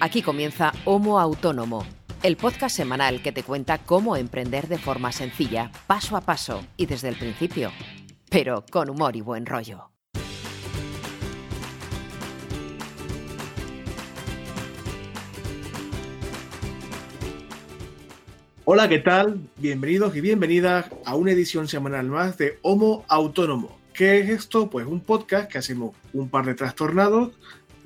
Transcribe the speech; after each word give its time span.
Aquí 0.00 0.22
comienza 0.22 0.72
Homo 0.84 1.18
Autónomo, 1.18 1.84
el 2.22 2.36
podcast 2.36 2.76
semanal 2.76 3.22
que 3.22 3.32
te 3.32 3.42
cuenta 3.42 3.78
cómo 3.78 4.16
emprender 4.16 4.68
de 4.68 4.78
forma 4.78 5.12
sencilla, 5.12 5.70
paso 5.86 6.16
a 6.16 6.20
paso 6.20 6.64
y 6.76 6.86
desde 6.86 7.08
el 7.08 7.16
principio, 7.16 7.70
pero 8.28 8.64
con 8.70 8.90
humor 8.90 9.16
y 9.16 9.20
buen 9.20 9.46
rollo. 9.46 9.90
Hola, 18.66 18.88
¿qué 18.88 18.98
tal? 18.98 19.40
Bienvenidos 19.58 20.16
y 20.16 20.22
bienvenidas 20.22 20.86
a 21.04 21.16
una 21.16 21.32
edición 21.32 21.68
semanal 21.68 22.06
más 22.06 22.38
de 22.38 22.58
Homo 22.62 23.04
Autónomo. 23.08 23.78
¿Qué 23.92 24.20
es 24.20 24.30
esto? 24.30 24.70
Pues 24.70 24.86
un 24.86 25.00
podcast 25.00 25.52
que 25.52 25.58
hacemos 25.58 25.94
un 26.14 26.30
par 26.30 26.46
de 26.46 26.54
trastornados 26.54 27.32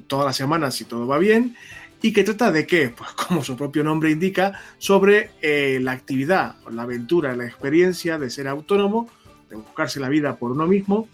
todas 0.09 0.27
las 0.27 0.37
semanas 0.37 0.75
si 0.75 0.85
todo 0.85 1.07
va 1.07 1.19
bien 1.19 1.55
y 2.03 2.13
que 2.13 2.25
trata 2.25 2.51
de 2.51 2.67
qué? 2.67 2.89
Pues 2.97 3.11
como 3.13 3.45
su 3.45 3.57
propio 3.57 3.85
nombre 3.85 4.11
indica, 4.11 4.61
sobre 4.79 5.31
eh, 5.43 5.79
la 5.81 5.93
actividad, 5.93 6.57
la 6.71 6.83
aventura, 6.83 7.37
la 7.37 7.47
experiencia 7.47 8.19
de 8.19 8.31
ser 8.31 8.49
autónomo, 8.49 9.09
de 9.49 9.57
buscarse 9.57 10.01
la 10.01 10.09
vida 10.09 10.37
por 10.37 10.51
uno 10.51 10.67
mismo 10.67 11.09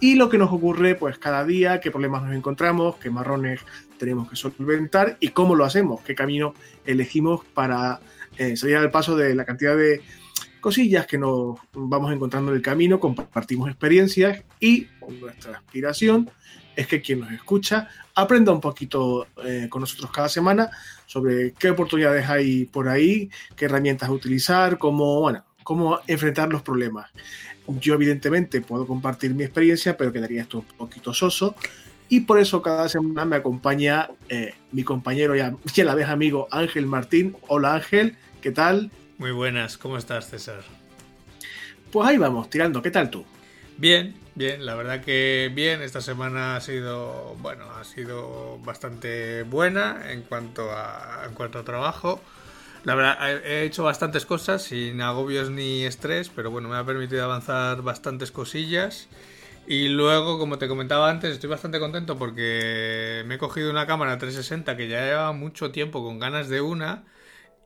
y 0.00 0.16
lo 0.16 0.28
que 0.28 0.38
nos 0.38 0.52
ocurre 0.52 0.94
pues 0.94 1.18
cada 1.18 1.44
día, 1.44 1.80
qué 1.80 1.90
problemas 1.90 2.22
nos 2.24 2.34
encontramos, 2.34 2.96
qué 2.96 3.10
marrones 3.10 3.60
tenemos 3.98 4.28
que 4.28 4.36
solventar 4.36 5.16
y 5.20 5.28
cómo 5.28 5.54
lo 5.54 5.64
hacemos, 5.64 6.00
qué 6.02 6.14
camino 6.14 6.54
elegimos 6.84 7.44
para 7.54 8.00
eh, 8.36 8.56
salir 8.56 8.76
al 8.76 8.90
paso 8.90 9.16
de 9.16 9.34
la 9.34 9.44
cantidad 9.44 9.76
de 9.76 10.02
cosillas 10.60 11.06
que 11.06 11.18
nos 11.18 11.58
vamos 11.72 12.12
encontrando 12.12 12.50
en 12.50 12.56
el 12.56 12.62
camino, 12.62 12.98
compartimos 12.98 13.68
experiencias 13.68 14.42
y 14.60 14.88
nuestra 15.20 15.58
aspiración 15.58 16.30
es 16.76 16.86
que 16.86 17.00
quien 17.00 17.20
nos 17.20 17.32
escucha 17.32 17.88
aprenda 18.14 18.52
un 18.52 18.60
poquito 18.60 19.26
eh, 19.44 19.66
con 19.68 19.80
nosotros 19.80 20.10
cada 20.10 20.28
semana 20.28 20.70
sobre 21.06 21.52
qué 21.52 21.70
oportunidades 21.70 22.28
hay 22.28 22.64
por 22.64 22.88
ahí, 22.88 23.30
qué 23.56 23.66
herramientas 23.66 24.08
utilizar, 24.08 24.78
cómo, 24.78 25.20
bueno, 25.20 25.44
cómo 25.62 26.00
enfrentar 26.06 26.48
los 26.50 26.62
problemas. 26.62 27.10
Yo 27.66 27.94
evidentemente 27.94 28.60
puedo 28.60 28.86
compartir 28.86 29.34
mi 29.34 29.44
experiencia, 29.44 29.96
pero 29.96 30.12
quedaría 30.12 30.42
esto 30.42 30.58
un 30.58 30.64
poquito 30.76 31.14
soso. 31.14 31.54
Y 32.08 32.20
por 32.20 32.38
eso 32.38 32.60
cada 32.60 32.88
semana 32.88 33.24
me 33.24 33.36
acompaña 33.36 34.10
eh, 34.28 34.54
mi 34.72 34.84
compañero 34.84 35.34
y 35.34 35.40
a, 35.40 35.56
y 35.74 35.80
a 35.80 35.84
la 35.84 35.94
vez 35.94 36.08
amigo 36.08 36.46
Ángel 36.50 36.86
Martín. 36.86 37.34
Hola 37.48 37.74
Ángel, 37.74 38.16
¿qué 38.42 38.50
tal? 38.50 38.90
Muy 39.16 39.30
buenas, 39.30 39.78
¿cómo 39.78 39.96
estás 39.96 40.28
César? 40.28 40.62
Pues 41.90 42.08
ahí 42.08 42.18
vamos, 42.18 42.50
tirando, 42.50 42.82
¿qué 42.82 42.90
tal 42.90 43.08
tú? 43.08 43.24
Bien, 43.78 44.14
bien, 44.34 44.66
la 44.66 44.74
verdad 44.74 45.00
que 45.02 45.50
bien, 45.54 45.82
esta 45.82 46.00
semana 46.00 46.56
ha 46.56 46.60
sido, 46.60 47.36
bueno, 47.40 47.70
ha 47.72 47.84
sido 47.84 48.58
bastante 48.64 49.42
buena 49.44 50.10
en 50.12 50.22
cuanto 50.22 50.70
a, 50.72 51.24
en 51.26 51.34
cuanto 51.34 51.58
a 51.58 51.64
trabajo. 51.64 52.20
La 52.84 52.94
verdad, 52.94 53.46
he 53.46 53.64
hecho 53.64 53.84
bastantes 53.84 54.26
cosas 54.26 54.62
sin 54.64 55.00
agobios 55.02 55.50
ni 55.50 55.84
estrés, 55.84 56.30
pero 56.30 56.50
bueno, 56.50 56.68
me 56.68 56.76
ha 56.76 56.84
permitido 56.84 57.24
avanzar 57.24 57.82
bastantes 57.82 58.30
cosillas. 58.32 59.08
Y 59.66 59.88
luego, 59.88 60.38
como 60.38 60.58
te 60.58 60.68
comentaba 60.68 61.10
antes, 61.10 61.32
estoy 61.32 61.50
bastante 61.50 61.80
contento 61.80 62.18
porque 62.18 63.24
me 63.26 63.36
he 63.36 63.38
cogido 63.38 63.70
una 63.70 63.86
cámara 63.86 64.18
360 64.18 64.76
que 64.76 64.88
ya 64.88 65.00
lleva 65.04 65.32
mucho 65.32 65.70
tiempo 65.72 66.04
con 66.04 66.18
ganas 66.18 66.48
de 66.48 66.60
una. 66.60 67.04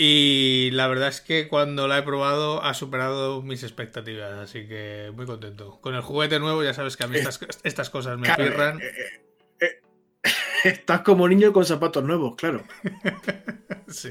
Y 0.01 0.71
la 0.75 0.87
verdad 0.87 1.09
es 1.09 1.21
que 1.21 1.49
cuando 1.49 1.89
la 1.89 1.99
he 1.99 2.03
probado 2.03 2.63
ha 2.63 2.73
superado 2.73 3.43
mis 3.43 3.65
expectativas, 3.65 4.33
así 4.35 4.69
que 4.69 5.13
muy 5.13 5.27
contento. 5.27 5.81
Con 5.81 5.97
el 5.97 6.03
juguete 6.03 6.39
nuevo 6.39 6.63
ya 6.63 6.73
sabes 6.73 6.97
que 6.97 7.03
a 7.03 7.09
mí 7.09 7.19
estas, 7.19 7.41
estas 7.65 7.91
cosas 7.91 8.17
me 8.17 8.33
cierran. 8.33 8.81
Eh, 8.81 8.85
eh, 9.61 9.81
eh, 10.23 10.31
estás 10.65 11.01
como 11.01 11.29
niño 11.29 11.53
con 11.53 11.65
zapatos 11.65 12.05
nuevos, 12.05 12.37
claro. 12.37 12.63
sí. 13.89 14.11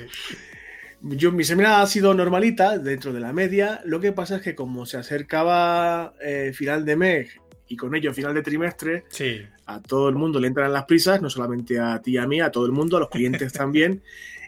Yo, 1.00 1.32
mi 1.32 1.46
semana 1.46 1.82
ha 1.82 1.88
sido 1.88 2.14
normalita, 2.14 2.78
dentro 2.80 3.14
de 3.14 3.22
la 3.22 3.32
media. 3.32 3.80
Lo 3.86 4.02
que 4.02 4.12
pasa 4.12 4.38
es 4.38 4.42
que 4.42 4.56
como 4.56 4.86
se 4.86 4.98
acercaba 4.98 6.14
final 6.52 6.84
de 6.84 6.96
mes 6.98 7.30
y 7.70 7.78
con 7.78 7.96
ello 7.96 8.14
final 8.14 8.34
de 8.34 8.42
trimestre, 8.42 9.06
sí. 9.08 9.42
a 9.66 9.82
todo 9.82 10.10
el 10.10 10.16
mundo 10.16 10.42
le 10.42 10.48
entran 10.48 10.74
las 10.74 10.84
prisas, 10.84 11.22
no 11.22 11.30
solamente 11.30 11.80
a 11.80 12.02
ti 12.02 12.12
y 12.12 12.18
a 12.18 12.28
mí, 12.28 12.42
a 12.42 12.52
todo 12.52 12.66
el 12.66 12.74
mundo, 12.74 12.98
a 12.98 13.00
los 13.00 13.10
clientes 13.10 13.54
también. 13.54 14.04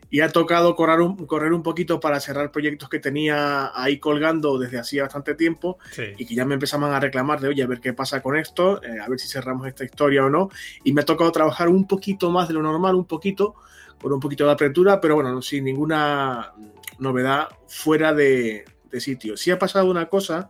Y 0.10 0.22
ha 0.22 0.30
tocado 0.30 0.76
correr 0.76 1.02
un, 1.02 1.26
correr 1.28 1.54
un 1.54 1.64
poquito 1.64 2.00
para 2.00 2.20
cerrar 2.20 2.52
proyectos 2.52 2.90
que 2.90 3.00
tenía 3.00 3.72
ahí 3.76 4.00
colgando 4.00 4.58
desde 4.58 4.80
hacía 4.80 5.04
bastante 5.04 5.36
tiempo 5.36 5.78
sí. 5.92 6.04
y 6.18 6.26
que 6.26 6.36
ya 6.36 6.46
me 6.46 6.56
empezaban 6.56 6.92
a 6.94 7.00
reclamar 7.00 7.40
de, 7.40 7.50
oye, 7.50 7.62
a 7.64 7.68
ver 7.68 7.80
qué 7.80 7.94
pasa 7.94 8.22
con 8.22 8.36
esto, 8.36 8.82
eh, 8.84 9.00
a 9.00 9.08
ver 9.08 9.20
si 9.20 9.28
cerramos 9.28 9.68
esta 9.68 9.84
historia 9.84 10.26
o 10.26 10.30
no. 10.30 10.50
Y 10.84 10.94
me 10.94 11.02
ha 11.02 11.06
tocado 11.06 11.32
trabajar 11.32 11.70
un 11.70 11.88
poquito 11.88 12.32
más 12.32 12.48
de 12.48 12.56
lo 12.56 12.64
normal, 12.64 12.96
un 12.96 13.06
poquito, 13.06 13.56
con 14.02 14.12
un 14.12 14.20
poquito 14.20 14.46
de 14.46 14.52
apertura, 14.52 15.00
pero 15.00 15.16
bueno, 15.16 15.42
sin 15.42 15.64
ninguna 15.66 16.54
novedad 16.98 17.50
fuera 17.68 18.14
de, 18.14 18.66
de 18.90 19.00
sitio. 19.00 19.38
Sí 19.38 19.52
ha 19.52 19.60
pasado 19.60 19.90
una 19.90 20.08
cosa 20.08 20.50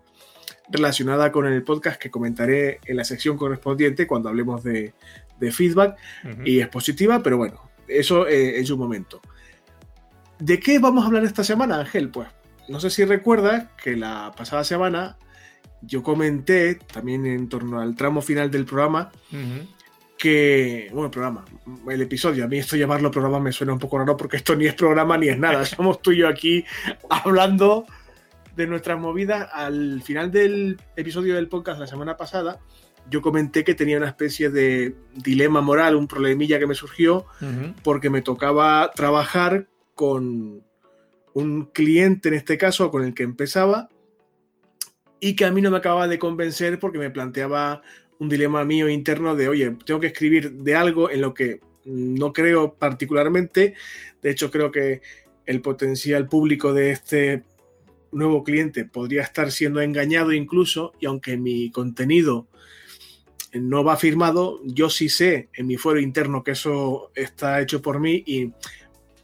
relacionada 0.72 1.32
con 1.32 1.46
el 1.48 1.64
podcast 1.64 2.00
que 2.00 2.12
comentaré 2.12 2.80
en 2.86 2.96
la 2.96 3.04
sección 3.04 3.38
correspondiente 3.38 4.08
cuando 4.08 4.30
hablemos 4.30 4.64
de, 4.64 4.94
de 5.40 5.52
feedback 5.52 5.98
uh 6.24 6.28
-huh. 6.28 6.48
y 6.48 6.60
es 6.60 6.68
positiva, 6.68 7.22
pero 7.24 7.38
bueno, 7.38 7.70
eso 7.88 8.28
eh, 8.28 8.60
en 8.60 8.66
su 8.66 8.78
momento. 8.78 9.20
¿De 10.40 10.60
qué 10.60 10.80
vamos 10.80 11.04
a 11.04 11.08
hablar 11.08 11.26
esta 11.26 11.44
semana, 11.44 11.80
Ángel? 11.80 12.10
Pues 12.10 12.28
no 12.70 12.80
sé 12.80 12.90
si 12.90 13.04
recuerdas 13.04 13.68
que 13.84 13.98
la 13.98 14.32
pasada 14.36 14.64
semana 14.64 15.18
yo 15.82 16.02
comenté 16.02 16.76
también 16.76 17.26
en 17.26 17.50
torno 17.50 17.80
al 17.80 17.96
tramo 17.96 18.22
final 18.22 18.50
del 18.50 18.66
programa 18.66 19.12
uh 19.32 19.36
-huh. 19.36 19.68
que, 20.18 20.90
bueno, 20.92 21.06
el 21.06 21.12
programa, 21.12 21.46
el 21.90 22.02
episodio, 22.02 22.46
a 22.46 22.48
mí 22.48 22.58
esto 22.58 22.76
llamarlo 22.76 23.12
programa 23.12 23.40
me 23.40 23.52
suena 23.52 23.74
un 23.74 23.80
poco 23.80 23.98
raro 23.98 24.16
porque 24.16 24.38
esto 24.38 24.56
ni 24.56 24.66
es 24.66 24.76
programa 24.76 25.18
ni 25.18 25.28
es 25.30 25.38
nada, 25.38 25.66
somos 25.66 26.02
tú 26.02 26.12
y 26.12 26.18
yo 26.18 26.28
aquí 26.28 26.64
hablando 27.10 27.86
de 28.56 28.68
nuestras 28.68 29.00
movidas. 29.00 29.50
Al 29.54 30.02
final 30.02 30.32
del 30.32 30.80
episodio 30.96 31.36
del 31.36 31.48
podcast 31.48 31.80
la 31.80 31.88
semana 31.88 32.16
pasada, 32.18 32.60
yo 33.10 33.22
comenté 33.22 33.64
que 33.64 33.74
tenía 33.74 33.98
una 33.98 34.08
especie 34.08 34.50
de 34.50 34.96
dilema 35.16 35.62
moral, 35.62 35.96
un 35.96 36.08
problemilla 36.08 36.60
que 36.60 36.68
me 36.68 36.76
surgió 36.76 37.26
uh 37.42 37.46
-huh. 37.46 37.74
porque 37.84 38.10
me 38.10 38.22
tocaba 38.22 38.92
trabajar 38.94 39.68
con 40.00 40.64
un 41.34 41.66
cliente 41.74 42.30
en 42.30 42.36
este 42.36 42.58
caso 42.58 42.90
con 42.90 43.04
el 43.04 43.14
que 43.14 43.24
empezaba 43.24 43.90
y 45.20 45.36
que 45.36 45.44
a 45.44 45.52
mí 45.52 45.62
no 45.62 45.72
me 45.72 45.78
acababa 45.80 46.08
de 46.08 46.18
convencer 46.18 46.80
porque 46.80 47.00
me 47.00 47.10
planteaba 47.10 47.82
un 48.18 48.30
dilema 48.30 48.64
mío 48.64 48.88
interno 48.88 49.36
de, 49.36 49.50
oye, 49.50 49.76
tengo 49.86 50.00
que 50.00 50.08
escribir 50.08 50.54
de 50.54 50.74
algo 50.74 51.12
en 51.12 51.20
lo 51.20 51.34
que 51.34 51.60
no 51.84 52.32
creo 52.32 52.76
particularmente. 52.76 53.74
De 54.22 54.30
hecho, 54.30 54.50
creo 54.50 54.72
que 54.72 55.02
el 55.46 55.60
potencial 55.60 56.30
público 56.30 56.72
de 56.72 56.92
este 56.92 57.44
nuevo 58.14 58.46
cliente 58.46 58.86
podría 58.86 59.24
estar 59.24 59.52
siendo 59.52 59.82
engañado 59.82 60.32
incluso 60.32 60.94
y 61.02 61.08
aunque 61.08 61.36
mi 61.36 61.72
contenido 61.72 62.48
no 63.52 63.84
va 63.84 63.98
firmado, 63.98 64.62
yo 64.64 64.90
sí 64.90 65.10
sé 65.10 65.50
en 65.54 65.68
mi 65.68 65.76
fuero 65.76 66.00
interno 66.00 66.42
que 66.42 66.52
eso 66.52 67.12
está 67.16 67.60
hecho 67.60 67.82
por 67.82 68.00
mí 68.00 68.24
y 68.26 68.54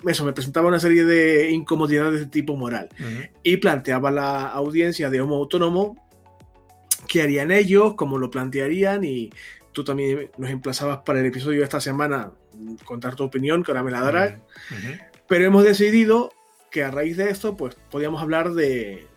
eso 0.07 0.25
me 0.25 0.33
presentaba 0.33 0.67
una 0.67 0.79
serie 0.79 1.05
de 1.05 1.49
incomodidades 1.51 2.19
de 2.19 2.25
tipo 2.27 2.55
moral 2.55 2.89
uh 2.99 3.03
-huh. 3.03 3.29
y 3.43 3.57
planteaba 3.57 4.11
la 4.11 4.47
audiencia 4.47 5.09
de 5.09 5.21
Homo 5.21 5.35
Autónomo 5.35 6.05
qué 7.07 7.21
harían 7.21 7.51
ellos, 7.51 7.95
cómo 7.95 8.17
lo 8.17 8.29
plantearían 8.29 9.03
y 9.03 9.31
tú 9.71 9.83
también 9.83 10.31
nos 10.37 10.49
emplazabas 10.49 10.99
para 10.99 11.19
el 11.19 11.25
episodio 11.25 11.59
de 11.59 11.65
esta 11.65 11.81
semana 11.81 12.31
contar 12.85 13.15
tu 13.15 13.23
opinión, 13.23 13.63
que 13.63 13.71
ahora 13.71 13.83
me 13.83 13.91
la 13.91 14.01
darás. 14.01 14.33
Uh 14.33 14.73
-huh. 14.73 15.01
Pero 15.27 15.45
hemos 15.45 15.63
decidido 15.63 16.31
que 16.71 16.83
a 16.83 16.91
raíz 16.91 17.17
de 17.17 17.29
esto, 17.29 17.55
pues 17.55 17.75
podíamos 17.89 18.21
hablar 18.21 18.53
de, 18.53 19.07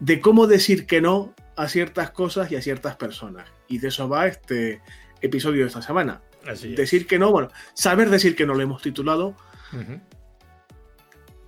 de 0.00 0.20
cómo 0.20 0.46
decir 0.46 0.86
que 0.86 1.00
no 1.00 1.34
a 1.56 1.68
ciertas 1.68 2.10
cosas 2.10 2.50
y 2.52 2.56
a 2.56 2.62
ciertas 2.62 2.96
personas. 2.96 3.48
Y 3.68 3.78
de 3.78 3.88
eso 3.88 4.08
va 4.08 4.26
este 4.28 4.80
episodio 5.20 5.62
de 5.62 5.68
esta 5.68 5.82
semana. 5.82 6.22
Así 6.46 6.74
decir 6.74 7.06
que 7.06 7.18
no, 7.18 7.30
bueno, 7.32 7.48
saber 7.74 8.10
decir 8.10 8.36
que 8.36 8.46
no 8.46 8.54
lo 8.54 8.62
hemos 8.62 8.80
titulado. 8.80 9.36
Uh 9.72 9.76
-huh. 9.76 10.00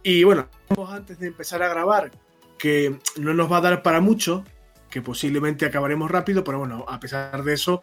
Y 0.02 0.24
bueno, 0.24 0.48
antes 0.88 1.18
de 1.18 1.26
empezar 1.26 1.62
a 1.62 1.68
grabar, 1.68 2.10
que 2.58 2.98
no 3.18 3.34
nos 3.34 3.50
va 3.50 3.58
a 3.58 3.60
dar 3.62 3.82
para 3.82 4.00
mucho, 4.00 4.44
que 4.88 5.02
posiblemente 5.02 5.66
acabaremos 5.66 6.10
rápido, 6.10 6.42
pero 6.42 6.58
bueno, 6.58 6.84
a 6.88 6.98
pesar 7.00 7.42
de 7.44 7.52
eso, 7.52 7.82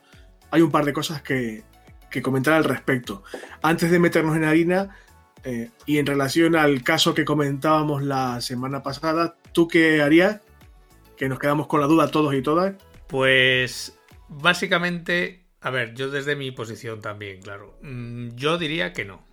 hay 0.52 0.62
un 0.62 0.72
par 0.72 0.86
de 0.86 0.94
cosas 0.94 1.22
que, 1.22 1.64
que 2.10 2.22
comentar 2.22 2.54
al 2.54 2.64
respecto. 2.64 3.24
Antes 3.62 3.92
de 3.92 4.00
meternos 4.00 4.36
en 4.36 4.44
harina, 4.44 4.96
eh, 5.44 5.70
y 5.86 5.98
en 5.98 6.06
relación 6.06 6.56
al 6.56 6.84
caso 6.84 7.14
que 7.14 7.26
comentábamos 7.26 8.04
la 8.04 8.42
semana 8.42 8.84
pasada, 8.84 9.36
¿tú 9.54 9.68
qué 9.68 10.02
harías? 10.02 10.42
Que 11.16 11.30
nos 11.30 11.40
quedamos 11.40 11.68
con 11.68 11.80
la 11.80 11.88
duda 11.88 12.10
todos 12.10 12.34
y 12.34 12.42
todas. 12.42 12.76
Pues 13.08 13.98
básicamente, 14.28 15.46
a 15.62 15.70
ver, 15.70 15.94
yo 15.94 16.10
desde 16.10 16.36
mi 16.36 16.52
posición 16.52 17.02
también, 17.02 17.42
claro. 17.42 17.78
Mm, 17.82 18.36
yo 18.36 18.58
diría 18.58 18.94
que 18.94 19.06
no. 19.06 19.27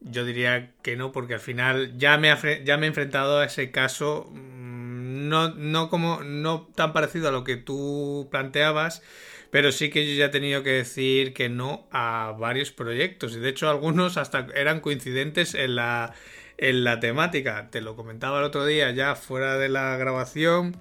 Yo 0.00 0.24
diría 0.24 0.72
que 0.82 0.96
no, 0.96 1.12
porque 1.12 1.34
al 1.34 1.40
final 1.40 1.96
ya 1.98 2.16
me, 2.16 2.34
ya 2.64 2.76
me 2.78 2.86
he 2.86 2.88
enfrentado 2.88 3.38
a 3.38 3.44
ese 3.44 3.70
caso. 3.70 4.30
Mm, 4.32 5.28
no, 5.28 5.54
no 5.54 5.90
como 5.90 6.22
no 6.22 6.68
tan 6.74 6.92
parecido 6.92 7.28
a 7.28 7.32
lo 7.32 7.44
que 7.44 7.56
tú 7.56 8.28
planteabas, 8.30 9.02
pero 9.50 9.72
sí 9.72 9.90
que 9.90 10.06
yo 10.06 10.18
ya 10.18 10.26
he 10.26 10.28
tenido 10.30 10.62
que 10.62 10.70
decir 10.70 11.34
que 11.34 11.48
no 11.48 11.86
a 11.90 12.34
varios 12.38 12.70
proyectos. 12.72 13.34
Y 13.34 13.40
de 13.40 13.50
hecho, 13.50 13.68
algunos 13.68 14.16
hasta 14.16 14.46
eran 14.54 14.80
coincidentes 14.80 15.54
en 15.54 15.76
la, 15.76 16.14
en 16.58 16.84
la 16.84 17.00
temática. 17.00 17.68
Te 17.70 17.80
lo 17.80 17.96
comentaba 17.96 18.38
el 18.38 18.44
otro 18.44 18.64
día, 18.64 18.90
ya 18.92 19.16
fuera 19.16 19.58
de 19.58 19.68
la 19.68 19.96
grabación. 19.96 20.76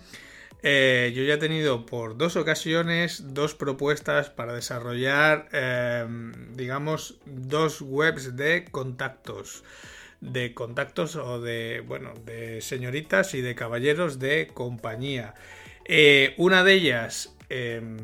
Eh, 0.61 1.13
yo 1.15 1.23
ya 1.23 1.35
he 1.35 1.37
tenido 1.37 1.85
por 1.85 2.17
dos 2.17 2.35
ocasiones 2.35 3.33
dos 3.33 3.55
propuestas 3.55 4.29
para 4.29 4.53
desarrollar, 4.53 5.47
em, 5.53 6.53
digamos, 6.55 7.17
dos 7.25 7.81
webs 7.81 8.35
de 8.35 8.65
contactos. 8.65 9.63
De 10.19 10.53
contactos 10.53 11.15
o 11.15 11.39
de, 11.39 11.81
bueno, 11.85 12.13
de 12.25 12.59
señoritas 12.61 13.33
y 13.35 13.41
de 13.41 13.55
caballeros 13.55 14.19
de 14.19 14.47
compañía. 14.53 15.33
Eh, 15.85 16.33
una 16.37 16.63
de 16.63 16.73
ellas, 16.73 17.35
em, 17.49 17.97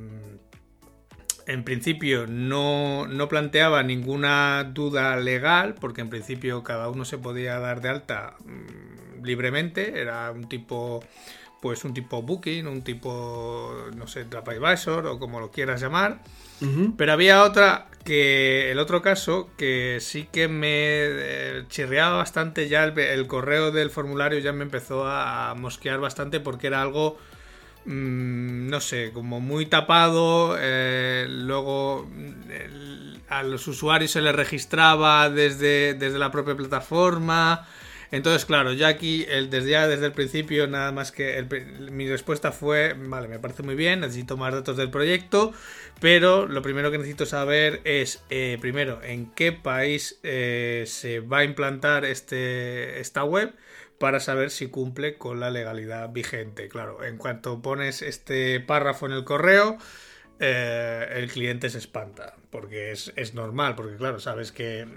en 1.48 1.64
principio, 1.64 2.26
no, 2.26 3.06
no 3.08 3.28
planteaba 3.28 3.84
ninguna 3.84 4.64
duda 4.74 5.18
legal, 5.18 5.76
porque 5.76 6.02
en 6.02 6.10
principio 6.10 6.64
cada 6.64 6.90
uno 6.90 7.06
se 7.06 7.18
podía 7.18 7.60
dar 7.60 7.82
de 7.82 7.90
alta 7.90 8.36
mm, 8.46 9.24
libremente. 9.24 10.00
Era 10.00 10.32
un 10.32 10.48
tipo 10.50 11.04
pues 11.66 11.84
un 11.84 11.96
tipo 11.96 12.22
Booking, 12.22 12.68
un 12.68 12.84
tipo, 12.84 13.76
no 13.96 14.06
sé, 14.06 14.26
TripAdvisor 14.26 15.08
o 15.08 15.18
como 15.18 15.40
lo 15.40 15.50
quieras 15.50 15.82
llamar. 15.82 16.20
Pero 16.96 17.12
había 17.12 17.42
otra 17.42 17.88
que, 18.04 18.70
el 18.70 18.78
otro 18.78 19.02
caso, 19.02 19.50
que 19.58 19.98
sí 20.00 20.30
que 20.32 20.48
me 20.48 20.68
eh, 20.70 21.64
chirriaba 21.68 22.18
bastante 22.18 22.70
ya 22.70 22.84
el, 22.84 23.26
correo 23.26 23.72
del 23.72 23.90
formulario 23.90 24.38
ya 24.38 24.54
me 24.54 24.62
empezó 24.62 25.08
a 25.08 25.56
mosquear 25.56 26.00
bastante 26.00 26.40
porque 26.40 26.68
era 26.68 26.84
algo, 26.84 27.18
mm, 27.86 28.70
no 28.70 28.80
sé, 28.80 29.10
como 29.12 29.40
muy 29.40 29.66
tapado. 29.66 30.56
Eh, 30.60 31.26
luego 31.28 32.08
a 33.28 33.42
los 33.42 33.68
usuarios 33.68 34.12
se 34.12 34.22
les 34.22 34.36
registraba 34.36 35.32
desde, 35.32 35.96
desde 35.96 36.20
la 36.20 36.30
propia 36.30 36.56
plataforma. 36.56 37.66
Entonces, 38.16 38.46
claro, 38.46 38.72
ya 38.72 38.88
aquí, 38.88 39.26
desde 39.26 39.70
ya 39.70 39.90
desde 39.90 40.06
el 40.06 40.14
principio, 40.14 40.68
nada 40.68 40.94
más 40.94 41.12
que 41.12 41.46
mi 41.92 42.08
respuesta 42.08 42.54
fue, 42.54 42.94
vale, 42.94 43.28
me 43.28 43.40
parece 43.40 43.62
muy 43.62 43.76
bien, 43.76 44.00
necesito 44.00 44.38
más 44.38 44.54
datos 44.54 44.78
del 44.78 44.90
proyecto, 44.90 45.52
pero 46.00 46.48
lo 46.48 46.62
primero 46.62 46.92
que 46.92 46.98
necesito 46.98 47.26
saber 47.26 47.82
es, 47.84 48.24
eh, 48.30 48.58
primero, 48.62 49.04
en 49.04 49.32
qué 49.32 49.52
país 49.52 50.18
eh, 50.24 50.86
se 50.88 51.20
va 51.20 51.40
a 51.40 51.44
implantar 51.44 52.06
este, 52.06 53.02
esta 53.02 53.26
web 53.26 53.54
para 54.00 54.22
saber 54.22 54.50
si 54.50 54.68
cumple 54.68 55.18
con 55.18 55.42
la 55.42 55.50
legalidad 55.50 56.10
vigente. 56.14 56.70
Claro, 56.70 57.04
en 57.04 57.18
cuanto 57.18 57.62
pones 57.62 58.02
este 58.02 58.62
párrafo 58.62 59.08
en 59.08 59.12
el 59.12 59.26
correo, 59.26 59.78
eh, 60.40 61.08
el 61.16 61.30
cliente 61.30 61.70
se 61.70 61.80
espanta, 61.80 62.36
porque 62.56 62.94
es, 62.94 63.12
es, 63.18 63.34
normal, 63.34 63.76
porque 63.76 63.98
claro, 63.98 64.22
sabes 64.22 64.54
que 64.54 64.88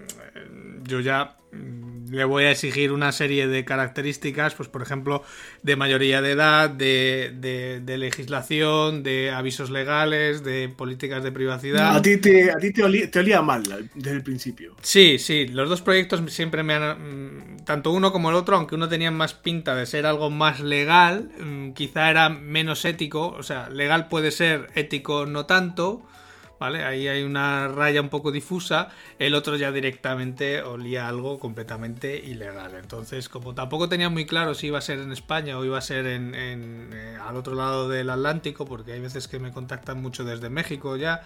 yo 0.84 1.00
ya 1.00 1.38
Mm, 1.50 2.10
le 2.12 2.24
voy 2.24 2.44
a 2.44 2.50
exigir 2.50 2.92
una 2.92 3.12
serie 3.12 3.48
de 3.48 3.64
características, 3.64 4.54
pues 4.54 4.68
por 4.68 4.82
ejemplo, 4.82 5.22
de 5.62 5.76
mayoría 5.76 6.20
de 6.20 6.32
edad, 6.32 6.70
de, 6.70 7.82
legislación, 7.98 9.02
de 9.02 9.30
avisos 9.30 9.70
legales, 9.70 10.44
de 10.44 10.68
políticas 10.68 11.22
de 11.22 11.32
privacidad. 11.32 11.96
A 11.96 12.02
ti, 12.02 12.16
te, 12.18 12.50
a 12.50 12.56
ti 12.56 12.72
te, 12.72 12.82
olía, 12.82 13.42
mal 13.42 13.62
desde 13.94 14.16
el 14.16 14.22
principio. 14.22 14.74
Sí, 14.82 15.18
sí, 15.18 15.48
los 15.48 15.68
dos 15.68 15.82
proyectos 15.82 16.22
siempre 16.32 16.62
me 16.62 16.74
han... 16.74 17.56
Mm, 17.56 17.64
tanto 17.64 17.92
uno 17.92 18.12
como 18.12 18.30
el 18.30 18.36
otro, 18.36 18.56
aunque 18.56 18.74
uno 18.74 18.88
tenía 18.88 19.10
más 19.10 19.34
pinta 19.34 19.74
de 19.74 19.86
ser 19.86 20.06
algo 20.06 20.30
más 20.30 20.60
legal, 20.60 21.30
mm, 21.38 21.72
quizá 21.72 22.10
era 22.10 22.28
menos 22.28 22.84
ético, 22.84 23.28
o 23.28 23.42
sea, 23.42 23.68
legal 23.68 24.08
puede 24.08 24.30
ser, 24.30 24.68
ético 24.74 25.26
no 25.26 25.46
tanto. 25.46 26.06
¿Vale? 26.58 26.84
Ahí 26.84 27.08
hay 27.08 27.22
una 27.22 27.68
raya 27.68 28.00
un 28.00 28.08
poco 28.08 28.32
difusa, 28.32 28.88
el 29.18 29.34
otro 29.34 29.56
ya 29.56 29.72
directamente 29.72 30.62
olía 30.62 31.08
algo 31.08 31.38
completamente 31.38 32.16
ilegal. 32.16 32.74
Entonces, 32.74 33.28
como 33.28 33.54
tampoco 33.54 33.88
tenía 33.88 34.08
muy 34.10 34.26
claro 34.26 34.54
si 34.54 34.68
iba 34.68 34.78
a 34.78 34.82
ser 34.82 34.98
en 34.98 35.12
España 35.12 35.58
o 35.58 35.64
iba 35.64 35.78
a 35.78 35.82
ser 35.82 36.06
en, 36.06 36.34
eh, 36.34 37.16
al 37.20 37.36
otro 37.36 37.54
lado 37.54 37.88
del 37.88 38.10
Atlántico, 38.10 38.64
porque 38.64 38.92
hay 38.92 39.00
veces 39.00 39.28
que 39.28 39.38
me 39.38 39.52
contactan 39.52 40.00
mucho 40.02 40.24
desde 40.24 40.50
México 40.50 40.96
ya, 40.96 41.22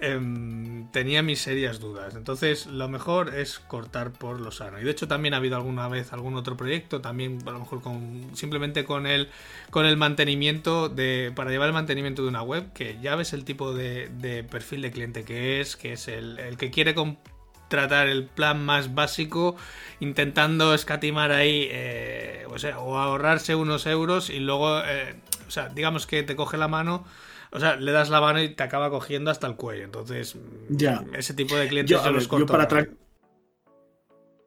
Em, 0.00 0.88
tenía 0.92 1.22
mis 1.22 1.40
serias 1.40 1.80
dudas. 1.80 2.14
Entonces, 2.14 2.66
lo 2.66 2.88
mejor 2.88 3.34
es 3.34 3.58
cortar 3.58 4.12
por 4.12 4.40
lo 4.40 4.52
sano. 4.52 4.80
Y 4.80 4.84
de 4.84 4.90
hecho, 4.90 5.08
también 5.08 5.34
ha 5.34 5.38
habido 5.38 5.56
alguna 5.56 5.88
vez 5.88 6.12
algún 6.12 6.36
otro 6.36 6.56
proyecto, 6.56 7.00
también 7.00 7.38
a 7.46 7.50
lo 7.50 7.60
mejor 7.60 7.82
con 7.82 8.30
simplemente 8.34 8.84
con 8.84 9.06
el, 9.06 9.28
con 9.70 9.86
el 9.86 9.96
mantenimiento 9.96 10.88
de. 10.88 11.32
para 11.34 11.50
llevar 11.50 11.68
el 11.68 11.74
mantenimiento 11.74 12.22
de 12.22 12.28
una 12.28 12.42
web, 12.42 12.72
que 12.72 12.98
ya 13.02 13.16
ves 13.16 13.32
el 13.32 13.44
tipo 13.44 13.74
de, 13.74 14.46
perfil 14.50 14.82
de 14.82 14.92
cliente 14.92 15.24
que 15.24 15.60
es, 15.60 15.76
que 15.76 15.94
es 15.94 16.06
el, 16.08 16.56
que 16.58 16.70
quiere 16.70 16.94
contratar 16.94 18.06
el 18.06 18.26
plan 18.26 18.64
más 18.64 18.94
básico, 18.94 19.56
intentando 20.00 20.74
escatimar 20.74 21.32
ahí, 21.32 21.68
eh, 21.70 22.46
o, 22.48 22.58
sea, 22.58 22.78
o 22.78 22.98
ahorrarse 22.98 23.54
unos 23.56 23.86
euros 23.86 24.30
y 24.30 24.38
luego, 24.38 24.80
eh, 24.84 25.16
o 25.46 25.50
sea, 25.50 25.68
digamos 25.68 26.06
que 26.06 26.22
te 26.22 26.36
coge 26.36 26.56
la 26.56 26.68
mano 26.68 27.04
o 27.50 27.60
sea, 27.60 27.76
le 27.76 27.92
das 27.92 28.10
la 28.10 28.20
mano 28.20 28.42
y 28.42 28.54
te 28.54 28.62
acaba 28.62 28.90
cogiendo 28.90 29.30
hasta 29.30 29.46
el 29.46 29.56
cuello. 29.56 29.84
Entonces, 29.84 30.36
ya. 30.68 31.04
ese 31.14 31.34
tipo 31.34 31.56
de 31.56 31.68
clientes 31.68 31.96
yo, 32.02 32.10
los 32.10 32.28
corto. 32.28 32.46
para, 32.46 32.68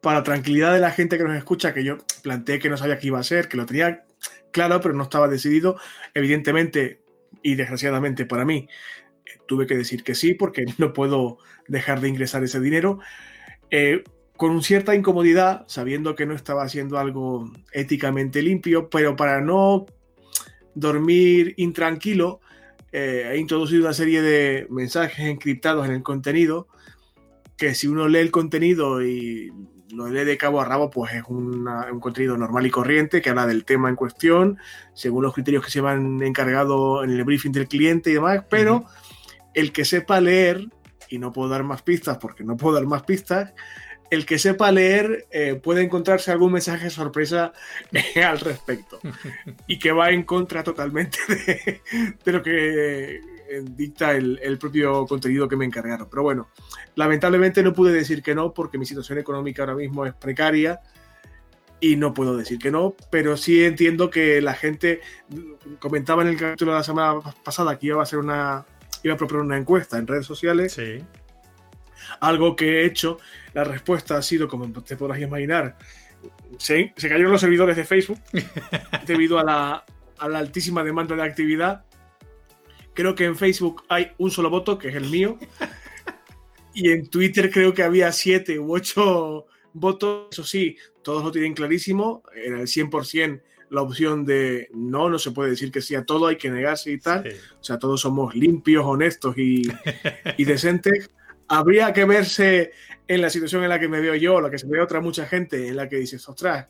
para 0.00 0.22
tranquilidad 0.22 0.72
de 0.72 0.80
la 0.80 0.90
gente 0.90 1.18
que 1.18 1.24
nos 1.24 1.36
escucha, 1.36 1.74
que 1.74 1.84
yo 1.84 1.98
planteé 2.22 2.58
que 2.58 2.68
no 2.68 2.76
sabía 2.76 2.98
qué 2.98 3.08
iba 3.08 3.18
a 3.18 3.24
ser, 3.24 3.48
que 3.48 3.56
lo 3.56 3.66
tenía 3.66 4.04
claro, 4.50 4.80
pero 4.80 4.94
no 4.94 5.04
estaba 5.04 5.28
decidido. 5.28 5.76
Evidentemente, 6.14 7.02
y 7.42 7.54
desgraciadamente 7.54 8.26
para 8.26 8.44
mí, 8.44 8.68
tuve 9.46 9.66
que 9.66 9.76
decir 9.76 10.04
que 10.04 10.14
sí, 10.14 10.34
porque 10.34 10.64
no 10.78 10.92
puedo 10.92 11.38
dejar 11.68 12.00
de 12.00 12.08
ingresar 12.08 12.44
ese 12.44 12.60
dinero. 12.60 13.00
Eh, 13.70 14.04
con 14.36 14.62
cierta 14.62 14.94
incomodidad, 14.94 15.64
sabiendo 15.68 16.14
que 16.14 16.26
no 16.26 16.34
estaba 16.34 16.64
haciendo 16.64 16.98
algo 16.98 17.52
éticamente 17.72 18.42
limpio, 18.42 18.90
pero 18.90 19.14
para 19.14 19.40
no 19.40 19.86
dormir 20.74 21.54
intranquilo, 21.58 22.40
eh, 22.92 23.30
he 23.32 23.38
introducido 23.38 23.82
una 23.82 23.94
serie 23.94 24.22
de 24.22 24.66
mensajes 24.70 25.26
encriptados 25.26 25.86
en 25.86 25.92
el 25.92 26.02
contenido 26.02 26.68
que 27.56 27.74
si 27.74 27.86
uno 27.86 28.08
lee 28.08 28.18
el 28.18 28.30
contenido 28.30 29.02
y 29.04 29.52
lo 29.92 30.08
lee 30.08 30.24
de 30.24 30.36
cabo 30.38 30.60
a 30.60 30.64
rabo, 30.64 30.90
pues 30.90 31.12
es 31.12 31.22
un 31.28 31.64
contenido 32.00 32.36
normal 32.36 32.66
y 32.66 32.70
corriente 32.70 33.20
que 33.20 33.30
habla 33.30 33.46
del 33.46 33.64
tema 33.64 33.88
en 33.88 33.96
cuestión, 33.96 34.58
según 34.94 35.22
los 35.22 35.34
criterios 35.34 35.64
que 35.64 35.70
se 35.70 35.80
van 35.80 36.22
encargado 36.22 37.04
en 37.04 37.10
el 37.10 37.24
briefing 37.24 37.52
del 37.52 37.68
cliente 37.68 38.10
y 38.10 38.14
demás, 38.14 38.44
pero 38.48 38.86
el 39.54 39.70
que 39.70 39.84
sepa 39.84 40.20
leer, 40.20 40.66
y 41.08 41.18
no 41.18 41.30
puedo 41.30 41.50
dar 41.50 41.62
más 41.62 41.82
pistas 41.82 42.16
porque 42.18 42.42
no 42.42 42.56
puedo 42.56 42.74
dar 42.74 42.86
más 42.86 43.02
pistas, 43.02 43.52
el 44.12 44.26
que 44.26 44.38
sepa 44.38 44.70
leer 44.70 45.26
eh, 45.30 45.54
puede 45.54 45.80
encontrarse 45.80 46.30
algún 46.30 46.52
mensaje 46.52 46.90
sorpresa 46.90 47.54
eh, 47.92 48.22
al 48.22 48.40
respecto 48.40 49.00
y 49.66 49.78
que 49.78 49.90
va 49.90 50.10
en 50.10 50.24
contra 50.24 50.62
totalmente 50.62 51.18
de, 52.22 52.32
lo 52.32 52.42
que 52.42 53.16
eh, 53.16 53.20
dicta 53.62 54.12
el, 54.12 54.58
propio 54.60 55.06
contenido 55.06 55.48
que 55.48 55.56
me 55.56 55.64
encargaron. 55.64 56.10
Pero 56.10 56.22
bueno, 56.22 56.50
lamentablemente 56.94 57.62
no 57.62 57.72
pude 57.72 57.94
decir 57.94 58.22
que 58.22 58.34
no 58.34 58.52
porque 58.52 58.76
mi 58.76 58.84
situación 58.84 59.18
económica 59.18 59.62
ahora 59.62 59.76
mismo 59.76 60.04
es 60.04 60.12
precaria 60.12 60.80
y 61.80 61.96
no 61.96 62.12
puedo 62.12 62.36
decir 62.36 62.58
que 62.58 62.70
no, 62.70 62.94
pero 63.10 63.38
sí 63.38 63.64
entiendo 63.64 64.10
que 64.10 64.42
la 64.42 64.52
gente 64.52 65.00
comentaba 65.78 66.20
en 66.20 66.28
el 66.28 66.36
capítulo 66.36 66.72
de 66.72 66.78
la 66.78 66.84
semana 66.84 67.18
pasada 67.42 67.78
que 67.78 67.86
iba 67.86 68.00
a 68.00 68.02
hacer 68.02 68.18
una 68.18 68.66
iba 69.02 69.14
a 69.14 69.16
proponer 69.16 69.42
una 69.42 69.56
encuesta 69.56 69.96
en 69.96 70.06
redes 70.06 70.26
sociales. 70.26 70.74
Sí 70.74 71.02
algo 72.20 72.56
que 72.56 72.80
he 72.80 72.84
hecho. 72.86 73.18
La 73.54 73.64
respuesta 73.64 74.16
ha 74.16 74.22
sido, 74.22 74.48
como 74.48 74.70
te 74.82 74.96
podrás 74.96 75.20
imaginar, 75.20 75.76
se, 76.58 76.92
se 76.96 77.08
cayeron 77.08 77.32
los 77.32 77.40
servidores 77.40 77.76
de 77.76 77.84
Facebook 77.84 78.20
debido 79.06 79.38
a 79.38 79.44
la, 79.44 79.84
altísima 80.18 80.84
demanda 80.84 81.16
de 81.16 81.22
actividad. 81.22 81.84
Creo 82.94 83.14
que 83.14 83.24
en 83.24 83.36
Facebook 83.36 83.84
hay 83.88 84.12
un 84.18 84.30
solo 84.30 84.50
voto, 84.50 84.78
que 84.78 84.88
es 84.88 84.94
el 84.94 85.08
mío. 85.08 85.38
Y 86.74 86.90
en 86.90 87.10
Twitter 87.10 87.50
creo 87.50 87.74
que 87.74 87.82
había 87.82 88.10
siete 88.12 88.58
u 88.58 88.74
ocho 88.74 89.44
votos. 89.74 90.28
Eso 90.32 90.42
sí, 90.42 90.78
todos 91.02 91.22
lo 91.22 91.30
tienen 91.30 91.52
clarísimo. 91.52 92.22
Era 92.34 92.62
el 92.62 92.66
100% 92.66 93.42
la 93.72 93.80
opción 93.80 94.24
de 94.26 94.68
no, 94.74 95.08
no 95.08 95.18
se 95.18 95.30
puede 95.30 95.50
decir 95.50 95.72
que 95.72 95.80
sí 95.80 95.94
a 95.94 96.04
todo, 96.04 96.26
hay 96.26 96.36
que 96.36 96.50
negarse 96.50 96.92
y 96.92 96.98
tal. 96.98 97.26
O 97.58 97.64
sea, 97.64 97.78
todos 97.78 98.02
somos 98.02 98.34
limpios, 98.34 98.84
honestos 98.84 99.36
y, 99.38 99.62
y 100.36 100.44
decentes 100.44 101.10
habría 101.52 101.92
que 101.92 102.06
verse 102.06 102.72
en 103.06 103.20
la 103.20 103.28
situación 103.28 103.62
en 103.62 103.68
la 103.68 103.78
que 103.78 103.88
me 103.88 104.00
veo 104.00 104.14
yo, 104.14 104.40
la 104.40 104.50
que 104.50 104.58
se 104.58 104.66
ve 104.66 104.80
otra 104.80 105.00
mucha 105.00 105.26
gente, 105.26 105.68
en 105.68 105.76
la 105.76 105.86
que 105.86 105.96
dices, 105.96 106.26
ostras, 106.26 106.66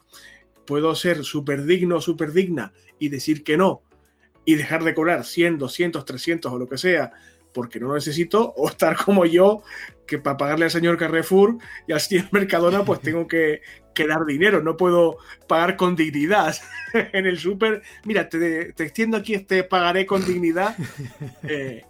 puedo 0.66 0.94
ser 0.96 1.22
súper 1.24 1.64
digno, 1.64 2.00
súper 2.00 2.32
digna 2.32 2.72
y 2.98 3.08
decir 3.08 3.44
que 3.44 3.56
no 3.56 3.82
y 4.44 4.56
dejar 4.56 4.82
de 4.82 4.92
cobrar 4.92 5.24
100, 5.24 5.58
200, 5.58 6.04
300 6.04 6.52
o 6.52 6.58
lo 6.58 6.68
que 6.68 6.78
sea 6.78 7.12
porque 7.54 7.78
no 7.78 7.88
lo 7.88 7.94
necesito, 7.94 8.52
o 8.56 8.68
estar 8.68 8.96
como 8.96 9.24
yo, 9.24 9.62
que 10.06 10.18
para 10.18 10.36
pagarle 10.36 10.64
al 10.64 10.70
señor 10.72 10.96
Carrefour 10.96 11.58
y 11.86 11.92
al 11.92 12.00
señor 12.00 12.26
Mercadona, 12.32 12.84
pues 12.84 13.00
tengo 13.02 13.28
que, 13.28 13.60
dar 13.94 14.24
dinero, 14.26 14.62
no 14.62 14.76
puedo 14.76 15.18
pagar 15.46 15.76
con 15.76 15.94
dignidad. 15.94 16.56
en 16.92 17.26
el 17.26 17.38
súper, 17.38 17.82
mira, 18.04 18.28
te, 18.28 18.70
extiendo 18.70 19.18
aquí 19.18 19.34
este 19.34 19.62
pagaré 19.62 20.06
con 20.06 20.24
dignidad. 20.24 20.74
Eh, 21.44 21.84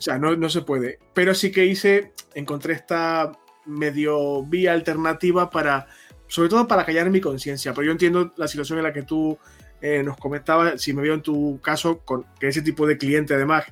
o 0.00 0.02
sea, 0.02 0.18
no, 0.18 0.34
no 0.34 0.48
se 0.48 0.62
puede. 0.62 0.98
Pero 1.12 1.34
sí 1.34 1.52
que 1.52 1.66
hice, 1.66 2.14
encontré 2.34 2.72
esta 2.72 3.32
medio 3.66 4.42
vía 4.46 4.72
alternativa 4.72 5.50
para, 5.50 5.88
sobre 6.26 6.48
todo 6.48 6.66
para 6.66 6.86
callar 6.86 7.10
mi 7.10 7.20
conciencia. 7.20 7.74
Pero 7.74 7.84
yo 7.84 7.92
entiendo 7.92 8.32
la 8.38 8.48
situación 8.48 8.78
en 8.78 8.84
la 8.84 8.94
que 8.94 9.02
tú 9.02 9.38
eh, 9.82 10.02
nos 10.02 10.16
comentabas, 10.16 10.80
si 10.80 10.94
me 10.94 11.02
veo 11.02 11.12
en 11.12 11.20
tu 11.20 11.60
caso, 11.60 11.98
con 11.98 12.24
que 12.40 12.48
ese 12.48 12.62
tipo 12.62 12.86
de 12.86 12.96
cliente 12.96 13.34
además, 13.34 13.66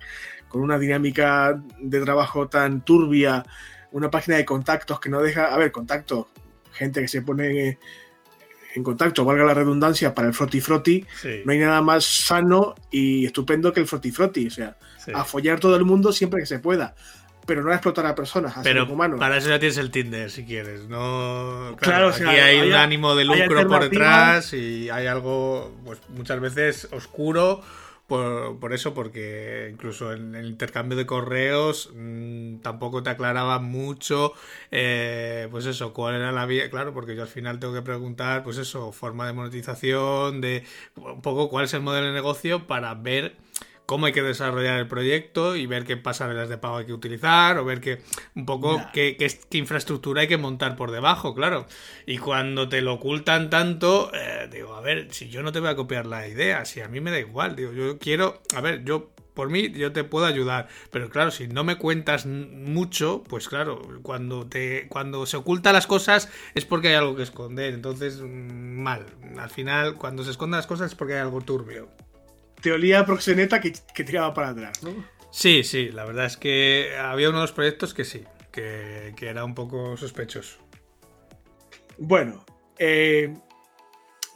con 0.51 0.61
una 0.61 0.79
dinámica 0.79 1.63
de 1.81 2.01
trabajo 2.03 2.47
tan 2.47 2.85
turbia, 2.85 3.43
una 3.93 4.11
página 4.11 4.37
de 4.37 4.45
contactos 4.45 5.01
que 5.01 5.09
no 5.09 5.23
deja, 5.23 5.47
a 5.47 5.57
ver, 5.57 5.73
contactos, 5.73 6.27
gente 6.73 7.01
que 7.01 7.09
se 7.09 7.23
pone 7.23 7.79
en 8.75 8.83
contacto, 8.83 9.25
valga 9.25 9.45
la 9.45 9.55
redundancia, 9.55 10.15
para 10.15 10.29
el 10.29 10.35
froti 10.35 10.61
froti, 10.61 11.05
no 11.45 11.53
hay 11.53 11.59
nada 11.59 11.81
más 11.81 12.05
sano 12.05 12.75
y 12.91 13.27
estupendo 13.27 13.73
que 13.73 13.81
el 13.81 13.87
froti 13.87 14.11
froti, 14.11 14.47
o 14.47 14.51
sea, 14.51 14.77
a 15.15 15.25
follar 15.25 15.59
todo 15.59 15.77
el 15.77 15.85
mundo 15.85 16.13
siempre 16.13 16.41
que 16.41 16.47
se 16.47 16.59
pueda 16.59 16.95
pero 17.49 17.63
no 17.63 17.71
a 17.71 17.75
explotar 17.77 18.05
a 18.05 18.15
personas, 18.15 18.59
a 18.59 18.63
pero 18.63 18.85
humanos. 18.85 19.19
Para 19.19 19.39
eso 19.39 19.49
ya 19.49 19.59
tienes 19.59 19.79
el 19.79 19.91
Tinder, 19.91 20.31
si 20.31 20.45
quieres. 20.45 20.87
No, 20.87 21.75
claro, 21.81 22.11
aquí 22.11 22.23
hay, 22.23 22.61
un 22.69 22.75
ánimo 22.75 23.15
de 23.15 23.25
lucro 23.25 23.67
por 23.67 23.89
detrás 23.89 24.53
y 24.53 24.91
hay 24.91 25.07
algo, 25.07 25.75
pues 25.83 25.99
muchas 26.11 26.39
veces 26.41 26.89
oscuro. 26.93 27.63
Por, 28.09 28.73
eso, 28.73 28.95
porque 28.95 29.69
incluso 29.71 30.15
en 30.15 30.35
el 30.35 30.47
intercambio 30.47 30.97
de 30.97 31.05
correos 31.05 31.91
mm, 31.95 32.61
tampoco 32.61 33.03
te 33.03 33.11
aclaraba 33.11 33.59
mucho, 33.59 34.33
eh, 34.71 35.47
pues 35.50 35.67
eso, 35.67 35.93
cuál 35.93 36.15
era 36.15 36.33
la 36.33 36.47
vía, 36.47 36.71
claro, 36.71 36.95
porque 36.95 37.15
yo 37.15 37.21
al 37.21 37.29
final 37.29 37.59
tengo 37.61 37.75
que 37.75 37.83
preguntar, 37.83 38.45
pues 38.45 38.57
eso, 38.57 38.93
forma 38.93 39.27
de 39.27 39.35
monetización, 39.35 40.41
de 40.41 40.65
un 40.97 41.21
poco 41.21 41.50
cuál 41.50 41.67
es 41.67 41.75
el 41.75 41.83
modelo 41.83 42.07
de 42.07 42.15
negocio 42.15 42.67
para 42.67 42.95
ver 42.95 43.37
cómo 43.88 44.04
hay 44.04 44.12
que 44.12 44.23
desarrollar 44.23 44.78
el 44.78 44.87
proyecto 44.87 45.57
y 45.57 45.64
ver 45.64 45.87
qué 45.87 45.97
pasarelas 45.97 46.50
de 46.50 46.59
pago 46.59 46.76
hay 46.76 46.85
que 46.85 46.92
utilizar 46.92 47.57
o 47.57 47.64
ver 47.64 47.80
qué 47.80 48.02
un 48.35 48.45
poco 48.45 48.83
qué, 48.92 49.16
infraestructura 49.52 50.21
hay 50.21 50.28
que 50.28 50.37
montar 50.37 50.76
por 50.76 50.90
debajo, 50.90 51.35
claro. 51.35 51.66
Y 52.04 52.18
cuando 52.18 52.68
te 52.68 52.83
lo 52.83 52.92
ocultan 52.92 53.49
tanto, 53.49 54.11
eh, 54.12 54.47
digo, 54.52 54.75
a 54.75 54.83
ver, 54.83 55.09
si 55.12 55.30
yo 55.30 55.42
no 55.42 55.52
te 55.52 55.61
voy 55.61 55.71
a 55.71 55.75
copiar 55.75 56.04
la 56.04 56.28
idea, 56.28 56.66
si 56.66 56.83
a 56.83 56.88
mí 56.88 57.00
me 57.00 57.11
da 57.11 57.18
igual, 57.18 57.57
digo, 57.57 57.73
yo 57.73 57.99
quiero, 57.99 58.42
a 58.54 58.61
ver, 58.61 58.85
yo 58.85 59.09
por 59.33 59.49
mí 59.49 59.71
yo 59.71 59.90
te 59.90 60.04
puedo 60.04 60.26
ayudar, 60.26 60.68
pero 60.90 61.09
claro, 61.09 61.30
si 61.30 61.49
no 61.49 61.64
me 61.64 61.76
cuentas 61.76 62.26
mucho, 62.26 63.25
pues 63.26 63.49
claro, 63.49 63.80
cuando 64.02 64.47
te 64.47 64.87
cuando 64.88 65.25
se 65.25 65.38
ocultan 65.38 65.73
las 65.73 65.87
cosas 65.87 66.28
es 66.54 66.66
porque 66.66 66.88
hay 66.88 66.95
algo 66.97 67.16
que 67.16 67.23
esconder, 67.23 67.73
entonces 67.73 68.21
mm, 68.21 68.83
mal. 68.83 69.07
Al 69.38 69.49
final 69.49 69.95
cuando 69.95 70.25
se 70.25 70.33
esconden 70.33 70.59
las 70.59 70.66
cosas 70.66 70.90
es 70.90 70.95
porque 70.95 71.14
hay 71.14 71.21
algo 71.21 71.40
turbio 71.40 71.88
te 72.61 72.73
olía 72.73 73.05
proxeneta 73.07 73.61
que, 73.61 73.73
que 73.95 74.05
tiraba 74.05 74.35
para 74.35 74.49
atrás, 74.50 74.83
¿no? 74.83 75.05
Sí, 75.31 75.62
sí, 75.62 75.91
la 75.91 76.05
verdad 76.05 76.27
es 76.27 76.37
que 76.37 76.97
había 76.99 77.29
uno 77.29 77.38
de 77.38 77.45
los 77.45 77.53
proyectos 77.53 77.95
que 77.95 78.05
sí, 78.05 78.25
que, 78.50 79.15
era 79.21 79.45
un 79.45 79.55
poco 79.55 79.97
sospechoso. 79.97 80.59
Bueno, 81.99 82.45
eh, 82.79 83.35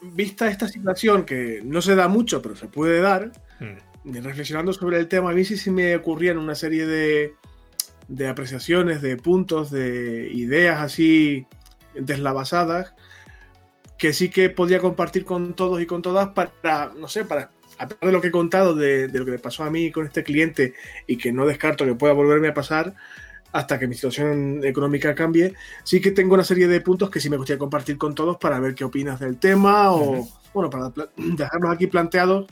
vista 0.02 0.48
esta 0.48 0.68
situación 0.68 1.24
que 1.24 1.60
no 1.64 1.80
se 1.80 1.94
da 1.94 2.08
mucho, 2.08 2.42
pero 2.42 2.56
se 2.56 2.68
puede 2.68 3.00
dar, 3.00 3.32
mm. 3.60 4.16
reflexionando 4.22 4.72
sobre 4.72 4.98
el 4.98 5.08
tema, 5.08 5.30
a 5.30 5.34
mí 5.34 5.44
sí 5.44 5.56
se 5.56 5.70
me 5.70 5.96
ocurrían 5.96 6.38
una 6.38 6.54
serie 6.54 6.86
de, 6.86 7.34
de 8.08 8.28
apreciaciones, 8.28 9.00
de 9.00 9.16
puntos, 9.16 9.70
de 9.70 10.28
ideas 10.32 10.80
así 10.80 11.46
deslavasadas, 11.94 12.94
que 13.96 14.12
sí 14.12 14.30
que 14.30 14.50
podía 14.50 14.80
compartir 14.80 15.24
con 15.24 15.54
todos 15.54 15.80
y 15.80 15.86
con 15.86 16.02
todas 16.02 16.30
para, 16.30 16.92
no 16.96 17.08
sé, 17.08 17.24
para 17.24 17.50
a 17.82 17.88
pesar 17.88 18.06
de 18.06 18.12
lo 18.12 18.20
que 18.20 18.28
he 18.28 18.30
contado 18.30 18.76
de, 18.76 19.08
lo 19.08 19.24
que 19.24 19.32
me 19.32 19.38
pasó 19.40 19.64
a 19.64 19.70
mí 19.70 19.90
con 19.90 20.06
este 20.06 20.22
cliente 20.22 20.74
y 21.08 21.16
que 21.16 21.32
no 21.32 21.46
descarto 21.46 21.84
que 21.84 21.96
pueda 21.96 22.12
volverme 22.12 22.48
a 22.48 22.54
pasar 22.54 22.94
hasta 23.50 23.78
que 23.78 23.88
mi 23.88 23.94
situación 23.94 24.60
económica 24.62 25.14
cambie, 25.14 25.54
sí 25.82 26.00
que 26.00 26.12
tengo 26.12 26.34
una 26.34 26.44
serie 26.44 26.68
de 26.68 26.80
puntos 26.80 27.10
que 27.10 27.20
sí 27.20 27.28
me 27.28 27.36
gustaría 27.36 27.58
compartir 27.58 27.98
con 27.98 28.14
todos 28.14 28.38
para 28.38 28.60
ver 28.60 28.74
qué 28.74 28.84
opinas 28.84 29.18
del 29.18 29.36
tema 29.38 29.92
o, 29.92 30.26
bueno, 30.54 30.70
para 30.70 30.92
dejarlos 31.16 31.70
aquí 31.70 31.88
planteados 31.88 32.46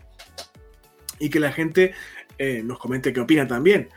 y 1.20 1.30
que 1.30 1.38
la 1.38 1.52
gente 1.52 1.94
eh, 2.36 2.62
nos 2.64 2.78
comente 2.78 3.12
qué 3.12 3.20
opina 3.20 3.46
también. 3.46 3.88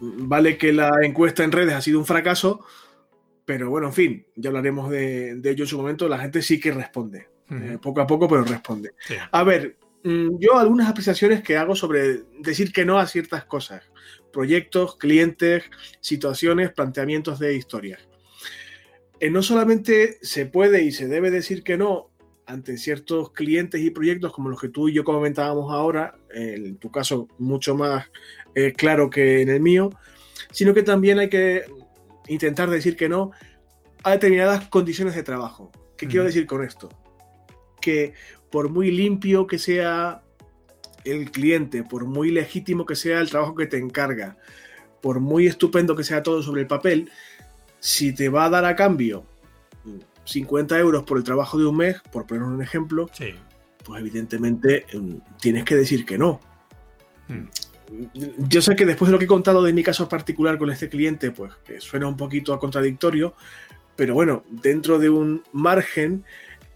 Vale 0.00 0.56
que 0.56 0.72
la 0.72 0.90
encuesta 1.02 1.44
en 1.44 1.52
redes 1.52 1.74
ha 1.74 1.82
sido 1.82 1.98
un 1.98 2.06
fracaso, 2.06 2.64
pero 3.44 3.68
bueno, 3.68 3.88
en 3.88 3.92
fin, 3.92 4.26
ya 4.36 4.48
hablaremos 4.48 4.90
de, 4.90 5.32
ello 5.32 5.64
en 5.64 5.66
su 5.66 5.76
momento. 5.76 6.08
La 6.08 6.18
gente 6.18 6.40
sí 6.40 6.58
que 6.58 6.72
responde, 6.72 7.28
eh, 7.50 7.78
poco 7.80 8.00
a 8.00 8.06
poco, 8.06 8.26
pero 8.26 8.42
responde. 8.44 8.92
A 9.30 9.44
ver, 9.44 9.77
yo 10.04 10.58
algunas 10.58 10.88
apreciaciones 10.88 11.42
que 11.42 11.56
hago 11.56 11.74
sobre 11.74 12.22
decir 12.40 12.72
que 12.72 12.84
no 12.84 12.98
a 12.98 13.06
ciertas 13.06 13.44
cosas, 13.44 13.82
proyectos, 14.32 14.96
clientes, 14.96 15.64
situaciones, 16.00 16.72
planteamientos 16.72 17.38
de 17.38 17.54
historias. 17.54 18.08
Eh, 19.20 19.30
no 19.30 19.42
solamente 19.42 20.18
se 20.22 20.46
puede 20.46 20.82
y 20.82 20.92
se 20.92 21.08
debe 21.08 21.30
decir 21.30 21.62
que 21.62 21.76
no 21.76 22.10
ante 22.46 22.78
ciertos 22.78 23.32
clientes 23.32 23.80
y 23.80 23.90
proyectos 23.90 24.32
como 24.32 24.48
los 24.48 24.60
que 24.60 24.70
tú 24.70 24.88
y 24.88 24.94
yo 24.94 25.04
comentábamos 25.04 25.70
ahora, 25.70 26.18
en 26.30 26.78
tu 26.78 26.90
caso 26.90 27.28
mucho 27.38 27.74
más 27.74 28.10
eh, 28.54 28.72
claro 28.72 29.10
que 29.10 29.42
en 29.42 29.50
el 29.50 29.60
mío, 29.60 29.90
sino 30.50 30.72
que 30.72 30.82
también 30.82 31.18
hay 31.18 31.28
que 31.28 31.64
intentar 32.26 32.70
decir 32.70 32.96
que 32.96 33.08
no 33.08 33.32
a 34.02 34.12
determinadas 34.12 34.68
condiciones 34.68 35.14
de 35.14 35.22
trabajo. 35.22 35.70
¿Qué 35.96 36.06
quiero 36.06 36.24
decir 36.24 36.46
con 36.46 36.64
esto? 36.64 36.88
Que 37.80 38.14
por 38.50 38.70
muy 38.70 38.90
limpio 38.90 39.46
que 39.46 39.58
sea 39.58 40.22
el 41.04 41.30
cliente, 41.30 41.82
por 41.82 42.04
muy 42.04 42.30
legítimo 42.30 42.86
que 42.86 42.96
sea 42.96 43.20
el 43.20 43.30
trabajo 43.30 43.54
que 43.54 43.66
te 43.66 43.78
encarga, 43.78 44.36
por 45.00 45.20
muy 45.20 45.46
estupendo 45.46 45.96
que 45.96 46.04
sea 46.04 46.22
todo 46.22 46.42
sobre 46.42 46.62
el 46.62 46.66
papel, 46.66 47.10
si 47.80 48.12
te 48.12 48.28
va 48.28 48.46
a 48.46 48.50
dar 48.50 48.64
a 48.64 48.76
cambio 48.76 49.24
50 50.24 50.78
euros 50.78 51.04
por 51.04 51.18
el 51.18 51.24
trabajo 51.24 51.58
de 51.58 51.66
un 51.66 51.76
mes, 51.76 52.00
por 52.12 52.26
poner 52.26 52.42
un 52.42 52.62
ejemplo, 52.62 53.08
pues 53.84 54.00
evidentemente 54.00 54.84
em, 54.90 55.20
tienes 55.40 55.64
que 55.64 55.76
decir 55.76 56.04
que 56.04 56.18
no. 56.18 56.40
Hmm. 57.28 57.46
Yo 58.48 58.60
sé 58.60 58.76
que 58.76 58.84
después 58.84 59.08
de 59.08 59.12
lo 59.12 59.18
que 59.18 59.24
he 59.24 59.28
contado 59.28 59.62
de 59.62 59.72
mi 59.72 59.82
caso 59.82 60.08
particular 60.08 60.58
con 60.58 60.70
este 60.70 60.90
cliente, 60.90 61.30
pues 61.30 61.54
que 61.64 61.80
suena 61.80 62.06
un 62.06 62.16
poquito 62.18 62.52
a 62.52 62.60
contradictorio, 62.60 63.34
pero 63.96 64.12
bueno, 64.12 64.44
dentro 64.50 64.98
de 64.98 65.08
un 65.08 65.42
margen, 65.52 66.24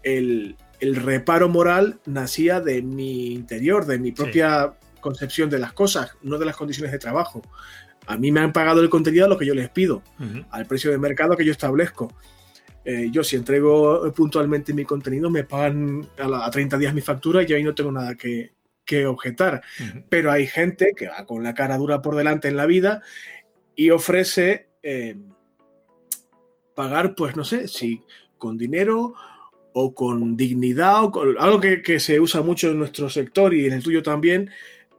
el, 0.01 0.57
el 0.83 0.97
reparo 0.97 1.47
moral 1.47 2.01
nacía 2.05 2.59
de 2.59 2.81
mi 2.81 3.31
interior, 3.31 3.85
de 3.85 3.99
mi 3.99 4.11
propia 4.11 4.73
concepción 4.99 5.49
de 5.49 5.57
las 5.57 5.71
cosas, 5.71 6.17
no 6.23 6.37
de 6.37 6.45
las 6.45 6.57
condiciones 6.57 6.91
de 6.91 6.99
trabajo. 6.99 7.41
A 8.05 8.17
mí 8.17 8.33
me 8.33 8.41
han 8.41 8.51
pagado 8.51 8.81
el 8.81 8.89
contenido 8.89 9.25
a 9.25 9.29
lo 9.29 9.37
que 9.37 9.45
yo 9.45 9.55
les 9.55 9.69
pido, 9.69 10.03
al 10.51 10.65
precio 10.65 10.91
de 10.91 10.97
mercado 10.97 11.37
que 11.37 11.45
yo 11.45 11.53
establezco. 11.53 12.13
Eh, 12.83 13.07
yo 13.13 13.23
si 13.23 13.37
entrego 13.37 14.11
puntualmente 14.11 14.73
mi 14.73 14.83
contenido, 14.83 15.29
me 15.29 15.45
pagan 15.45 16.05
a, 16.17 16.51
30 16.51 16.77
días 16.77 16.93
mi 16.93 16.99
factura 16.99 17.41
y 17.41 17.45
yo 17.45 17.55
ahí 17.55 17.63
no 17.63 17.73
tengo 17.73 17.91
nada 17.93 18.15
que, 18.15 18.51
objetar. 19.07 19.63
Pero 20.09 20.33
hay 20.33 20.47
gente 20.47 20.91
que 20.97 21.07
va 21.07 21.25
con 21.25 21.43
la 21.43 21.53
cara 21.53 21.77
dura 21.77 22.01
por 22.01 22.17
delante 22.17 22.49
en 22.49 22.57
la 22.57 22.65
vida 22.65 23.01
y 23.73 23.89
ofrece 23.89 24.67
eh, 24.83 25.15
pagar, 26.75 27.15
pues 27.15 27.37
no 27.37 27.45
sé, 27.45 27.69
si 27.69 28.01
con 28.37 28.57
dinero 28.57 29.15
o 29.73 29.93
con 29.93 30.37
dignidad, 30.37 31.03
o 31.03 31.11
con, 31.11 31.35
algo 31.39 31.59
que, 31.59 31.99
se 31.99 32.19
usa 32.19 32.41
mucho 32.41 32.69
en 32.69 32.79
nuestro 32.79 33.09
sector 33.09 33.53
y 33.53 33.65
en 33.65 33.73
el 33.73 33.83
tuyo 33.83 34.03
también, 34.03 34.49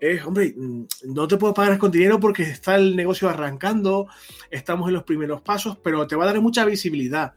es, 0.00 0.24
hombre, 0.24 0.54
mm, 0.56 0.84
no 1.06 1.28
te 1.28 1.36
puedo 1.36 1.54
pagar 1.54 1.78
con 1.78 1.90
dinero 1.90 2.20
porque 2.20 2.42
está 2.42 2.74
el 2.74 2.94
negocio 2.96 3.28
arrancando, 3.28 4.08
estamos 4.50 4.88
en 4.88 4.94
los 4.94 5.04
primeros 5.04 5.40
pasos, 5.40 5.78
pero 5.82 6.06
te 6.06 6.16
va 6.16 6.24
a 6.24 6.26
dar 6.26 6.40
mucha 6.40 6.64
visibilidad. 6.64 7.32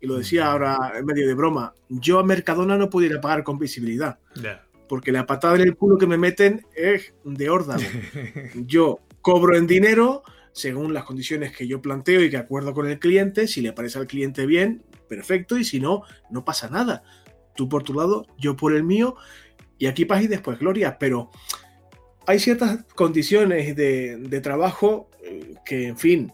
Y 0.00 0.06
lo 0.06 0.18
decía 0.18 0.50
ahora 0.50 0.92
en 0.98 1.06
medio 1.06 1.26
de 1.26 1.34
broma, 1.34 1.72
yo 1.88 2.18
a 2.18 2.24
Mercadona 2.24 2.76
no 2.76 2.90
pudiera 2.90 3.20
pagar 3.20 3.42
con 3.42 3.58
visibilidad. 3.58 4.18
Porque 4.86 5.12
la 5.12 5.24
patada 5.24 5.56
en 5.56 5.62
el 5.62 5.76
culo 5.76 5.96
que 5.96 6.06
me 6.06 6.18
meten 6.18 6.66
es 6.76 7.14
de 7.24 7.48
órdago. 7.48 7.82
yo 8.54 9.00
cobro 9.22 9.56
en 9.56 9.66
dinero 9.66 10.22
según 10.52 10.92
las 10.92 11.04
condiciones 11.04 11.56
que 11.56 11.66
yo 11.66 11.80
planteo 11.80 12.22
y 12.22 12.30
que 12.30 12.36
acuerdo 12.36 12.74
con 12.74 12.86
el 12.88 12.98
cliente. 12.98 13.48
Si 13.48 13.62
le 13.62 13.72
parece 13.72 13.98
al 13.98 14.06
cliente 14.06 14.44
bien, 14.44 14.82
perfecto, 15.14 15.58
y 15.58 15.64
si 15.64 15.80
no, 15.80 16.02
no 16.30 16.44
pasa 16.44 16.68
nada. 16.68 17.02
Tú 17.54 17.68
por 17.68 17.82
tu 17.84 17.94
lado, 17.94 18.26
yo 18.36 18.56
por 18.56 18.74
el 18.74 18.82
mío, 18.82 19.16
y 19.78 19.86
aquí 19.86 20.04
paz 20.04 20.22
y 20.22 20.26
después 20.26 20.58
gloria, 20.58 20.98
pero 20.98 21.30
hay 22.26 22.38
ciertas 22.38 22.84
condiciones 22.94 23.76
de, 23.76 24.40
trabajo 24.42 25.08
eh, 25.22 25.54
que, 25.64 25.88
en 25.88 25.98
fin, 25.98 26.32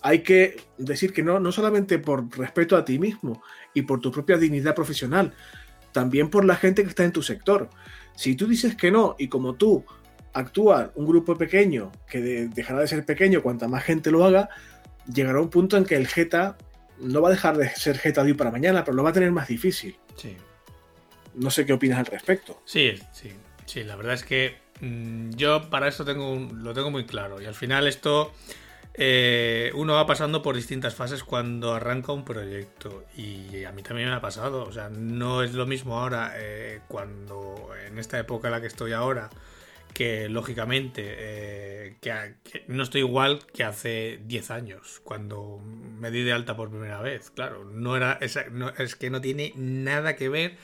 hay 0.00 0.22
que 0.22 0.56
decir 0.78 1.12
que 1.12 1.22
no, 1.22 1.40
no 1.40 1.52
solamente 1.52 1.98
por 1.98 2.34
respeto 2.38 2.76
a 2.76 2.84
ti 2.84 2.98
mismo 2.98 3.42
y 3.74 3.82
por 3.82 4.00
tu 4.00 4.10
propia 4.10 4.38
dignidad 4.38 4.74
profesional, 4.74 5.34
también 5.92 6.30
por 6.30 6.44
la 6.44 6.56
gente 6.56 6.82
que 6.82 6.88
está 6.88 7.04
en 7.04 7.12
tu 7.12 7.22
sector. 7.22 7.68
Si 8.14 8.34
tú 8.34 8.46
dices 8.46 8.76
que 8.76 8.90
no 8.90 9.16
y 9.18 9.28
como 9.28 9.54
tú 9.54 9.84
actúa 10.32 10.92
un 10.94 11.06
grupo 11.06 11.36
pequeño 11.36 11.90
que 12.08 12.20
dejará 12.20 12.80
de 12.80 12.88
ser 12.88 13.04
pequeño 13.04 13.42
cuanta 13.42 13.68
más 13.68 13.84
gente 13.84 14.10
lo 14.10 14.24
haga, 14.24 14.48
llegará 15.12 15.40
un 15.40 15.50
punto 15.50 15.76
en 15.76 15.84
que 15.84 15.96
el 15.96 16.06
Jeta 16.06 16.56
no 17.00 17.22
va 17.22 17.28
a 17.28 17.32
dejar 17.32 17.56
de 17.56 17.68
ser 17.70 18.00
hoy 18.18 18.34
para 18.34 18.50
mañana, 18.50 18.84
pero 18.84 18.96
lo 18.96 19.02
va 19.02 19.10
a 19.10 19.12
tener 19.12 19.32
más 19.32 19.48
difícil. 19.48 19.96
Sí. 20.16 20.36
No 21.34 21.50
sé 21.50 21.66
qué 21.66 21.72
opinas 21.72 21.98
al 21.98 22.06
respecto. 22.06 22.60
Sí, 22.64 22.94
sí, 23.12 23.32
sí, 23.66 23.84
la 23.84 23.96
verdad 23.96 24.14
es 24.14 24.24
que 24.24 24.56
mm, 24.80 25.30
yo 25.30 25.70
para 25.70 25.88
esto 25.88 26.04
tengo 26.04 26.36
lo 26.52 26.74
tengo 26.74 26.90
muy 26.90 27.04
claro 27.06 27.40
y 27.40 27.46
al 27.46 27.54
final 27.54 27.86
esto 27.86 28.32
eh, 28.94 29.70
uno 29.74 29.94
va 29.94 30.06
pasando 30.06 30.42
por 30.42 30.56
distintas 30.56 30.94
fases 30.94 31.22
cuando 31.22 31.74
arranca 31.74 32.12
un 32.12 32.24
proyecto 32.24 33.04
y 33.16 33.64
a 33.64 33.70
mí 33.70 33.82
también 33.82 34.08
me 34.08 34.14
ha 34.16 34.20
pasado, 34.20 34.64
o 34.64 34.72
sea, 34.72 34.88
no 34.88 35.44
es 35.44 35.54
lo 35.54 35.66
mismo 35.66 36.00
ahora 36.00 36.32
eh, 36.34 36.80
cuando 36.88 37.70
en 37.86 37.98
esta 37.98 38.18
época 38.18 38.48
en 38.48 38.52
la 38.52 38.60
que 38.60 38.66
estoy 38.66 38.92
ahora 38.92 39.30
que 39.94 40.28
lógicamente 40.28 41.02
eh, 41.06 41.96
que, 42.00 42.36
no 42.68 42.82
estoy 42.82 43.00
igual 43.00 43.40
que 43.52 43.64
hace 43.64 44.20
10 44.24 44.50
años, 44.50 45.00
cuando 45.04 45.60
me 45.62 46.10
di 46.10 46.22
de 46.22 46.32
alta 46.32 46.56
por 46.56 46.70
primera 46.70 47.00
vez. 47.00 47.30
Claro, 47.30 47.64
no 47.64 47.96
era 47.96 48.18
es 48.20 48.96
que 48.96 49.10
no 49.10 49.20
tiene 49.20 49.52
nada 49.56 50.16
que 50.16 50.28
ver 50.28 50.56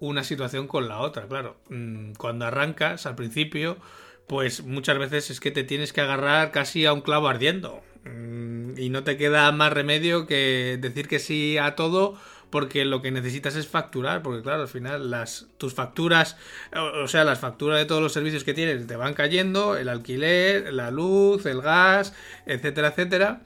una 0.00 0.24
situación 0.24 0.66
con 0.66 0.88
la 0.88 0.98
otra, 0.98 1.28
claro. 1.28 1.56
Mm, 1.68 2.12
cuando 2.14 2.44
arrancas 2.46 3.06
al 3.06 3.14
principio, 3.14 3.78
pues 4.26 4.64
muchas 4.64 4.98
veces 4.98 5.30
es 5.30 5.40
que 5.40 5.52
te 5.52 5.64
tienes 5.64 5.92
que 5.92 6.00
agarrar 6.00 6.50
casi 6.50 6.86
a 6.86 6.92
un 6.92 7.02
clavo 7.02 7.28
ardiendo. 7.28 7.82
Mm, 8.04 8.78
y 8.78 8.88
no 8.90 9.04
te 9.04 9.16
queda 9.16 9.52
más 9.52 9.72
remedio 9.72 10.26
que 10.26 10.78
decir 10.80 11.06
que 11.06 11.18
sí 11.20 11.56
a 11.58 11.76
todo 11.76 12.18
porque 12.52 12.84
lo 12.84 13.00
que 13.00 13.10
necesitas 13.10 13.56
es 13.56 13.66
facturar, 13.66 14.22
porque 14.22 14.42
claro, 14.42 14.62
al 14.62 14.68
final 14.68 15.10
las 15.10 15.46
tus 15.56 15.72
facturas, 15.72 16.36
o 17.02 17.08
sea, 17.08 17.24
las 17.24 17.40
facturas 17.40 17.78
de 17.78 17.86
todos 17.86 18.02
los 18.02 18.12
servicios 18.12 18.44
que 18.44 18.52
tienes 18.52 18.86
te 18.86 18.94
van 18.94 19.14
cayendo, 19.14 19.74
el 19.74 19.88
alquiler, 19.88 20.70
la 20.70 20.90
luz, 20.90 21.46
el 21.46 21.62
gas, 21.62 22.14
etcétera, 22.44 22.88
etcétera. 22.88 23.40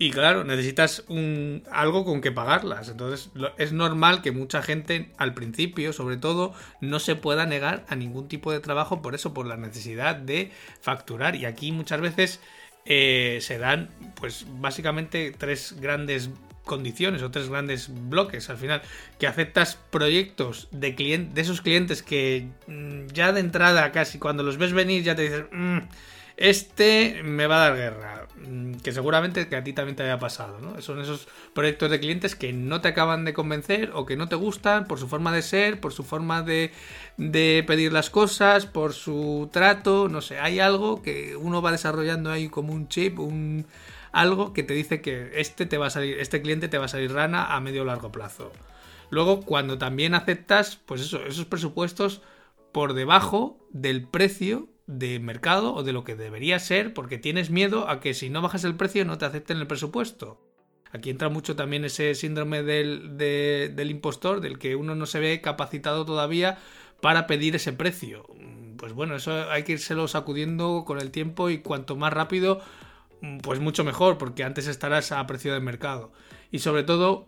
Y 0.00 0.10
claro, 0.10 0.42
necesitas 0.42 1.04
un, 1.06 1.62
algo 1.70 2.04
con 2.04 2.20
que 2.20 2.32
pagarlas. 2.32 2.88
Entonces 2.88 3.30
es 3.56 3.72
normal 3.72 4.20
que 4.20 4.32
mucha 4.32 4.60
gente 4.62 5.12
al 5.16 5.32
principio, 5.32 5.92
sobre 5.92 6.16
todo, 6.16 6.52
no 6.80 6.98
se 6.98 7.14
pueda 7.14 7.46
negar 7.46 7.84
a 7.88 7.94
ningún 7.94 8.26
tipo 8.26 8.50
de 8.50 8.58
trabajo 8.58 9.00
por 9.00 9.14
eso, 9.14 9.32
por 9.32 9.46
la 9.46 9.56
necesidad 9.56 10.16
de 10.16 10.50
facturar. 10.80 11.36
Y 11.36 11.44
aquí 11.44 11.70
muchas 11.70 12.00
veces 12.00 12.40
eh, 12.84 13.38
se 13.40 13.58
dan, 13.58 13.90
pues 14.16 14.44
básicamente 14.58 15.32
tres 15.38 15.76
grandes 15.80 16.30
condiciones 16.64 17.22
o 17.22 17.30
tres 17.30 17.48
grandes 17.48 17.90
bloques 17.90 18.50
al 18.50 18.56
final 18.56 18.82
que 19.18 19.26
aceptas 19.26 19.78
proyectos 19.90 20.68
de 20.70 20.92
de 21.32 21.40
esos 21.40 21.60
clientes 21.60 22.02
que 22.02 22.48
mm, 22.66 23.06
ya 23.12 23.32
de 23.32 23.40
entrada 23.40 23.92
casi 23.92 24.18
cuando 24.18 24.42
los 24.42 24.56
ves 24.56 24.72
venir 24.72 25.02
ya 25.02 25.14
te 25.14 25.22
dices 25.22 25.44
mm, 25.52 25.78
este 26.36 27.22
me 27.22 27.46
va 27.46 27.56
a 27.56 27.68
dar 27.68 27.76
guerra 27.76 28.26
mm, 28.48 28.76
que 28.76 28.92
seguramente 28.92 29.46
que 29.46 29.56
a 29.56 29.62
ti 29.62 29.72
también 29.72 29.94
te 29.94 30.02
haya 30.02 30.18
pasado 30.18 30.58
¿no? 30.60 30.80
son 30.80 31.00
esos 31.00 31.28
proyectos 31.52 31.90
de 31.90 32.00
clientes 32.00 32.34
que 32.34 32.52
no 32.52 32.80
te 32.80 32.88
acaban 32.88 33.24
de 33.24 33.34
convencer 33.34 33.92
o 33.94 34.06
que 34.06 34.16
no 34.16 34.28
te 34.28 34.36
gustan 34.36 34.86
por 34.86 34.98
su 34.98 35.06
forma 35.06 35.32
de 35.32 35.42
ser 35.42 35.80
por 35.80 35.92
su 35.92 36.02
forma 36.02 36.42
de, 36.42 36.72
de 37.18 37.62
pedir 37.66 37.92
las 37.92 38.10
cosas 38.10 38.66
por 38.66 38.94
su 38.94 39.48
trato 39.52 40.08
no 40.08 40.22
sé 40.22 40.38
hay 40.40 40.60
algo 40.60 41.02
que 41.02 41.36
uno 41.36 41.62
va 41.62 41.72
desarrollando 41.72 42.32
ahí 42.32 42.48
como 42.48 42.72
un 42.72 42.88
chip 42.88 43.20
un 43.20 43.66
algo 44.14 44.52
que 44.52 44.62
te 44.62 44.74
dice 44.74 45.00
que 45.00 45.32
este 45.34 45.66
te 45.66 45.76
va 45.76 45.86
a 45.86 45.90
salir, 45.90 46.18
este 46.18 46.40
cliente 46.40 46.68
te 46.68 46.78
va 46.78 46.86
a 46.86 46.88
salir 46.88 47.12
rana 47.12 47.54
a 47.54 47.60
medio 47.60 47.82
o 47.82 47.84
largo 47.84 48.12
plazo. 48.12 48.52
Luego, 49.10 49.42
cuando 49.42 49.76
también 49.76 50.14
aceptas, 50.14 50.76
pues 50.86 51.02
eso, 51.02 51.24
esos 51.26 51.44
presupuestos 51.44 52.22
por 52.72 52.94
debajo 52.94 53.58
del 53.70 54.06
precio 54.08 54.68
de 54.86 55.18
mercado 55.20 55.74
o 55.74 55.82
de 55.82 55.92
lo 55.92 56.04
que 56.04 56.16
debería 56.16 56.58
ser, 56.58 56.94
porque 56.94 57.18
tienes 57.18 57.50
miedo 57.50 57.88
a 57.88 58.00
que 58.00 58.14
si 58.14 58.30
no 58.30 58.42
bajas 58.42 58.64
el 58.64 58.76
precio 58.76 59.04
no 59.04 59.18
te 59.18 59.24
acepten 59.24 59.58
el 59.58 59.66
presupuesto. 59.66 60.40
Aquí 60.92 61.10
entra 61.10 61.28
mucho 61.28 61.56
también 61.56 61.84
ese 61.84 62.14
síndrome 62.14 62.62
del, 62.62 63.16
del 63.16 63.90
impostor, 63.90 64.40
del 64.40 64.58
que 64.58 64.76
uno 64.76 64.94
no 64.94 65.06
se 65.06 65.18
ve 65.18 65.40
capacitado 65.40 66.04
todavía 66.04 66.58
para 67.00 67.26
pedir 67.26 67.56
ese 67.56 67.72
precio. 67.72 68.26
Pues 68.76 68.92
bueno, 68.92 69.16
eso 69.16 69.50
hay 69.50 69.64
que 69.64 69.72
írselo 69.72 70.06
sacudiendo 70.06 70.84
con 70.86 71.00
el 71.00 71.10
tiempo 71.10 71.50
y 71.50 71.58
cuanto 71.58 71.96
más 71.96 72.12
rápido 72.12 72.60
pues 73.42 73.60
mucho 73.60 73.84
mejor, 73.84 74.18
porque 74.18 74.44
antes 74.44 74.66
estarás 74.66 75.12
a 75.12 75.26
precio 75.26 75.52
de 75.52 75.60
mercado. 75.60 76.12
Y 76.50 76.60
sobre 76.60 76.82
todo, 76.82 77.26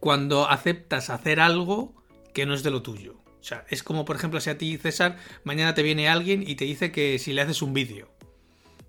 cuando 0.00 0.48
aceptas 0.48 1.10
hacer 1.10 1.40
algo 1.40 1.94
que 2.32 2.46
no 2.46 2.54
es 2.54 2.62
de 2.62 2.70
lo 2.70 2.82
tuyo. 2.82 3.14
O 3.40 3.46
sea, 3.46 3.64
es 3.68 3.82
como, 3.82 4.04
por 4.04 4.16
ejemplo, 4.16 4.40
si 4.40 4.50
a 4.50 4.58
ti, 4.58 4.76
César, 4.78 5.16
mañana 5.44 5.74
te 5.74 5.82
viene 5.82 6.08
alguien 6.08 6.42
y 6.46 6.54
te 6.54 6.64
dice 6.64 6.92
que 6.92 7.18
si 7.18 7.32
le 7.32 7.42
haces 7.42 7.62
un 7.62 7.74
vídeo. 7.74 8.08